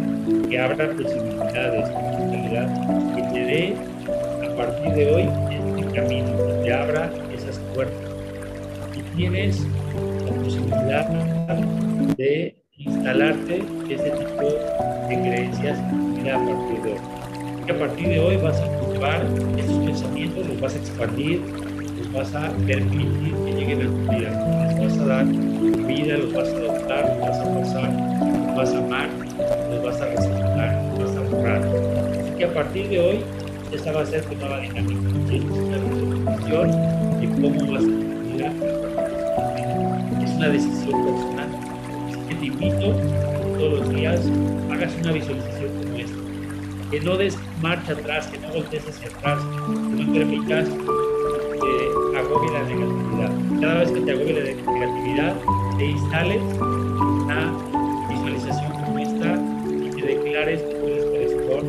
que 0.49 0.59
abra 0.59 0.89
posibilidades, 0.91 1.89
una 1.89 2.19
mentalidad 2.19 3.15
que 3.15 3.21
te 3.21 3.39
dé 3.39 3.75
a 4.45 4.55
partir 4.55 4.93
de 4.93 5.13
hoy 5.13 5.29
este 5.51 5.93
camino, 5.93 6.37
que 6.37 6.63
te 6.63 6.73
abra 6.73 7.11
esas 7.33 7.59
puertas. 7.73 8.11
Y 8.95 9.01
tienes 9.15 9.61
la 10.25 10.43
posibilidad 10.43 11.07
de 12.17 12.55
instalarte 12.77 13.63
ese 13.89 14.09
tipo 14.11 14.43
de 15.09 15.21
creencias 15.21 15.77
a 15.79 16.39
partir 16.39 16.81
de 16.83 16.91
hoy. 16.91 16.99
Y 17.67 17.71
a 17.71 17.79
partir 17.79 18.07
de 18.07 18.19
hoy 18.19 18.37
vas 18.37 18.59
a 18.59 18.67
cultivar 18.79 19.25
esos 19.57 19.77
pensamientos, 19.77 20.47
los 20.47 20.59
vas 20.59 20.73
a 20.75 20.77
expandir, 20.77 21.41
vas 22.13 22.33
a 22.35 22.49
permitir 22.65 23.33
que 23.45 23.51
lleguen 23.53 23.81
a 23.81 23.85
tu 23.85 24.11
vida, 24.11 24.67
les 24.67 24.79
vas 24.79 24.99
a 24.99 25.05
dar 25.05 25.25
vida, 25.25 26.17
los 26.17 26.33
vas 26.33 26.49
a 26.49 26.57
adoptar, 26.57 27.09
los 27.09 27.19
vas 27.19 27.39
a 27.39 27.59
pasar, 27.59 27.93
los 28.47 28.55
vas 28.55 28.73
a 28.73 28.77
amar, 28.77 29.09
los 29.69 29.83
vas 29.83 30.01
a 30.01 30.05
respetar, 30.05 30.83
los 30.97 31.15
vas 31.15 31.17
a 31.17 31.35
honrar. 31.35 31.61
Así 32.19 32.31
que 32.37 32.45
a 32.45 32.53
partir 32.53 32.89
de 32.89 32.99
hoy, 32.99 33.23
esa 33.71 33.91
va 33.91 34.01
a 34.01 34.05
ser 34.05 34.23
tu 34.25 34.35
nueva 34.35 34.59
dinámica. 34.59 34.99
Una 34.99 35.77
decisión 35.77 36.71
de 37.19 37.27
cómo 37.41 37.71
vas 37.71 37.83
a 37.83 37.87
vivir 37.87 38.45
Es 40.23 40.31
una 40.31 40.49
decisión 40.49 41.05
personal. 41.05 41.49
Así 42.09 42.19
que 42.29 42.35
te 42.35 42.45
invito 42.45 42.95
todos 43.57 43.79
los 43.79 43.89
días 43.89 44.21
hagas 44.71 44.93
una 45.01 45.11
visualización 45.11 45.69
como 45.77 45.97
esta. 45.97 46.17
Que 46.91 46.99
no 47.01 47.17
des 47.17 47.37
marcha 47.61 47.93
atrás, 47.93 48.27
que 48.27 48.37
no 48.37 48.49
voltees 48.49 48.87
hacia 48.87 49.07
atrás, 49.07 49.39
que 49.97 50.03
no 50.03 50.13
permitas 50.13 50.69
agobie 52.17 52.51
la 52.51 52.63
negatividad. 52.63 53.31
Cada 53.61 53.79
vez 53.79 53.91
que 53.91 54.01
te 54.01 54.11
agobie 54.11 54.33
la 54.33 54.71
negatividad, 54.71 55.35
te 55.77 55.85
instales 55.85 56.41
una 56.59 57.53
visualización 58.09 58.71
como 58.71 58.99
esta 58.99 59.39
y 59.85 59.89
te 59.89 60.07
declares 60.07 60.61
que 60.61 60.75
tú 60.75 60.85
eres 60.87 61.05
merecedor 61.11 61.63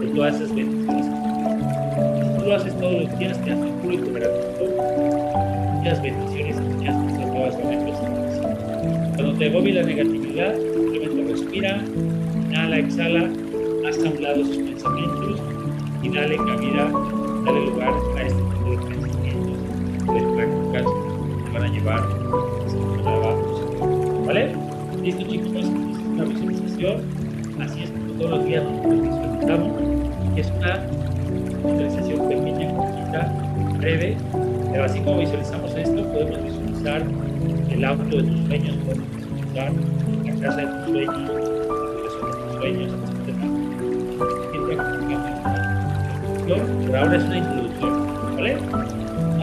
de 0.00 0.06
todas 0.14 0.34
esas 0.36 0.54
bendiciones. 0.54 1.06
Si 1.06 2.38
tú 2.38 2.44
lo 2.46 2.54
haces 2.54 2.78
todos 2.78 3.02
los 3.02 3.18
días, 3.18 3.44
te 3.44 3.52
aseguro 3.52 3.92
y 3.92 3.98
te 3.98 4.12
garantizo 4.12 4.64
muchas 5.76 6.02
bendiciones 6.02 6.56
y 6.56 6.60
muchas 6.60 6.96
cosas 6.96 7.30
nuevas 7.30 7.54
Cuando 9.16 9.38
te 9.38 9.46
agobie 9.46 9.72
la 9.74 9.82
negatividad, 9.82 10.54
simplemente 10.74 11.32
respira, 11.32 11.82
inhala, 12.48 12.78
exhala, 12.78 13.30
haz 13.88 13.98
a 13.98 14.08
un 14.08 14.22
lado 14.22 14.44
sus 14.44 14.56
pensamientos 14.56 15.40
y 16.02 16.08
dale 16.08 16.36
cabida, 16.36 16.90
dale 17.44 17.66
lugar 17.66 17.94
a 18.16 18.22
este 18.22 18.41
que 21.82 21.88
te 21.88 21.90
van 21.90 22.04
a 22.04 22.16
llevar 22.16 22.40
a 22.60 22.66
esta 22.66 22.78
nueva 23.02 23.34
¿Vale? 24.26 24.54
Listo 25.02 25.22
chicos, 25.24 25.52
es 25.56 25.64
una 25.66 26.24
visualización, 26.24 27.02
así 27.60 27.82
es 27.82 27.90
como 27.90 28.12
todos 28.12 28.30
los 28.30 28.44
días 28.44 28.62
nos 28.62 29.02
visualizamos, 29.02 29.72
es 30.36 30.52
una 30.58 30.86
visualización 31.64 32.28
pequeña, 32.28 32.72
cortita, 32.76 33.32
breve, 33.78 34.16
pero 34.70 34.84
así 34.84 35.00
como 35.00 35.18
visualizamos 35.18 35.74
esto, 35.74 36.04
podemos 36.12 36.44
visualizar 36.44 37.02
el 37.70 37.84
auto 37.84 38.16
de 38.16 38.22
tus 38.22 38.46
sueños, 38.46 38.76
podemos 38.84 39.08
visualizar 39.16 39.72
la 40.24 40.34
casa 40.40 40.58
de 40.58 40.66
tus 40.66 40.84
sueños, 40.92 41.18
la 41.18 41.34
de 41.34 42.32
tus 42.44 42.56
sueños, 42.58 42.92
etc. 43.26 43.40
Por 46.86 46.96
ahora 46.96 47.16
es 47.16 47.24
una 47.24 47.38
introducción, 47.38 47.92
¿vale? 48.36 48.56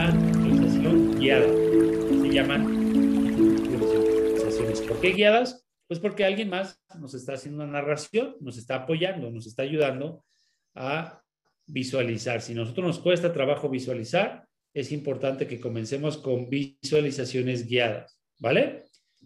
Visualización 0.08 1.20
guiada. 1.20 1.46
Se 1.46 2.30
llaman 2.34 2.80
¿Por 4.88 5.02
qué 5.02 5.10
guiadas? 5.10 5.68
Pues 5.88 6.00
porque 6.00 6.24
alguien 6.24 6.50
más 6.50 6.82
nos 6.98 7.14
está 7.14 7.34
haciendo 7.34 7.64
una 7.64 7.74
narración, 7.74 8.38
nos 8.40 8.58
está 8.58 8.76
apoyando, 8.76 9.30
nos 9.30 9.46
está 9.46 9.64
ayudando 9.64 10.24
a 10.74 11.22
visualizar. 11.68 12.42
Si 12.42 12.54
a 12.54 12.56
nosotros 12.56 12.88
nos 12.88 13.00
cuesta 13.00 13.34
trabajo 13.34 13.70
visualizar, 13.70 14.48
es 14.74 14.94
importante 14.94 15.48
que 15.48 15.60
comencemos 15.60 16.18
con 16.18 16.50
visualizaciones 16.50 17.68
guiadas, 17.68 18.22
¿vale? 18.40 18.86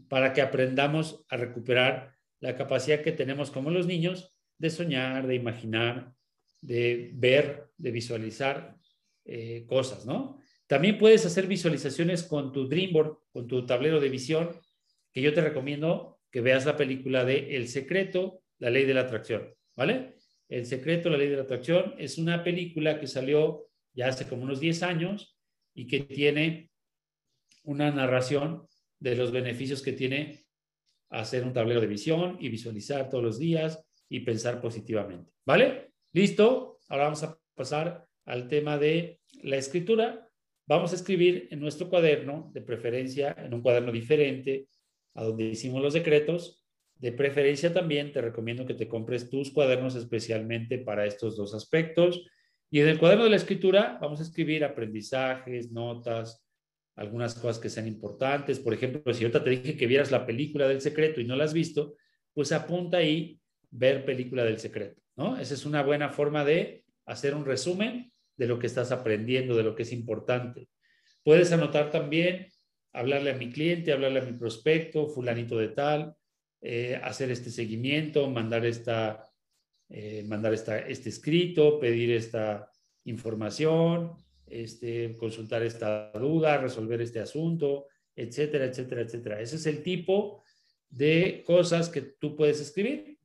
Para 0.09 0.33
que 0.33 0.41
aprendamos 0.41 1.23
a 1.29 1.37
recuperar 1.37 2.15
la 2.39 2.55
capacidad 2.55 3.01
que 3.01 3.11
tenemos 3.11 3.51
como 3.51 3.69
los 3.69 3.85
niños 3.85 4.33
de 4.57 4.71
soñar, 4.71 5.27
de 5.27 5.35
imaginar, 5.35 6.13
de 6.61 7.11
ver, 7.13 7.67
de 7.77 7.91
visualizar 7.91 8.75
eh, 9.25 9.65
cosas, 9.67 10.05
¿no? 10.05 10.39
También 10.73 10.97
puedes 10.97 11.23
hacer 11.23 11.45
visualizaciones 11.45 12.23
con 12.23 12.51
tu 12.51 12.67
Dreamboard, 12.67 13.19
con 13.31 13.45
tu 13.45 13.63
tablero 13.63 13.99
de 13.99 14.09
visión, 14.09 14.59
que 15.11 15.21
yo 15.21 15.31
te 15.31 15.41
recomiendo 15.41 16.19
que 16.31 16.41
veas 16.41 16.65
la 16.65 16.75
película 16.75 17.23
de 17.23 17.55
El 17.55 17.67
Secreto, 17.67 18.41
la 18.57 18.71
ley 18.71 18.83
de 18.85 18.95
la 18.95 19.01
atracción, 19.01 19.53
¿vale? 19.75 20.15
El 20.49 20.65
Secreto, 20.65 21.11
la 21.11 21.17
ley 21.17 21.29
de 21.29 21.35
la 21.35 21.43
atracción 21.43 21.93
es 21.99 22.17
una 22.17 22.43
película 22.43 22.99
que 22.99 23.05
salió 23.05 23.67
ya 23.93 24.07
hace 24.07 24.27
como 24.27 24.41
unos 24.41 24.59
10 24.59 24.81
años 24.81 25.37
y 25.75 25.85
que 25.85 25.99
tiene 25.99 26.71
una 27.65 27.91
narración 27.91 28.67
de 28.99 29.15
los 29.15 29.31
beneficios 29.31 29.83
que 29.83 29.93
tiene 29.93 30.43
hacer 31.11 31.43
un 31.43 31.53
tablero 31.53 31.81
de 31.81 31.87
visión 31.87 32.37
y 32.39 32.49
visualizar 32.49 33.11
todos 33.11 33.23
los 33.23 33.37
días 33.37 33.79
y 34.09 34.21
pensar 34.21 34.59
positivamente, 34.59 35.33
¿vale? 35.45 35.91
Listo, 36.13 36.79
ahora 36.89 37.03
vamos 37.03 37.21
a 37.21 37.37
pasar 37.53 38.07
al 38.25 38.47
tema 38.47 38.79
de 38.79 39.19
la 39.43 39.57
escritura. 39.57 40.31
Vamos 40.73 40.91
a 40.91 40.95
escribir 40.95 41.49
en 41.51 41.59
nuestro 41.59 41.87
cuaderno, 41.87 42.49
de 42.51 42.59
preferencia 42.59 43.35
en 43.37 43.53
un 43.53 43.61
cuaderno 43.61 43.91
diferente, 43.91 44.69
a 45.13 45.23
donde 45.23 45.43
hicimos 45.43 45.83
los 45.83 45.93
decretos. 45.93 46.65
De 46.95 47.11
preferencia 47.11 47.71
también 47.71 48.11
te 48.11 48.21
recomiendo 48.21 48.65
que 48.65 48.73
te 48.73 48.87
compres 48.87 49.29
tus 49.29 49.51
cuadernos 49.51 49.93
especialmente 49.93 50.79
para 50.79 51.05
estos 51.05 51.37
dos 51.37 51.53
aspectos. 51.53 52.25
Y 52.71 52.79
en 52.79 52.87
el 52.87 52.97
cuaderno 52.97 53.25
de 53.25 53.29
la 53.29 53.35
escritura 53.35 53.99
vamos 54.01 54.19
a 54.19 54.23
escribir 54.23 54.65
aprendizajes, 54.65 55.71
notas, 55.71 56.43
algunas 56.95 57.35
cosas 57.35 57.59
que 57.59 57.69
sean 57.69 57.87
importantes. 57.87 58.57
Por 58.57 58.73
ejemplo, 58.73 59.13
si 59.13 59.25
ahorita 59.25 59.43
te 59.43 59.51
dije 59.51 59.77
que 59.77 59.85
vieras 59.85 60.09
la 60.09 60.25
película 60.25 60.67
del 60.67 60.81
secreto 60.81 61.21
y 61.21 61.25
no 61.25 61.35
la 61.35 61.43
has 61.43 61.53
visto, 61.53 61.97
pues 62.33 62.51
apunta 62.51 62.97
ahí 62.97 63.39
ver 63.69 64.05
película 64.05 64.43
del 64.43 64.57
secreto, 64.57 65.03
¿no? 65.17 65.37
Esa 65.37 65.53
es 65.53 65.67
una 65.67 65.83
buena 65.83 66.09
forma 66.09 66.43
de 66.43 66.83
hacer 67.05 67.35
un 67.35 67.45
resumen 67.45 68.11
de 68.35 68.47
lo 68.47 68.59
que 68.59 68.67
estás 68.67 68.91
aprendiendo, 68.91 69.55
de 69.55 69.63
lo 69.63 69.75
que 69.75 69.83
es 69.83 69.91
importante. 69.91 70.67
Puedes 71.23 71.51
anotar 71.51 71.91
también 71.91 72.47
hablarle 72.93 73.31
a 73.31 73.37
mi 73.37 73.51
cliente, 73.51 73.91
hablarle 73.91 74.19
a 74.19 74.25
mi 74.25 74.33
prospecto, 74.33 75.07
fulanito 75.07 75.57
de 75.57 75.69
tal, 75.69 76.15
eh, 76.61 76.99
hacer 77.03 77.31
este 77.31 77.49
seguimiento, 77.49 78.29
mandar, 78.29 78.65
esta, 78.65 79.23
eh, 79.89 80.23
mandar 80.27 80.53
esta, 80.53 80.79
este 80.79 81.09
escrito, 81.09 81.79
pedir 81.79 82.11
esta 82.11 82.69
información, 83.05 84.15
este, 84.47 85.15
consultar 85.17 85.63
esta 85.63 86.11
duda, 86.11 86.57
resolver 86.57 87.01
este 87.01 87.19
asunto, 87.19 87.87
etcétera, 88.15 88.65
etcétera, 88.65 89.01
etcétera. 89.01 89.41
Ese 89.41 89.55
es 89.55 89.65
el 89.65 89.81
tipo 89.81 90.43
de 90.89 91.43
cosas 91.45 91.89
que 91.89 92.01
tú 92.01 92.35
puedes 92.35 92.61
escribir. 92.61 93.17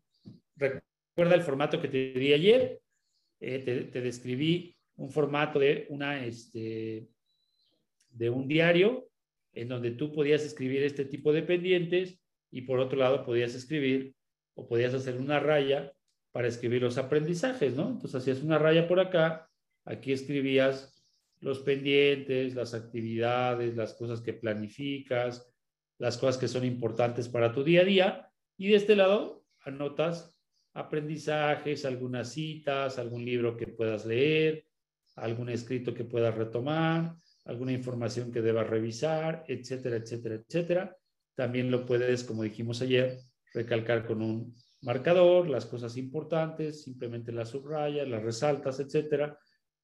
Recuerda 0.57 1.35
el 1.35 1.43
formato 1.43 1.81
que 1.81 1.89
te 1.89 2.13
di 2.13 2.33
ayer. 2.33 2.81
Eh, 3.41 3.61
te, 3.61 3.83
te, 3.83 4.01
describí 4.01 4.78
un 4.99 5.11
formato 5.11 5.59
de, 5.59 5.87
una, 5.91 6.25
este, 6.25 7.09
de 8.11 8.31
un 8.31 8.47
diario 8.49 9.09
en 9.53 9.69
donde 9.69 9.93
tú 9.93 10.13
podías 10.13 10.45
escribir 10.45 10.83
este 10.83 11.05
tipo 11.05 11.33
de 11.33 11.43
pendientes 11.43 12.21
y 12.51 12.63
por 12.63 12.81
otro 12.81 12.99
lado 12.99 13.25
podías 13.25 13.55
escribir 13.55 14.15
o 14.55 14.67
podías 14.69 14.95
hacer 14.95 15.17
una 15.17 15.39
raya 15.41 15.93
para 16.33 16.49
escribir 16.49 16.83
los 16.83 16.99
aprendizajes, 16.99 17.75
¿no? 17.75 17.89
Entonces 17.89 18.17
hacías 18.17 18.43
una 18.43 18.59
raya 18.59 18.89
por 18.89 19.01
acá, 19.01 19.49
aquí 19.85 20.13
escribías 20.13 21.05
los 21.41 21.61
pendientes, 21.61 22.57
las 22.57 22.75
actividades, 22.75 23.77
las 23.77 23.95
cosas 23.95 24.21
que 24.21 24.33
planificas, 24.33 25.49
las 25.99 26.19
cosas 26.19 26.39
que 26.39 26.49
son 26.49 26.65
importantes 26.65 27.29
para 27.29 27.53
tu 27.53 27.63
día 27.63 27.83
a 27.83 27.85
día 27.85 28.31
y 28.57 28.69
de 28.69 28.77
este 28.77 28.97
lado 28.97 29.45
anotas 29.61 30.35
aprendizajes, 30.75 31.85
algunas 31.85 32.33
citas, 32.33 32.99
algún 32.99 33.25
libro 33.25 33.57
que 33.57 33.69
puedas 33.69 34.05
leer, 34.05 34.68
algún 35.21 35.49
escrito 35.49 35.95
que 35.95 36.05
puedas 36.05 36.35
retomar, 36.35 37.15
alguna 37.45 37.73
información 37.73 38.31
que 38.31 38.43
debas 38.43 38.69
revisar, 38.69 39.45
etcétera, 39.49 39.97
etcétera, 39.97 40.35
etcétera. 40.37 40.97
También 41.35 41.71
lo 41.71 41.87
puedes, 41.87 42.25
como 42.25 42.43
dijimos 42.43 42.83
ayer, 42.83 43.19
recalcar 43.55 44.07
con 44.07 44.23
un 44.23 44.55
marcador, 44.83 45.49
las 45.49 45.67
cosas 45.67 45.97
importantes, 45.97 46.83
simplemente 46.83 47.33
las 47.33 47.51
subrayas, 47.51 48.09
las 48.09 48.23
resaltas, 48.23 48.81
etcétera, 48.81 49.39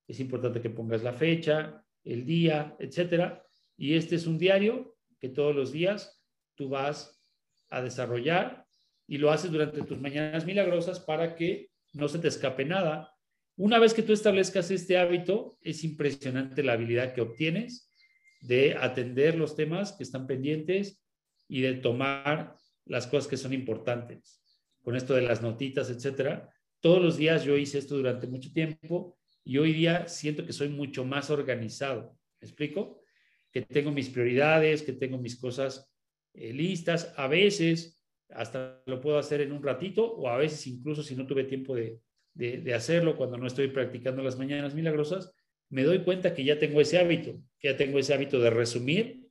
es 0.07 0.21
importante 0.21 0.61
que 0.61 0.71
pongas 0.71 1.03
la 1.03 1.13
fecha, 1.13 1.83
el 2.05 2.25
día, 2.25 2.77
etcétera. 2.79 3.43
Y 3.77 3.95
este 3.95 4.17
es 4.17 4.27
un 4.27 4.39
diario 4.39 4.97
que 5.19 5.31
todos 5.31 5.55
los 5.55 5.73
días 5.73 6.23
tú 6.55 6.69
vas 6.69 7.23
a 7.71 7.83
desarrollar 7.83 8.67
y 9.07 9.19
lo 9.19 9.31
haces 9.31 9.51
durante 9.51 9.83
tus 9.83 10.01
mañanas 10.01 10.45
milagrosas 10.45 11.01
para 11.01 11.35
que 11.35 11.71
no 11.93 12.09
se 12.09 12.19
te 12.19 12.29
escape 12.29 12.65
nada. 12.65 13.14
Una 13.57 13.79
vez 13.79 13.95
que 13.95 14.03
tú 14.03 14.13
establezcas 14.13 14.71
este 14.73 14.99
hábito, 14.99 15.59
es 15.63 15.85
impresionante 15.85 16.65
la 16.65 16.73
habilidad 16.73 17.15
que 17.15 17.21
obtienes 17.21 17.89
de 18.41 18.75
atender 18.75 19.37
los 19.37 19.55
temas 19.55 19.93
que 19.93 20.03
están 20.03 20.27
pendientes 20.27 21.01
y 21.47 21.61
de 21.61 21.75
tomar 21.75 22.57
las 22.85 23.07
cosas 23.07 23.29
que 23.29 23.37
son 23.37 23.53
importantes. 23.53 24.43
Con 24.83 24.97
esto 24.97 25.15
de 25.15 25.23
las 25.23 25.41
notitas, 25.41 25.89
etcétera. 25.89 26.51
Todos 26.81 27.01
los 27.01 27.17
días 27.17 27.45
yo 27.45 27.57
hice 27.57 27.79
esto 27.79 27.97
durante 27.97 28.27
mucho 28.27 28.53
tiempo 28.53 29.17
y 29.45 29.59
hoy 29.59 29.73
día 29.73 30.09
siento 30.09 30.45
que 30.45 30.53
soy 30.53 30.69
mucho 30.69 31.05
más 31.05 31.31
organizado. 31.31 32.19
¿Me 32.41 32.49
explico? 32.49 33.03
Que 33.53 33.63
tengo 33.63 33.93
mis 33.93 34.11
prioridades, 34.11 34.83
que 34.83 34.95
tengo 34.95 35.17
mis 35.17 35.37
cosas 35.37 35.91
eh, 36.35 36.53
listas. 36.53 37.15
A 37.17 37.29
veces 37.29 38.05
hasta 38.31 38.83
lo 38.87 39.01
puedo 39.01 39.17
hacer 39.17 39.43
en 39.43 39.53
un 39.53 39.63
ratito 39.63 40.05
o 40.05 40.29
a 40.29 40.39
veces 40.39 40.67
incluso 40.67 41.05
si 41.05 41.15
no 41.15 41.25
tuve 41.25 41.45
tiempo 41.45 41.77
de, 41.77 42.01
de, 42.35 42.75
hacerlo 42.75 43.17
cuando 43.17 43.39
no 43.39 43.47
estoy 43.47 43.69
practicando 43.69 44.23
las 44.23 44.39
mañanas 44.39 44.75
milagrosas, 44.75 45.33
me 45.71 45.85
doy 45.85 46.01
cuenta 46.01 46.35
que 46.35 46.45
ya 46.45 46.59
tengo 46.59 46.81
ese 46.81 46.99
hábito, 46.99 47.41
que 47.59 47.69
ya 47.69 47.77
tengo 47.77 47.99
ese 47.99 48.15
hábito 48.15 48.41
de 48.41 48.51
resumir 48.51 49.29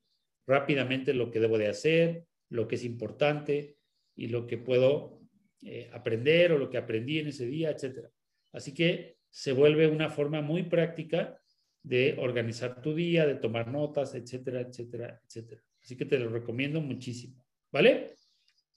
rápidamente 0.48 1.14
lo 1.14 1.32
que 1.32 1.40
debo 1.40 1.58
de 1.58 1.68
hacer, 1.68 2.26
lo 2.50 2.68
que 2.68 2.76
es 2.76 2.84
importante 2.84 3.78
y 4.16 4.28
lo 4.28 4.48
que 4.48 4.58
puedo 4.58 5.22
eh, 5.62 5.90
aprender 5.94 6.52
o 6.52 6.58
lo 6.58 6.70
que 6.70 6.78
aprendí 6.78 7.20
en 7.20 7.28
ese 7.28 7.46
día, 7.46 7.72
etc. 7.72 8.08
Así 8.52 8.74
que 8.74 9.18
se 9.30 9.52
vuelve 9.52 9.88
una 9.88 10.10
forma 10.10 10.42
muy 10.42 10.64
práctica 10.64 11.40
de 11.82 12.16
organizar 12.20 12.82
tu 12.82 12.94
día, 12.96 13.26
de 13.26 13.36
tomar 13.36 13.68
notas, 13.68 14.16
etcétera, 14.16 14.62
etcétera, 14.62 15.22
etcétera. 15.26 15.62
Así 15.82 15.98
que 15.98 16.06
te 16.06 16.18
lo 16.18 16.30
recomiendo 16.30 16.80
muchísimo. 16.80 17.46
¿Vale? 17.72 18.16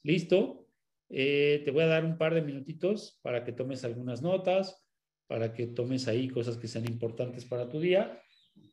Listo. 0.03 0.66
Eh, 1.09 1.63
te 1.65 1.71
voy 1.71 1.85
a 1.85 1.87
dar 1.87 2.05
un 2.05 2.19
par 2.19 2.35
de 2.35 2.43
minutitos 2.43 3.19
para 3.23 3.45
que 3.45 3.53
tomes 3.53 3.85
algunas 3.85 4.23
notas, 4.23 4.85
para 5.27 5.53
que 5.53 5.67
tomes 5.67 6.09
ahí 6.09 6.29
cosas 6.29 6.57
que 6.57 6.69
sean 6.69 6.87
importantes 6.87 7.45
para 7.45 7.69
tu 7.69 7.81
día. 7.81 8.21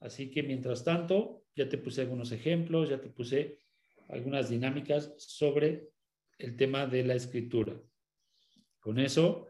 Así 0.01 0.31
que 0.31 0.43
mientras 0.43 0.84
tanto, 0.84 1.43
ya 1.55 1.69
te 1.69 1.77
puse 1.77 2.01
algunos 2.01 2.31
ejemplos, 2.31 2.89
ya 2.89 2.99
te 2.99 3.09
puse 3.09 3.59
algunas 4.09 4.49
dinámicas 4.49 5.13
sobre 5.17 5.89
el 6.38 6.55
tema 6.55 6.86
de 6.86 7.03
la 7.03 7.15
escritura. 7.15 7.79
Con 8.79 8.99
eso, 8.99 9.47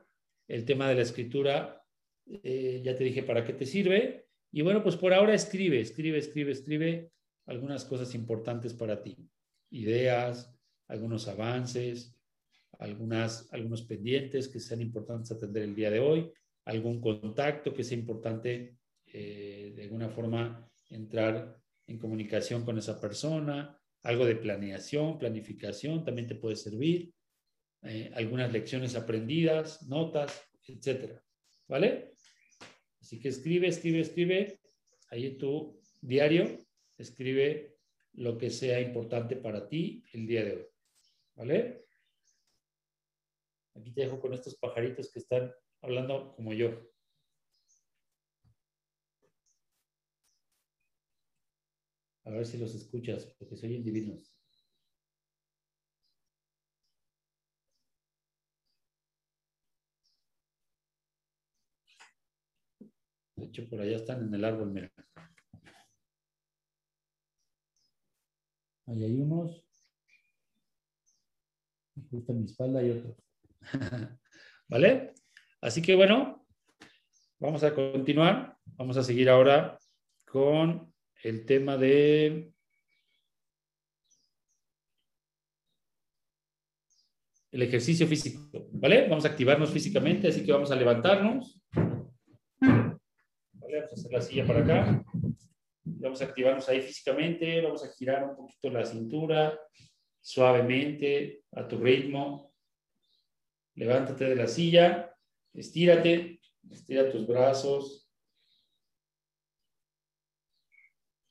el 0.48 0.66
tema 0.66 0.90
de 0.90 0.96
la 0.96 1.02
escritura, 1.02 1.84
eh, 2.26 2.82
ya 2.84 2.96
te 2.96 3.04
dije 3.04 3.24
para 3.24 3.44
qué 3.44 3.54
te 3.54 3.66
sirve. 3.66 4.28
Y 4.52 4.62
bueno, 4.62 4.84
pues 4.84 4.96
por 4.96 5.14
ahora 5.14 5.34
escribe, 5.34 5.80
escribe, 5.80 6.18
escribe, 6.18 6.52
escribe 6.52 7.12
algunas 7.46 7.86
cosas 7.86 8.14
importantes 8.14 8.74
para 8.74 9.02
ti. 9.02 9.18
Ideas, 9.72 10.56
algunos 10.88 11.28
avances, 11.28 12.13
algunas, 12.84 13.48
algunos 13.54 13.82
pendientes 13.84 14.50
que 14.50 14.60
sean 14.60 14.82
importantes 14.82 15.32
atender 15.32 15.64
el 15.64 15.74
día 15.74 15.90
de 15.90 16.00
hoy, 16.00 16.30
algún 16.66 17.00
contacto 17.00 17.74
que 17.74 17.84
sea 17.84 17.98
importante 17.98 18.76
eh, 19.08 19.72
de 19.74 19.84
alguna 19.84 20.10
forma 20.10 20.70
entrar 20.90 21.58
en 21.88 21.98
comunicación 21.98 22.66
con 22.66 22.78
esa 22.78 23.00
persona, 23.00 23.80
algo 24.04 24.26
de 24.26 24.36
planeación, 24.36 25.18
planificación 25.18 26.04
también 26.04 26.28
te 26.28 26.36
puede 26.36 26.58
servir, 26.58 27.14
eh, 27.84 28.12
algunas 28.16 28.52
lecciones 28.52 28.96
aprendidas, 28.96 29.88
notas, 29.88 30.44
etcétera. 30.68 31.24
¿Vale? 31.70 32.12
Así 33.00 33.18
que 33.18 33.30
escribe, 33.30 33.68
escribe, 33.68 34.02
escribe. 34.02 34.60
Ahí 35.10 35.28
en 35.28 35.38
tu 35.38 35.80
diario, 36.02 36.60
escribe 36.98 37.78
lo 38.14 38.38
que 38.38 38.50
sea 38.50 38.82
importante 38.82 39.38
para 39.38 39.70
ti 39.70 40.04
el 40.12 40.28
día 40.28 40.44
de 40.44 40.52
hoy. 40.52 40.66
¿Vale? 41.36 41.83
Aquí 43.76 43.92
te 43.92 44.02
dejo 44.02 44.20
con 44.20 44.34
estos 44.34 44.56
pajaritos 44.56 45.12
que 45.12 45.20
están 45.20 45.52
hablando 45.82 46.36
como 46.36 46.54
yo. 46.54 46.70
A 52.26 52.30
ver 52.30 52.46
si 52.46 52.58
los 52.58 52.74
escuchas, 52.74 53.26
porque 53.38 53.58
soy 53.58 53.82
divinos. 53.82 54.34
De 63.36 63.46
hecho, 63.46 63.68
por 63.70 63.82
allá 63.82 63.98
están 63.98 64.22
en 64.24 64.34
el 64.34 64.46
árbol, 64.46 64.72
mira. 64.72 64.92
Ahí 68.86 69.04
hay 69.04 69.20
unos. 69.20 69.66
Justo 72.10 72.32
en 72.32 72.40
mi 72.40 72.46
espalda 72.46 72.80
hay 72.80 72.92
otros. 72.92 73.23
¿Vale? 74.68 75.14
Así 75.62 75.82
que 75.82 75.96
bueno, 75.96 76.46
vamos 77.40 77.64
a 77.64 77.74
continuar. 77.74 78.58
Vamos 78.66 78.98
a 78.98 79.04
seguir 79.04 79.30
ahora 79.30 79.78
con 80.26 80.94
el 81.24 81.46
tema 81.46 81.78
de 81.78 82.54
el 87.54 87.62
ejercicio 87.62 88.08
físico, 88.08 88.50
¿vale? 88.72 89.08
Vamos 89.08 89.26
a 89.26 89.28
activarnos 89.28 89.70
físicamente, 89.70 90.28
así 90.28 90.44
que 90.44 90.52
vamos 90.52 90.72
a 90.72 90.76
levantarnos. 90.76 91.62
¿Vale? 92.60 92.98
Vamos 93.52 93.92
a 93.92 93.94
hacer 93.94 94.12
la 94.12 94.22
silla 94.22 94.48
para 94.48 94.62
acá. 94.62 95.06
Vamos 95.84 96.22
a 96.22 96.26
activarnos 96.26 96.68
ahí 96.68 96.82
físicamente, 96.82 97.62
vamos 97.62 97.84
a 97.86 97.94
girar 97.94 98.24
un 98.24 98.36
poquito 98.36 98.72
la 98.72 98.84
cintura 98.86 99.60
suavemente 100.20 101.44
a 101.52 101.68
tu 101.68 101.78
ritmo. 101.78 102.53
Levántate 103.76 104.26
de 104.26 104.36
la 104.36 104.48
silla, 104.48 105.16
estírate, 105.54 106.40
estira 106.70 107.12
tus 107.12 107.26
brazos 107.26 108.08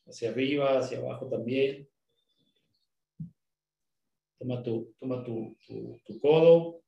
hacia 0.06 0.30
arriba, 0.30 0.78
hacia 0.78 0.98
abajo 0.98 1.28
también. 1.28 1.88
Toma 4.38 4.62
tu, 4.62 4.94
toma 4.98 5.22
tu, 5.24 5.56
tu, 6.04 6.20
codo. 6.20 6.82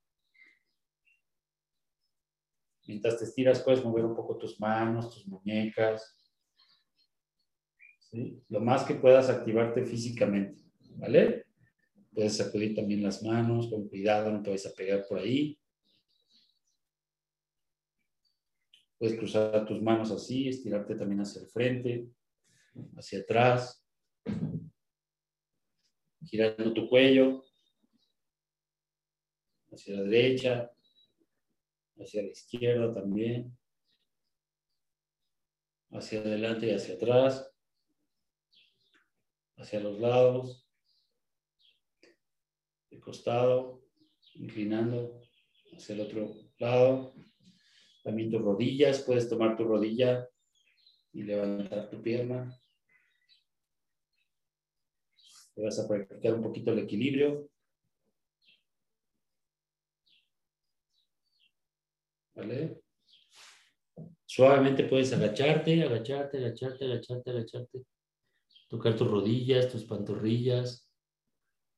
Mientras 2.87 3.19
te 3.19 3.25
estiras, 3.25 3.63
puedes 3.63 3.83
mover 3.85 4.05
un 4.05 4.15
poco 4.15 4.37
tus 4.37 4.61
manos, 4.61 5.15
tus 5.15 5.27
muñecas. 5.27 6.21
Lo 8.49 8.61
más 8.61 8.85
que 8.85 8.95
puedas 8.95 9.31
activarte 9.31 9.85
físicamente, 9.85 10.63
¿vale? 10.97 11.44
Puedes 12.15 12.37
sacudir 12.37 12.77
también 12.77 13.03
las 13.03 13.23
manos 13.25 13.69
con 13.69 13.89
cuidado, 13.89 14.31
no 14.31 14.41
te 14.41 14.51
vayas 14.51 14.67
a 14.67 14.75
pegar 14.75 15.05
por 15.09 15.19
ahí. 15.19 15.59
Puedes 18.97 19.19
cruzar 19.19 19.67
tus 19.67 19.83
manos 19.83 20.13
así, 20.13 20.49
estirarte 20.49 20.95
también 20.95 21.21
hacia 21.21 21.43
el 21.43 21.49
frente, 21.49 22.09
hacia 22.97 23.19
atrás, 23.19 23.85
girando 26.23 26.73
tu 26.73 26.89
cuello 26.89 27.45
hacia 29.73 29.97
la 29.97 30.03
derecha, 30.03 30.71
hacia 31.99 32.23
la 32.23 32.29
izquierda 32.29 32.93
también, 32.93 33.59
hacia 35.91 36.21
adelante 36.21 36.69
y 36.69 36.71
hacia 36.71 36.95
atrás, 36.95 37.51
hacia 39.57 39.81
los 39.81 39.99
lados 39.99 40.64
costado, 43.01 43.83
inclinando 44.35 45.21
hacia 45.77 45.95
el 45.95 46.01
otro 46.03 46.35
lado. 46.59 47.15
También 48.03 48.31
tus 48.31 48.43
rodillas, 48.43 49.03
puedes 49.03 49.29
tomar 49.29 49.57
tu 49.57 49.65
rodilla 49.65 50.29
y 51.13 51.23
levantar 51.23 51.89
tu 51.91 52.03
pierna. 52.03 52.61
Te 55.55 55.63
vas 55.63 55.79
a 55.79 55.89
practicar 55.89 56.35
un 56.35 56.43
poquito 56.43 56.73
el 56.73 56.81
equilibrio. 56.81 57.49
¿Vale? 62.35 62.83
Suavemente 64.27 64.85
puedes 64.85 65.13
agacharte, 65.13 65.85
agacharte, 65.85 66.39
agacharte, 66.39 66.85
agacharte, 66.85 67.31
agacharte. 67.31 67.85
Tocar 68.69 68.97
tus 68.97 69.09
rodillas, 69.09 69.71
tus 69.71 69.85
pantorrillas 69.85 70.84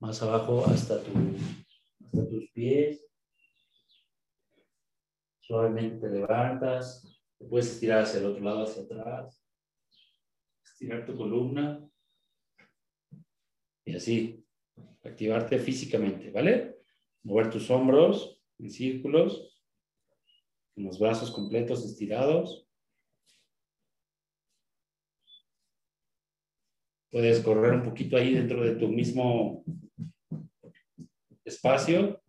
más 0.01 0.23
abajo 0.23 0.65
hasta, 0.67 0.97
hasta 0.97 2.29
tus 2.29 2.51
pies. 2.53 3.03
Suavemente 5.41 6.09
te 6.09 6.15
levantas, 6.15 7.03
te 7.39 7.45
puedes 7.45 7.71
estirar 7.71 8.03
hacia 8.03 8.21
el 8.21 8.27
otro 8.27 8.43
lado, 8.43 8.65
hacia 8.65 8.83
atrás, 8.83 9.43
estirar 10.65 11.07
tu 11.07 11.17
columna 11.17 11.89
y 13.85 13.95
así, 13.95 14.45
activarte 15.05 15.59
físicamente, 15.59 16.31
¿vale? 16.31 16.79
Mover 17.23 17.51
tus 17.51 17.71
hombros 17.71 18.43
en 18.59 18.71
círculos, 18.71 19.63
con 20.75 20.85
los 20.85 20.99
brazos 20.99 21.31
completos 21.31 21.85
estirados. 21.85 22.66
Puedes 27.11 27.41
correr 27.41 27.75
un 27.75 27.83
poquito 27.83 28.17
ahí 28.17 28.35
dentro 28.35 28.63
de 28.63 28.75
tu 28.77 28.89
mismo 28.89 29.65
espacio. 31.45 32.21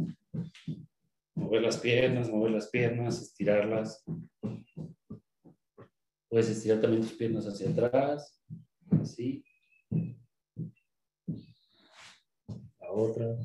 Mover 1.35 1.61
las 1.61 1.77
piernas, 1.77 2.29
mover 2.29 2.51
las 2.51 2.67
piernas, 2.67 3.21
estirarlas. 3.21 4.03
Puedes 6.29 6.49
estirar 6.49 6.81
también 6.81 7.01
tus 7.01 7.13
piernas 7.13 7.45
hacia 7.45 7.69
atrás. 7.69 8.43
Así. 8.91 9.43
La 12.79 12.91
otra. 12.91 13.37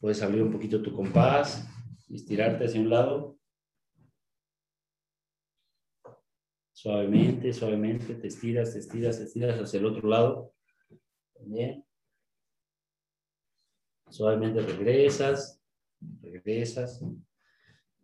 Puedes 0.00 0.22
abrir 0.22 0.42
un 0.42 0.52
poquito 0.52 0.80
tu 0.80 0.92
compás 0.94 1.68
estirarte 2.14 2.64
hacia 2.64 2.80
un 2.80 2.90
lado. 2.90 3.37
Suavemente, 6.80 7.52
suavemente, 7.52 8.14
te 8.14 8.28
estiras, 8.28 8.72
te 8.72 8.78
estiras, 8.78 9.18
te 9.18 9.24
estiras 9.24 9.60
hacia 9.60 9.80
el 9.80 9.86
otro 9.86 10.08
lado. 10.08 10.54
También. 11.34 11.84
Suavemente 14.08 14.60
regresas, 14.60 15.60
regresas. 16.22 17.04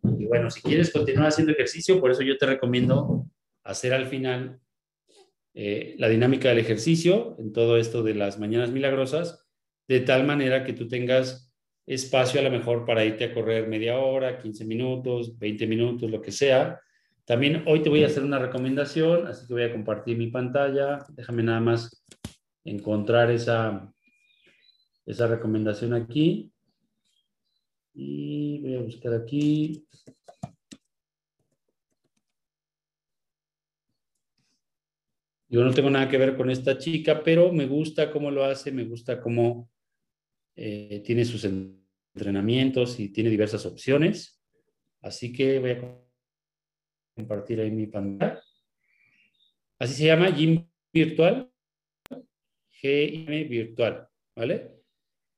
Y 0.03 0.25
bueno, 0.25 0.51
si 0.51 0.61
quieres 0.61 0.91
continuar 0.91 1.29
haciendo 1.29 1.53
ejercicio, 1.53 2.01
por 2.01 2.11
eso 2.11 2.21
yo 2.21 2.37
te 2.37 2.47
recomiendo 2.47 3.25
hacer 3.63 3.93
al 3.93 4.07
final 4.07 4.59
eh, 5.53 5.95
la 5.97 6.09
dinámica 6.09 6.49
del 6.49 6.59
ejercicio 6.59 7.37
en 7.39 7.53
todo 7.53 7.77
esto 7.77 8.03
de 8.03 8.15
las 8.15 8.39
mañanas 8.39 8.71
milagrosas, 8.71 9.47
de 9.87 10.01
tal 10.01 10.25
manera 10.25 10.65
que 10.65 10.73
tú 10.73 10.89
tengas 10.89 11.49
espacio 11.85 12.41
a 12.41 12.43
lo 12.43 12.51
mejor 12.51 12.85
para 12.85 13.05
irte 13.05 13.23
a 13.23 13.33
correr 13.33 13.69
media 13.69 13.99
hora, 13.99 14.37
15 14.37 14.65
minutos, 14.65 15.39
20 15.39 15.65
minutos, 15.65 16.11
lo 16.11 16.21
que 16.21 16.33
sea. 16.33 16.81
También 17.25 17.63
hoy 17.65 17.81
te 17.81 17.89
voy 17.89 18.03
a 18.03 18.07
hacer 18.07 18.23
una 18.23 18.37
recomendación, 18.37 19.25
así 19.25 19.47
que 19.47 19.53
voy 19.53 19.63
a 19.63 19.71
compartir 19.71 20.15
mi 20.15 20.27
pantalla. 20.27 21.03
Déjame 21.09 21.41
nada 21.41 21.59
más 21.59 22.05
encontrar 22.63 23.31
esa, 23.31 23.91
esa 25.07 25.25
recomendación 25.25 25.95
aquí. 25.95 26.51
Y 27.95 28.61
voy 28.61 28.75
a 28.75 28.81
buscar 28.81 29.13
aquí. 29.15 29.87
Yo 35.47 35.63
no 35.63 35.73
tengo 35.73 35.89
nada 35.89 36.07
que 36.07 36.17
ver 36.19 36.37
con 36.37 36.51
esta 36.51 36.77
chica, 36.77 37.23
pero 37.23 37.51
me 37.51 37.65
gusta 37.65 38.11
cómo 38.11 38.29
lo 38.29 38.43
hace, 38.43 38.71
me 38.71 38.83
gusta 38.83 39.19
cómo 39.19 39.71
eh, 40.55 41.01
tiene 41.03 41.25
sus 41.25 41.43
entrenamientos 41.43 42.99
y 42.99 43.09
tiene 43.09 43.31
diversas 43.31 43.65
opciones. 43.65 44.43
Así 45.01 45.31
que 45.31 45.59
voy 45.59 45.71
a 45.71 46.04
compartir 47.15 47.61
ahí 47.61 47.71
mi 47.71 47.87
pantalla. 47.87 48.41
Así 49.79 49.95
se 49.95 50.05
llama 50.05 50.29
Gym 50.29 50.67
Virtual, 50.93 51.49
GIM 52.69 53.49
Virtual, 53.49 54.07
¿vale? 54.35 54.71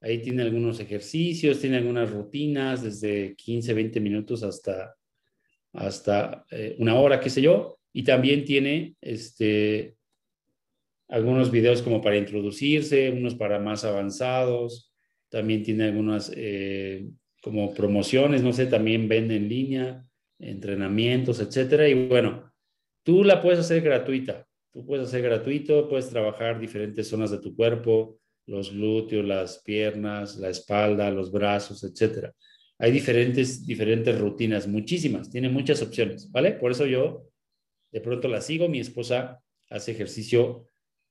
Ahí 0.02 0.22
tiene 0.22 0.44
algunos 0.44 0.80
ejercicios, 0.80 1.60
tiene 1.60 1.78
algunas 1.78 2.12
rutinas, 2.12 2.84
desde 2.84 3.36
15, 3.36 3.74
20 3.74 4.00
minutos 4.00 4.44
hasta, 4.44 4.96
hasta 5.74 6.46
eh, 6.52 6.76
una 6.80 6.96
hora, 6.96 7.20
qué 7.20 7.30
sé 7.30 7.42
yo. 7.42 7.80
Y 7.94 8.04
también 8.04 8.46
tiene 8.46 8.96
este, 9.02 9.96
algunos 11.08 11.50
videos 11.50 11.82
como 11.82 12.02
para 12.02 12.18
introducirse, 12.18 13.10
unos 13.10 13.36
para 13.36 13.60
más 13.60 13.84
avanzados, 13.86 14.94
también 15.30 15.64
tiene 15.64 15.86
algunas 15.86 16.32
eh, 16.36 17.10
como 17.42 17.74
promociones, 17.74 18.44
no 18.44 18.54
sé, 18.54 18.68
también 18.68 19.08
vende 19.08 19.36
en 19.36 19.50
línea, 19.50 20.07
entrenamientos, 20.40 21.40
etcétera. 21.40 21.88
Y 21.88 22.08
bueno, 22.08 22.52
tú 23.04 23.24
la 23.24 23.42
puedes 23.42 23.60
hacer 23.60 23.82
gratuita. 23.82 24.48
Tú 24.72 24.86
puedes 24.86 25.08
hacer 25.08 25.22
gratuito, 25.22 25.88
puedes 25.90 26.10
trabajar 26.10 26.60
diferentes 26.60 27.08
zonas 27.08 27.32
de 27.32 27.40
tu 27.40 27.56
cuerpo, 27.56 28.20
los 28.46 28.72
glúteos, 28.72 29.26
las 29.26 29.62
piernas, 29.64 30.38
la 30.38 30.50
espalda, 30.50 31.10
los 31.12 31.32
brazos, 31.32 31.84
etcétera. 31.84 32.34
Hay 32.78 32.92
diferentes, 32.92 33.66
diferentes 33.66 34.20
rutinas, 34.20 34.68
muchísimas, 34.68 35.32
tiene 35.32 35.50
muchas 35.50 35.82
opciones, 35.82 36.32
¿vale? 36.32 36.52
Por 36.52 36.72
eso 36.72 36.86
yo 36.86 37.28
de 37.92 38.02
pronto 38.02 38.28
la 38.28 38.40
sigo, 38.40 38.70
mi 38.70 38.80
esposa 38.80 39.42
hace 39.70 39.92
ejercicio 39.92 40.68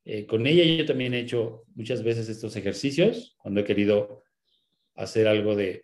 eh, 0.09 0.25
con 0.25 0.47
ella 0.47 0.63
yo 0.63 0.87
también 0.87 1.15
he 1.15 1.19
hecho 1.19 1.65
muchas 1.75 2.05
veces 2.05 2.29
estos 2.29 2.55
ejercicios, 2.55 3.37
cuando 3.39 3.61
he 3.61 3.65
querido 3.65 4.23
hacer 4.95 5.27
algo 5.27 5.57
de, 5.57 5.83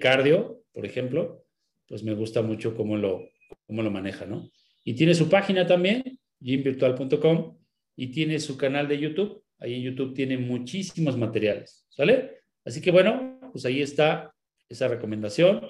cardio, 0.00 0.64
por 0.72 0.84
ejemplo, 0.84 1.44
pues 1.90 2.02
me 2.04 2.14
gusta 2.14 2.40
mucho 2.40 2.74
cómo 2.74 2.96
lo, 2.96 3.28
cómo 3.66 3.82
lo 3.82 3.90
maneja, 3.90 4.24
¿no? 4.24 4.50
Y 4.84 4.94
tiene 4.94 5.14
su 5.14 5.28
página 5.28 5.66
también, 5.66 6.18
gymvirtual.com, 6.40 7.58
y 7.96 8.06
tiene 8.06 8.38
su 8.38 8.56
canal 8.56 8.88
de 8.88 8.98
YouTube. 8.98 9.44
Ahí 9.58 9.74
en 9.74 9.82
YouTube 9.82 10.14
tiene 10.14 10.38
muchísimos 10.38 11.18
materiales, 11.18 11.86
¿sale? 11.90 12.38
Así 12.64 12.80
que 12.80 12.90
bueno, 12.90 13.38
pues 13.52 13.66
ahí 13.66 13.82
está 13.82 14.32
esa 14.68 14.88
recomendación. 14.88 15.60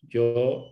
Yo 0.00 0.70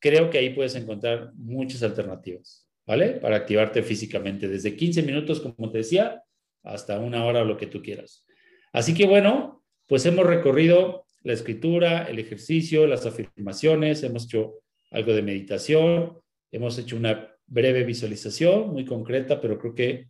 creo 0.00 0.30
que 0.30 0.38
ahí 0.38 0.50
puedes 0.54 0.74
encontrar 0.76 1.32
muchas 1.34 1.82
alternativas. 1.82 2.68
¿vale? 2.88 3.10
Para 3.20 3.36
activarte 3.36 3.82
físicamente, 3.82 4.48
desde 4.48 4.74
15 4.74 5.02
minutos, 5.02 5.40
como 5.40 5.70
te 5.70 5.78
decía, 5.78 6.24
hasta 6.62 6.98
una 6.98 7.22
hora 7.26 7.44
lo 7.44 7.58
que 7.58 7.66
tú 7.66 7.82
quieras. 7.82 8.26
Así 8.72 8.94
que 8.94 9.06
bueno, 9.06 9.62
pues 9.86 10.06
hemos 10.06 10.24
recorrido 10.24 11.04
la 11.22 11.32
escritura, 11.32 12.04
el 12.04 12.18
ejercicio, 12.18 12.86
las 12.86 13.06
afirmaciones, 13.06 14.02
hemos 14.02 14.24
hecho 14.24 14.60
algo 14.90 15.12
de 15.12 15.22
meditación, 15.22 16.18
hemos 16.50 16.78
hecho 16.78 16.96
una 16.96 17.34
breve 17.46 17.84
visualización 17.84 18.70
muy 18.70 18.84
concreta, 18.84 19.40
pero 19.40 19.58
creo 19.58 19.74
que 19.74 20.08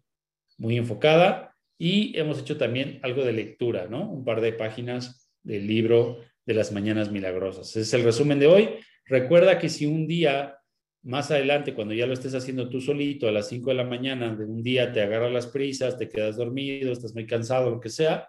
muy 0.58 0.76
enfocada, 0.76 1.54
y 1.78 2.18
hemos 2.18 2.40
hecho 2.40 2.56
también 2.56 2.98
algo 3.02 3.24
de 3.24 3.32
lectura, 3.32 3.86
¿no? 3.88 4.10
Un 4.10 4.24
par 4.24 4.40
de 4.40 4.52
páginas 4.52 5.30
del 5.42 5.66
libro 5.66 6.18
de 6.44 6.54
las 6.54 6.72
mañanas 6.72 7.12
milagrosas. 7.12 7.68
Ese 7.70 7.82
es 7.82 7.94
el 7.94 8.02
resumen 8.02 8.40
de 8.40 8.48
hoy. 8.48 8.68
Recuerda 9.04 9.58
que 9.58 9.68
si 9.68 9.86
un 9.86 10.06
día 10.08 10.56
más 11.02 11.30
adelante, 11.30 11.74
cuando 11.74 11.94
ya 11.94 12.06
lo 12.06 12.14
estés 12.14 12.34
haciendo 12.34 12.68
tú 12.68 12.80
solito 12.80 13.28
a 13.28 13.32
las 13.32 13.48
5 13.48 13.70
de 13.70 13.76
la 13.76 13.84
mañana 13.84 14.34
de 14.34 14.44
un 14.44 14.62
día, 14.62 14.92
te 14.92 15.00
agarras 15.00 15.32
las 15.32 15.46
prisas, 15.46 15.96
te 15.96 16.08
quedas 16.08 16.36
dormido, 16.36 16.92
estás 16.92 17.14
muy 17.14 17.26
cansado, 17.26 17.70
lo 17.70 17.80
que 17.80 17.90
sea, 17.90 18.26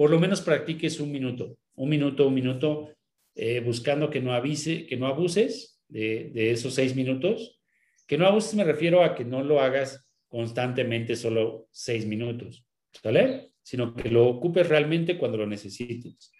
por 0.00 0.08
lo 0.08 0.18
menos 0.18 0.40
practiques 0.40 0.98
un 0.98 1.12
minuto, 1.12 1.58
un 1.74 1.90
minuto, 1.90 2.26
un 2.26 2.32
minuto, 2.32 2.88
eh, 3.34 3.60
buscando 3.60 4.08
que 4.08 4.22
no 4.22 4.32
avise, 4.32 4.86
que 4.86 4.96
no 4.96 5.06
abuses 5.06 5.82
de, 5.88 6.50
esos 6.50 6.72
seis 6.72 6.96
minutos. 6.96 7.60
Que 8.06 8.16
no 8.16 8.26
abuses 8.26 8.54
me 8.54 8.64
refiero 8.64 9.04
a 9.04 9.14
que 9.14 9.26
no 9.26 9.42
lo 9.42 9.60
hagas 9.60 10.08
constantemente 10.26 11.16
solo 11.16 11.68
seis 11.70 12.06
minutos, 12.06 12.64
¿vale? 13.04 13.50
Sino 13.62 13.94
que 13.94 14.08
lo 14.08 14.26
ocupes 14.26 14.70
realmente 14.70 15.18
cuando 15.18 15.36
lo 15.36 15.46
necesites. 15.46 16.32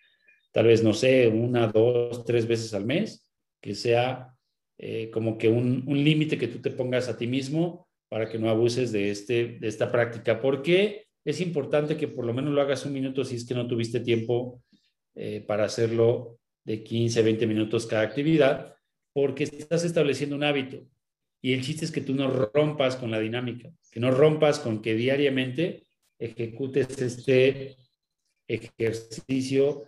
Tal 0.53 0.65
vez, 0.65 0.83
no 0.83 0.95
sé, 0.95 1.29
una, 1.29 1.67
dos, 1.67 2.25
tres 2.25 2.47
veces 2.47 2.73
al 2.73 2.87
mes, 2.87 3.29
que 3.61 3.75
sea 3.75 4.35
eh, 4.79 5.11
como 5.13 5.37
que 5.37 5.51
un, 5.51 5.85
límite 5.87 6.39
que 6.39 6.49
tú 6.49 6.63
te 6.63 6.71
pongas 6.71 7.11
a 7.11 7.19
ti 7.19 7.27
mismo 7.27 7.87
para 8.09 8.27
que 8.27 8.39
no 8.39 8.49
abuses 8.49 8.91
de, 8.91 9.11
este, 9.11 9.59
de 9.59 9.69
esta 9.69 9.93
práctica. 9.93 10.41
Porque 10.41 11.10
es 11.25 11.41
importante 11.41 11.97
que 11.97 12.09
por 12.09 12.25
lo 12.25 12.33
menos 12.33 12.53
lo 12.53 12.61
hagas 12.61 12.85
un 12.87 12.93
minuto 12.93 13.25
si 13.25 13.37
es 13.37 13.47
que 13.47 13.55
no 13.55 13.67
tuviste 13.67 14.01
tiempo 14.01 14.63
eh, 15.15 15.45
para 15.47 15.65
hacerlo 15.65 16.39
de 16.65 16.83
15, 16.83 17.23
20 17.23 17.47
minutos 17.47 17.87
cada 17.87 18.03
actividad, 18.03 18.75
porque 19.13 19.45
estás 19.45 19.85
estableciendo 19.85 20.37
un 20.37 20.45
hábito. 20.45 20.87
Y 21.43 21.53
el 21.53 21.63
chiste 21.63 21.85
es 21.85 21.91
que 21.91 22.03
tú 22.03 22.15
no 22.15 22.29
rompas 22.53 22.97
con 22.97 23.11
la 23.11 23.19
dinámica, 23.19 23.71
que 23.91 24.01
no 24.01 24.11
rompas 24.11 24.59
con 24.59 24.83
que 24.83 24.95
diariamente 24.95 25.87
ejecutes 26.19 27.01
este 27.01 27.77
ejercicio 28.47 29.85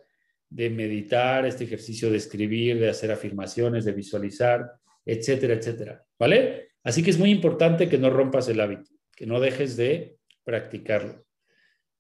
de 0.49 0.71
meditar, 0.71 1.47
este 1.47 1.65
ejercicio 1.65 2.11
de 2.11 2.17
escribir, 2.17 2.79
de 2.79 2.89
hacer 2.89 3.11
afirmaciones, 3.11 3.85
de 3.85 3.93
visualizar, 3.93 4.73
etcétera, 5.05 5.55
etcétera. 5.55 6.05
¿Vale? 6.19 6.69
Así 6.83 7.03
que 7.03 7.11
es 7.11 7.19
muy 7.19 7.31
importante 7.31 7.89
que 7.89 7.99
no 7.99 8.11
rompas 8.11 8.49
el 8.49 8.61
hábito, 8.61 8.91
que 9.15 9.27
no 9.27 9.41
dejes 9.41 9.77
de 9.77 10.17
practicarlo. 10.45 11.25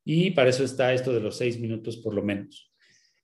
Y 0.05 0.33
para 0.33 0.51
eso 0.51 0.65
está 0.65 0.93
esto 0.93 1.13
de 1.13 1.21
los 1.21 1.37
seis 1.37 1.59
minutos 1.59 1.97
por 1.97 2.15
lo 2.15 2.23
menos. 2.23 2.73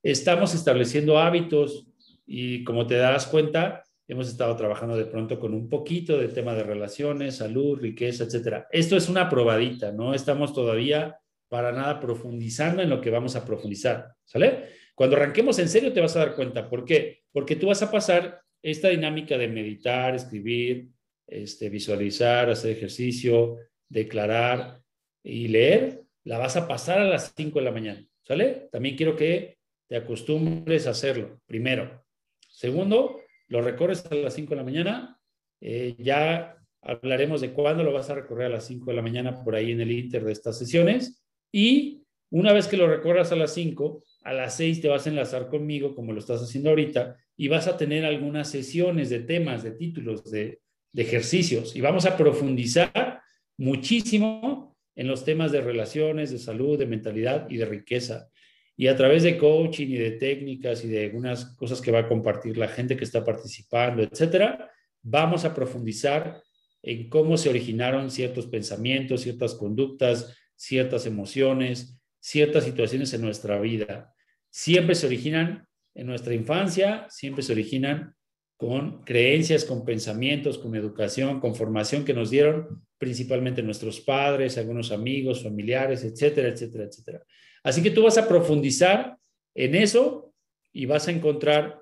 Estamos 0.03 0.55
estableciendo 0.55 1.19
hábitos 1.19 1.89
y 2.25 2.63
como 2.65 2.87
te 2.87 2.97
das 2.97 3.27
cuenta, 3.27 3.83
hemos 4.07 4.29
estado 4.29 4.55
trabajando 4.57 4.97
de 4.97 5.07
pronto 5.07 5.39
con 5.39 5.55
un 5.55 5.69
poquito 5.69 6.19
de 6.19 6.29
tema 6.29 6.55
de 6.55 6.63
relaciones, 6.63 7.37
salud, 7.37 7.79
riqueza, 7.79 8.25
etcétera. 8.25 8.67
Esto 8.71 8.97
es 8.97 9.09
una 9.09 9.29
probadita, 9.29 9.93
no 9.93 10.15
estamos 10.15 10.53
todavía 10.55 11.19
para 11.49 11.73
nada 11.73 11.99
profundizando 11.99 12.83
en 12.83 12.91
lo 12.91 13.01
que 13.01 13.11
vamos 13.11 13.35
a 13.35 13.45
profundizar, 13.45 14.13
¿sale? 14.25 14.67
Cuando 14.95 15.17
arranquemos 15.17 15.59
en 15.59 15.69
serio 15.69 15.93
te 15.93 16.01
vas 16.01 16.17
a 16.17 16.21
dar 16.21 16.35
cuenta. 16.35 16.69
¿Por 16.69 16.85
qué? 16.85 17.23
Porque 17.33 17.57
tú 17.57 17.69
vas 17.69 17.83
a 17.83 17.91
pasar 17.91 18.41
esta 18.63 18.89
dinámica 18.89 19.39
de 19.39 19.49
meditar, 19.49 20.15
escribir, 20.15 20.89
este, 21.27 21.69
visualizar, 21.69 22.51
hacer 22.51 22.73
ejercicio, 22.73 23.57
declarar 23.89 24.81
y 25.29 25.49
leer, 25.49 26.05
la 26.25 26.39
vas 26.39 26.57
a 26.57 26.67
pasar 26.67 27.01
a 27.01 27.05
las 27.05 27.33
5 27.37 27.59
de 27.59 27.65
la 27.65 27.73
mañana, 27.73 28.05
¿sale? 28.23 28.69
También 28.73 28.97
quiero 28.97 29.17
que 29.17 29.59
te 29.89 29.97
acostumbres 29.97 30.87
a 30.87 30.91
hacerlo, 30.91 31.41
primero. 31.47 32.05
Segundo, 32.49 33.21
lo 33.49 33.63
recorres 33.63 34.05
a 34.07 34.15
las 34.15 34.35
5 34.35 34.51
de 34.51 34.57
la 34.57 34.65
mañana, 34.65 35.21
eh, 35.61 35.95
ya 35.99 36.59
Hablaremos 36.81 37.41
de 37.41 37.53
cuándo 37.53 37.83
lo 37.83 37.93
vas 37.93 38.09
a 38.09 38.15
recorrer 38.15 38.47
a 38.47 38.51
las 38.51 38.67
5 38.67 38.87
de 38.87 38.97
la 38.97 39.03
mañana 39.03 39.43
por 39.43 39.55
ahí 39.55 39.73
en 39.73 39.81
el 39.81 39.91
inter 39.91 40.25
de 40.25 40.33
estas 40.33 40.59
sesiones. 40.59 41.23
Y 41.53 42.05
una 42.31 42.53
vez 42.53 42.69
que 42.69 42.77
lo 42.77 42.87
recorras 42.87 43.33
a 43.33 43.37
las 43.37 43.53
5, 43.55 44.05
a 44.23 44.33
las 44.33 44.57
6 44.57 44.81
te 44.81 44.89
vas 44.89 45.07
a 45.07 45.11
enlazar 45.11 45.49
conmigo, 45.49 45.95
como 45.95 46.13
lo 46.13 46.21
estás 46.21 46.41
haciendo 46.41 46.71
ahorita, 46.71 47.17
y 47.37 47.49
vas 47.49 47.67
a 47.67 47.77
tener 47.77 48.05
algunas 48.05 48.51
sesiones 48.51 49.11
de 49.11 49.21
temas, 49.21 49.63
de 49.63 49.73
títulos, 49.73 50.31
de, 50.31 50.61
de 50.93 51.03
ejercicios. 51.03 51.75
Y 51.75 51.81
vamos 51.81 52.07
a 52.07 52.17
profundizar 52.17 53.21
muchísimo 53.57 54.77
en 54.99 55.07
los 55.07 55.25
temas 55.25 55.53
de 55.53 55.61
relaciones, 55.61 56.33
de 56.33 56.39
salud, 56.39 56.77
de 56.77 56.85
mentalidad 56.85 57.47
y 57.49 57.57
de 57.57 57.67
riqueza. 57.67 58.29
Y 58.77 58.89
a 58.89 58.97
través 58.97 59.23
de 59.23 59.39
coaching 59.39 59.87
y 59.87 59.97
de 59.97 60.11
técnicas 60.11 60.85
y 60.85 60.89
de 60.89 61.05
algunas 61.05 61.57
cosas 61.57 61.81
que 61.81 61.93
va 61.93 62.01
a 62.01 62.09
compartir 62.09 62.59
la 62.59 62.67
gente 62.67 62.97
que 62.97 63.05
está 63.05 63.25
participando, 63.25 64.03
etcétera, 64.03 64.73
vamos 65.01 65.45
a 65.45 65.55
profundizar 65.55 66.43
en 66.83 67.09
cómo 67.09 67.37
se 67.37 67.49
originaron 67.49 68.11
ciertos 68.11 68.47
pensamientos, 68.47 69.21
ciertas 69.21 69.55
conductas, 69.55 70.37
ciertas 70.57 71.07
emociones, 71.07 71.97
ciertas 72.19 72.65
situaciones 72.65 73.15
en 73.15 73.21
nuestra 73.21 73.61
vida. 73.61 74.13
Siempre 74.51 74.97
se 74.97 75.07
originan 75.07 75.69
en 75.95 76.09
nuestra 76.09 76.35
infancia, 76.35 77.07
siempre 77.09 77.45
se 77.45 77.53
originan 77.53 78.17
con 78.57 79.05
creencias, 79.05 79.65
con 79.65 79.85
pensamientos, 79.85 80.59
con 80.59 80.75
educación, 80.75 81.39
con 81.39 81.55
formación 81.55 82.05
que 82.05 82.15
nos 82.15 82.31
dieron 82.31 82.88
principalmente 82.99 83.63
nuestros 83.63 84.01
padres, 84.01 84.59
algunos 84.59 84.93
amigos, 84.93 85.43
familiares, 85.43 86.05
etcétera, 86.05 86.49
etcétera, 86.49 86.85
etcétera. 86.85 87.23
Así 87.63 87.83
que 87.83 87.91
tú 87.91 88.03
vas 88.03 88.19
a 88.19 88.29
profundizar 88.29 89.17
en 89.55 89.75
eso 89.75 90.33
y 90.73 90.87
vas 90.87 91.09
a 91.09 91.13
encontrar 91.13 91.81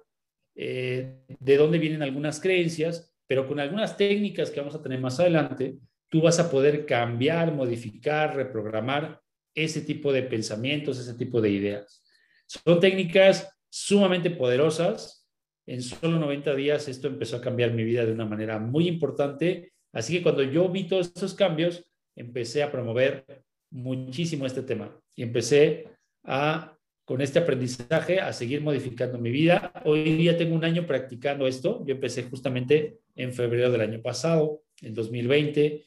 eh, 0.55 1.21
de 1.41 1.57
dónde 1.57 1.79
vienen 1.79 2.03
algunas 2.03 2.41
creencias, 2.41 3.13
pero 3.27 3.47
con 3.47 3.61
algunas 3.61 3.97
técnicas 3.97 4.51
que 4.51 4.61
vamos 4.61 4.75
a 4.75 4.83
tener 4.83 5.01
más 5.01 5.19
adelante, 5.19 5.79
tú 6.09 6.23
vas 6.23 6.39
a 6.39 6.51
poder 6.51 6.87
cambiar, 6.87 7.53
modificar, 7.53 8.37
reprogramar 8.37 9.21
ese 9.55 9.81
tipo 9.81 10.13
de 10.13 10.23
pensamientos, 10.23 10.99
ese 10.99 11.15
tipo 11.15 11.41
de 11.41 11.51
ideas. 11.51 12.03
Son 12.47 12.79
técnicas 12.79 13.51
sumamente 13.69 14.31
poderosas 14.31 15.27
en 15.67 15.83
solo 15.83 16.19
90 16.19 16.55
días 16.55 16.87
esto 16.89 17.09
empezó 17.09 17.37
a 17.37 17.41
cambiar 17.41 17.73
mi 17.73 17.83
vida 17.83 18.07
de 18.07 18.13
una 18.13 18.25
manera 18.25 18.59
muy 18.59 18.87
importante. 18.87 19.73
Así 19.97 20.19
que 20.19 20.23
cuando 20.23 20.43
yo 20.43 20.69
vi 20.69 20.85
todos 20.85 21.07
estos 21.07 21.33
cambios, 21.33 21.83
empecé 22.15 22.63
a 22.63 22.71
promover 22.71 23.25
muchísimo 23.71 24.45
este 24.45 24.61
tema 24.61 24.95
y 25.15 25.23
empecé 25.23 25.89
a, 26.23 26.77
con 27.07 27.23
este 27.23 27.39
aprendizaje, 27.39 28.21
a 28.21 28.31
seguir 28.35 28.61
modificando 28.61 29.17
mi 29.19 29.31
vida. 29.31 29.73
Hoy 29.87 30.17
día 30.17 30.37
tengo 30.37 30.55
un 30.55 30.67
año 30.67 30.87
practicando 30.87 31.47
esto. 31.47 31.83
Yo 31.87 31.95
empecé 31.95 32.25
justamente 32.25 32.99
en 33.15 33.33
febrero 33.33 33.71
del 33.73 33.81
año 33.81 34.03
pasado, 34.03 34.65
en 34.83 34.93
2020, 34.93 35.87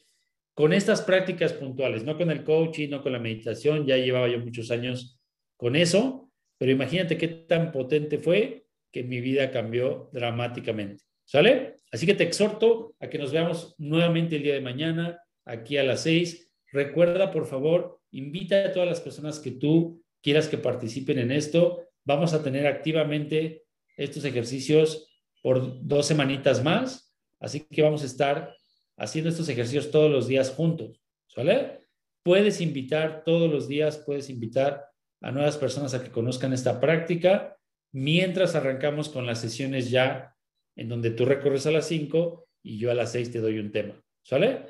con 0.54 0.72
estas 0.72 1.02
prácticas 1.02 1.52
puntuales, 1.52 2.02
no 2.02 2.18
con 2.18 2.32
el 2.32 2.42
coaching, 2.42 2.88
no 2.88 3.04
con 3.04 3.12
la 3.12 3.20
meditación. 3.20 3.86
Ya 3.86 3.96
llevaba 3.96 4.26
yo 4.26 4.40
muchos 4.40 4.72
años 4.72 5.20
con 5.56 5.76
eso, 5.76 6.32
pero 6.58 6.72
imagínate 6.72 7.16
qué 7.16 7.28
tan 7.28 7.70
potente 7.70 8.18
fue 8.18 8.66
que 8.90 9.04
mi 9.04 9.20
vida 9.20 9.52
cambió 9.52 10.10
dramáticamente. 10.12 11.09
¿Sale? 11.30 11.76
Así 11.92 12.06
que 12.06 12.14
te 12.14 12.24
exhorto 12.24 12.96
a 12.98 13.08
que 13.08 13.16
nos 13.16 13.30
veamos 13.30 13.76
nuevamente 13.78 14.34
el 14.34 14.42
día 14.42 14.54
de 14.54 14.60
mañana, 14.60 15.22
aquí 15.44 15.76
a 15.76 15.84
las 15.84 16.00
seis. 16.00 16.50
Recuerda, 16.72 17.30
por 17.30 17.46
favor, 17.46 18.00
invita 18.10 18.64
a 18.64 18.72
todas 18.72 18.88
las 18.88 19.00
personas 19.00 19.38
que 19.38 19.52
tú 19.52 20.02
quieras 20.20 20.48
que 20.48 20.58
participen 20.58 21.20
en 21.20 21.30
esto. 21.30 21.84
Vamos 22.04 22.34
a 22.34 22.42
tener 22.42 22.66
activamente 22.66 23.62
estos 23.96 24.24
ejercicios 24.24 25.08
por 25.40 25.86
dos 25.86 26.06
semanitas 26.06 26.64
más. 26.64 27.14
Así 27.38 27.60
que 27.60 27.82
vamos 27.82 28.02
a 28.02 28.06
estar 28.06 28.52
haciendo 28.96 29.30
estos 29.30 29.48
ejercicios 29.48 29.92
todos 29.92 30.10
los 30.10 30.26
días 30.26 30.50
juntos. 30.50 31.00
¿Sale? 31.28 31.86
Puedes 32.24 32.60
invitar 32.60 33.22
todos 33.22 33.48
los 33.48 33.68
días, 33.68 33.98
puedes 33.98 34.30
invitar 34.30 34.84
a 35.20 35.30
nuevas 35.30 35.56
personas 35.58 35.94
a 35.94 36.02
que 36.02 36.10
conozcan 36.10 36.52
esta 36.52 36.80
práctica 36.80 37.56
mientras 37.92 38.56
arrancamos 38.56 39.08
con 39.08 39.26
las 39.26 39.40
sesiones 39.40 39.90
ya 39.90 40.34
en 40.80 40.88
donde 40.88 41.10
tú 41.10 41.26
recorres 41.26 41.66
a 41.66 41.70
las 41.70 41.86
5 41.88 42.48
y 42.62 42.78
yo 42.78 42.90
a 42.90 42.94
las 42.94 43.12
6 43.12 43.30
te 43.30 43.40
doy 43.40 43.58
un 43.58 43.70
tema. 43.70 44.02
¿Sale? 44.22 44.64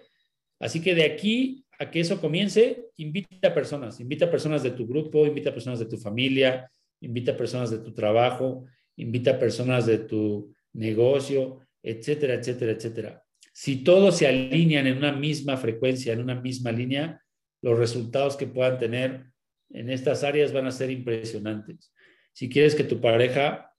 Así 0.59 0.83
que 0.83 0.97
de 0.97 1.05
aquí 1.05 1.65
a 1.79 1.89
que 1.89 2.01
eso 2.01 2.21
comience, 2.21 2.89
invita 2.97 3.49
a 3.49 3.55
personas, 3.55 4.01
invita 4.01 4.25
a 4.25 4.31
personas 4.31 4.65
de 4.65 4.73
tu 4.73 4.89
grupo, 4.89 5.25
invita 5.25 5.51
a 5.51 5.55
personas 5.55 5.79
de 5.79 5.87
tu 5.87 5.97
familia, 5.99 6.69
invita 7.01 7.33
a 7.33 7.37
personas 7.37 7.71
de 7.71 7.79
tu 7.79 7.95
trabajo, 7.95 8.67
invita 8.97 9.31
a 9.31 9.39
personas 9.39 9.87
de 9.87 9.99
tu 9.99 10.53
negocio, 10.73 11.61
etcétera, 11.81 12.35
etcétera, 12.35 12.73
etcétera. 12.73 13.25
Si 13.53 13.85
todos 13.85 14.19
se 14.19 14.27
alinean 14.27 14.89
en 14.89 14.97
una 14.97 15.13
misma 15.13 15.57
frecuencia, 15.57 16.13
en 16.13 16.21
una 16.23 16.35
misma 16.35 16.73
línea, 16.73 17.23
los 17.63 17.79
resultados 17.79 18.37
que 18.37 18.49
puedan 18.49 18.79
tener 18.79 19.27
en 19.71 19.91
estas 19.91 20.25
áreas 20.25 20.53
van 20.53 20.67
a 20.67 20.73
ser 20.73 20.91
impresionantes. 20.91 21.95
Si 22.33 22.49
quieres 22.49 22.75
que 22.75 22.83
tu 22.83 23.01
pareja 23.01 23.70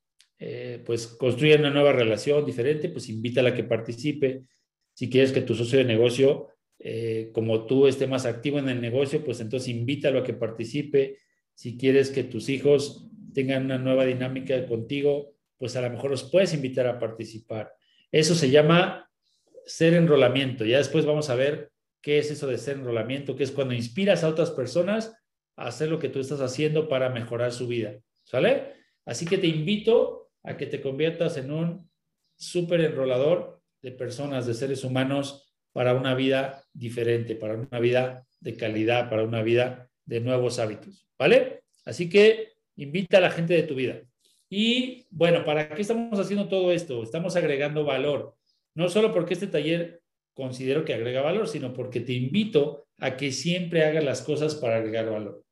eh, 0.44 0.82
pues 0.84 1.06
construya 1.06 1.58
una 1.58 1.70
nueva 1.70 1.94
relación 1.94 2.44
diferente, 2.44 2.90
pues 2.90 3.10
invítala 3.10 3.50
a 3.50 3.54
que 3.54 3.64
participe. 3.64 4.46
Si 4.92 5.08
quieres 5.08 5.32
que 5.32 5.42
tu 5.42 5.54
socio 5.54 5.78
de 5.78 5.86
negocio, 5.86 6.48
eh, 6.80 7.30
como 7.32 7.68
tú 7.68 7.86
esté 7.86 8.08
más 8.08 8.26
activo 8.26 8.58
en 8.58 8.68
el 8.68 8.82
negocio, 8.82 9.24
pues 9.24 9.40
entonces 9.40 9.70
invítalo 9.70 10.18
a 10.18 10.24
que 10.24 10.34
participe. 10.34 11.20
Si 11.54 11.78
quieres 11.78 12.10
que 12.10 12.24
tus 12.24 12.50
hijos 12.50 13.08
tengan 13.36 13.66
una 13.66 13.78
nueva 13.78 14.04
dinámica 14.04 14.66
contigo, 14.66 15.36
pues 15.60 15.76
a 15.76 15.82
lo 15.82 15.92
mejor 15.92 16.10
los 16.10 16.24
puedes 16.24 16.56
invitar 16.56 16.88
a 16.88 16.98
participar. 16.98 17.72
Eso 18.12 18.34
se 18.34 18.50
llama 18.50 19.12
ser 19.68 19.94
enrolamiento. 19.94 20.66
Ya 20.66 20.80
después 20.80 21.06
vamos 21.06 21.30
a 21.30 21.36
ver 21.36 21.72
qué 22.02 22.18
es 22.18 22.32
eso 22.32 22.48
de 22.48 22.58
ser 22.58 22.78
enrolamiento, 22.78 23.36
que 23.36 23.44
es 23.44 23.52
cuando 23.52 23.76
inspiras 23.76 24.24
a 24.24 24.30
otras 24.30 24.50
personas 24.50 25.16
a 25.56 25.68
hacer 25.68 25.90
lo 25.90 26.00
que 26.00 26.10
tú 26.10 26.20
estás 26.20 26.42
haciendo 26.42 26.90
para 26.90 27.10
mejorar 27.10 27.52
su 27.52 27.68
vida. 27.68 28.00
¿Sale? 28.24 28.74
Así 29.06 29.28
que 29.28 29.38
te 29.38 29.46
invito 29.46 30.31
a 30.44 30.58
que 30.58 30.66
te 30.66 30.82
conviertas 30.82 31.38
en 31.38 31.52
un 31.52 31.90
súper 32.36 32.82
enrolador 32.82 33.62
de 33.82 33.92
personas, 33.92 34.46
de 34.46 34.54
seres 34.54 34.84
humanos 34.84 35.54
para 35.74 35.94
una 35.94 36.16
vida 36.16 36.64
diferente, 36.74 37.36
para 37.36 37.56
una 37.56 37.80
vida 37.80 38.26
de 38.40 38.56
calidad, 38.56 39.10
para 39.10 39.24
una 39.24 39.42
vida 39.42 39.90
de 40.06 40.20
nuevos 40.20 40.60
hábitos. 40.60 41.08
¿Vale? 41.18 41.64
Así 41.86 42.10
que 42.10 42.54
invita 42.76 43.18
a 43.18 43.22
la 43.22 43.32
gente 43.32 43.54
de 43.54 43.64
tu 43.64 43.76
vida. 43.76 44.02
Y 44.50 45.08
bueno, 45.10 45.46
¿para 45.46 45.70
qué 45.70 45.82
estamos 45.82 46.20
haciendo 46.20 46.48
todo 46.48 46.72
esto? 46.72 47.04
Estamos 47.04 47.36
agregando 47.36 47.86
valor. 47.86 48.36
No 48.76 48.90
solo 48.90 49.14
porque 49.14 49.34
este 49.34 49.48
taller 49.48 50.02
considero 50.34 50.84
que 50.84 50.94
agrega 50.94 51.22
valor, 51.22 51.48
sino 51.48 51.74
porque 51.74 52.02
te 52.02 52.14
invito 52.14 52.88
a 52.98 53.16
que 53.18 53.32
siempre 53.32 53.86
hagas 53.86 54.04
las 54.04 54.22
cosas 54.22 54.56
para 54.56 54.78
agregar 54.78 55.10
valor. 55.10 55.44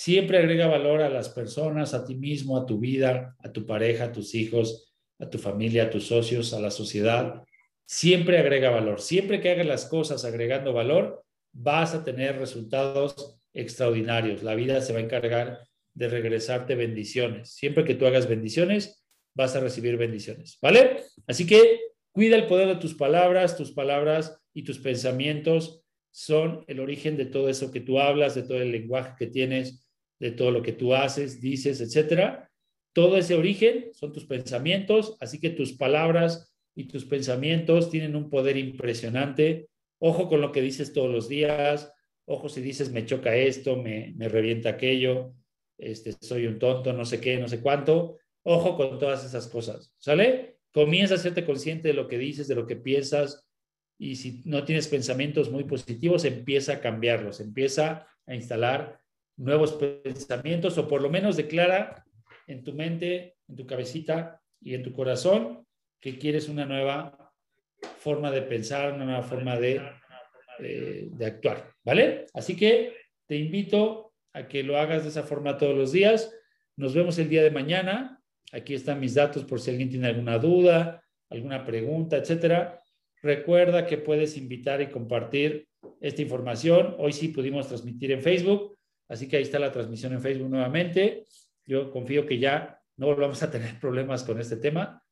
Siempre 0.00 0.38
agrega 0.38 0.68
valor 0.68 1.02
a 1.02 1.10
las 1.10 1.28
personas, 1.28 1.92
a 1.92 2.04
ti 2.04 2.14
mismo, 2.14 2.56
a 2.56 2.64
tu 2.64 2.78
vida, 2.78 3.34
a 3.40 3.50
tu 3.50 3.66
pareja, 3.66 4.04
a 4.04 4.12
tus 4.12 4.32
hijos, 4.36 4.94
a 5.18 5.28
tu 5.28 5.38
familia, 5.38 5.82
a 5.82 5.90
tus 5.90 6.06
socios, 6.06 6.54
a 6.54 6.60
la 6.60 6.70
sociedad. 6.70 7.42
Siempre 7.84 8.38
agrega 8.38 8.70
valor. 8.70 9.00
Siempre 9.00 9.40
que 9.40 9.50
hagas 9.50 9.66
las 9.66 9.86
cosas 9.86 10.24
agregando 10.24 10.72
valor, 10.72 11.24
vas 11.52 11.94
a 11.94 12.04
tener 12.04 12.38
resultados 12.38 13.40
extraordinarios. 13.52 14.44
La 14.44 14.54
vida 14.54 14.80
se 14.82 14.92
va 14.92 15.00
a 15.00 15.02
encargar 15.02 15.58
de 15.94 16.08
regresarte 16.08 16.76
bendiciones. 16.76 17.50
Siempre 17.50 17.82
que 17.82 17.96
tú 17.96 18.06
hagas 18.06 18.28
bendiciones, 18.28 19.04
vas 19.34 19.56
a 19.56 19.60
recibir 19.60 19.96
bendiciones. 19.96 20.58
¿Vale? 20.62 21.02
Así 21.26 21.44
que 21.44 21.80
cuida 22.12 22.36
el 22.36 22.46
poder 22.46 22.68
de 22.68 22.76
tus 22.76 22.94
palabras, 22.94 23.56
tus 23.56 23.72
palabras 23.72 24.40
y 24.54 24.62
tus 24.62 24.78
pensamientos 24.78 25.82
son 26.12 26.64
el 26.68 26.78
origen 26.78 27.16
de 27.16 27.26
todo 27.26 27.48
eso 27.48 27.72
que 27.72 27.80
tú 27.80 27.98
hablas, 27.98 28.36
de 28.36 28.44
todo 28.44 28.62
el 28.62 28.70
lenguaje 28.70 29.14
que 29.18 29.26
tienes, 29.26 29.86
de 30.18 30.32
todo 30.32 30.50
lo 30.50 30.62
que 30.62 30.72
tú 30.72 30.94
haces, 30.94 31.40
dices, 31.40 31.80
etcétera. 31.80 32.50
Todo 32.92 33.16
ese 33.16 33.34
origen 33.34 33.90
son 33.92 34.12
tus 34.12 34.26
pensamientos, 34.26 35.16
así 35.20 35.38
que 35.40 35.50
tus 35.50 35.72
palabras 35.72 36.54
y 36.74 36.84
tus 36.84 37.04
pensamientos 37.04 37.90
tienen 37.90 38.16
un 38.16 38.30
poder 38.30 38.56
impresionante. 38.56 39.68
Ojo 40.00 40.28
con 40.28 40.40
lo 40.40 40.52
que 40.52 40.62
dices 40.62 40.92
todos 40.92 41.10
los 41.10 41.28
días, 41.28 41.92
ojo 42.26 42.48
si 42.48 42.60
dices 42.60 42.90
me 42.90 43.04
choca 43.04 43.36
esto, 43.36 43.76
me, 43.76 44.12
me 44.16 44.28
revienta 44.28 44.70
aquello, 44.70 45.34
este, 45.76 46.12
soy 46.20 46.46
un 46.46 46.58
tonto, 46.58 46.92
no 46.92 47.04
sé 47.04 47.20
qué, 47.20 47.38
no 47.38 47.48
sé 47.48 47.60
cuánto. 47.60 48.18
Ojo 48.42 48.76
con 48.76 48.98
todas 48.98 49.24
esas 49.24 49.48
cosas, 49.48 49.94
¿sale? 49.98 50.58
Comienza 50.72 51.14
a 51.14 51.16
hacerte 51.16 51.44
consciente 51.44 51.88
de 51.88 51.94
lo 51.94 52.08
que 52.08 52.18
dices, 52.18 52.48
de 52.48 52.54
lo 52.54 52.66
que 52.66 52.76
piensas, 52.76 53.48
y 53.98 54.16
si 54.16 54.42
no 54.44 54.64
tienes 54.64 54.86
pensamientos 54.86 55.50
muy 55.50 55.64
positivos, 55.64 56.24
empieza 56.24 56.74
a 56.74 56.80
cambiarlos, 56.80 57.40
empieza 57.40 58.06
a 58.26 58.34
instalar 58.34 59.00
nuevos 59.38 59.72
pensamientos 59.72 60.76
o 60.78 60.86
por 60.86 61.00
lo 61.00 61.08
menos 61.08 61.36
declara 61.36 62.04
en 62.46 62.64
tu 62.64 62.74
mente, 62.74 63.36
en 63.48 63.56
tu 63.56 63.66
cabecita 63.66 64.40
y 64.60 64.74
en 64.74 64.82
tu 64.82 64.92
corazón 64.92 65.66
que 66.00 66.18
quieres 66.18 66.48
una 66.48 66.66
nueva 66.66 67.32
forma 67.98 68.30
de 68.30 68.42
pensar, 68.42 68.92
una 68.92 69.04
nueva 69.04 69.22
forma 69.22 69.56
de, 69.56 69.80
de, 70.58 71.26
actuar, 71.26 71.72
¿vale? 71.84 72.26
Así 72.34 72.56
que 72.56 72.94
te 73.26 73.36
invito 73.36 74.12
a 74.32 74.48
que 74.48 74.62
lo 74.62 74.78
hagas 74.78 75.04
de 75.04 75.10
esa 75.10 75.22
forma 75.22 75.56
todos 75.56 75.76
los 75.76 75.92
días. 75.92 76.34
Nos 76.76 76.94
vemos 76.94 77.18
el 77.18 77.28
día 77.28 77.42
de 77.42 77.50
mañana. 77.50 78.20
Aquí 78.52 78.74
están 78.74 79.00
mis 79.00 79.14
datos 79.14 79.44
por 79.44 79.60
si 79.60 79.70
alguien 79.70 79.90
tiene 79.90 80.08
alguna 80.08 80.38
duda, 80.38 81.02
alguna 81.30 81.64
pregunta, 81.64 82.16
etcétera. 82.16 82.80
Recuerda 83.22 83.86
que 83.86 83.98
puedes 83.98 84.36
invitar 84.36 84.80
y 84.80 84.88
compartir 84.88 85.68
esta 86.00 86.22
información. 86.22 86.94
Hoy 86.98 87.12
sí 87.12 87.28
pudimos 87.28 87.68
transmitir 87.68 88.12
en 88.12 88.22
Facebook, 88.22 88.77
así 89.08 89.28
que 89.28 89.36
ahí 89.36 89.42
está 89.42 89.58
la 89.58 89.72
transmisión 89.72 90.12
en 90.12 90.20
Facebook 90.20 90.50
nuevamente. 90.50 91.24
Yo 91.66 91.90
confío 91.90 92.26
que 92.26 92.38
ya 92.38 92.80
no 92.96 93.06
volvamos 93.06 93.42
a 93.42 93.50
tener 93.50 93.78
problemas 93.80 94.24
con 94.24 94.40
este 94.40 94.56
tema. 94.56 95.02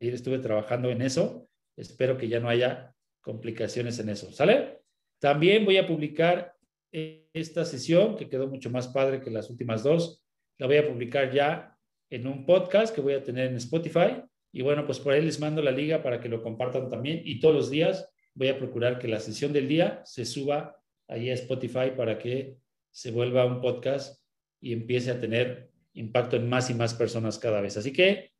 Ayer 0.00 0.14
estuve 0.14 0.38
trabajando 0.38 0.90
en 0.90 1.02
eso. 1.02 1.48
Espero 1.76 2.18
que 2.18 2.28
ya 2.28 2.40
no 2.40 2.48
haya 2.48 2.94
complicaciones 3.20 3.98
en 3.98 4.08
eso. 4.08 4.32
¿Sale? 4.32 4.80
También 5.18 5.64
voy 5.64 5.76
a 5.76 5.86
publicar 5.86 6.54
esta 6.92 7.64
sesión, 7.64 8.16
que 8.16 8.28
quedó 8.28 8.48
mucho 8.48 8.70
más 8.70 8.88
padre 8.88 9.20
que 9.20 9.30
las 9.30 9.48
últimas 9.50 9.82
dos. 9.82 10.24
La 10.58 10.66
voy 10.66 10.78
a 10.78 10.88
publicar 10.88 11.32
ya 11.32 11.76
en 12.10 12.26
un 12.26 12.44
podcast 12.44 12.94
que 12.94 13.00
voy 13.00 13.14
a 13.14 13.22
tener 13.22 13.46
en 13.48 13.56
Spotify. 13.56 14.22
Y 14.52 14.62
bueno, 14.62 14.84
pues 14.84 14.98
por 14.98 15.12
ahí 15.12 15.22
les 15.22 15.38
mando 15.38 15.62
la 15.62 15.70
liga 15.70 16.02
para 16.02 16.20
que 16.20 16.28
lo 16.28 16.42
compartan 16.42 16.88
también. 16.88 17.22
Y 17.24 17.38
todos 17.38 17.54
los 17.54 17.70
días 17.70 18.10
voy 18.34 18.48
a 18.48 18.58
procurar 18.58 18.98
que 18.98 19.08
la 19.08 19.20
sesión 19.20 19.52
del 19.52 19.68
día 19.68 20.02
se 20.04 20.24
suba 20.24 20.76
ahí 21.06 21.30
a 21.30 21.34
Spotify 21.34 21.92
para 21.96 22.18
que 22.18 22.56
se 22.90 23.10
vuelva 23.10 23.46
un 23.46 23.60
podcast 23.60 24.22
y 24.60 24.72
empiece 24.72 25.10
a 25.10 25.20
tener 25.20 25.70
impacto 25.94 26.36
en 26.36 26.48
más 26.48 26.70
y 26.70 26.74
más 26.74 26.94
personas 26.94 27.38
cada 27.38 27.60
vez. 27.60 27.76
Así 27.76 27.92
que 27.92 28.32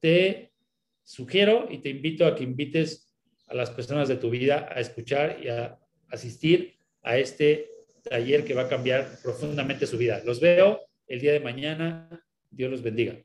te 0.00 0.52
sugiero 1.02 1.68
y 1.70 1.78
te 1.78 1.90
invito 1.90 2.26
a 2.26 2.34
que 2.34 2.44
invites 2.44 3.10
a 3.46 3.54
las 3.54 3.70
personas 3.70 4.08
de 4.08 4.16
tu 4.16 4.30
vida 4.30 4.68
a 4.70 4.80
escuchar 4.80 5.38
y 5.42 5.48
a 5.48 5.78
asistir 6.08 6.78
a 7.02 7.18
este 7.18 7.70
taller 8.04 8.44
que 8.44 8.54
va 8.54 8.62
a 8.62 8.68
cambiar 8.68 9.18
profundamente 9.22 9.86
su 9.86 9.98
vida. 9.98 10.22
Los 10.24 10.40
veo 10.40 10.80
el 11.06 11.20
día 11.20 11.32
de 11.32 11.40
mañana. 11.40 12.08
Dios 12.50 12.70
los 12.70 12.82
bendiga. 12.82 13.16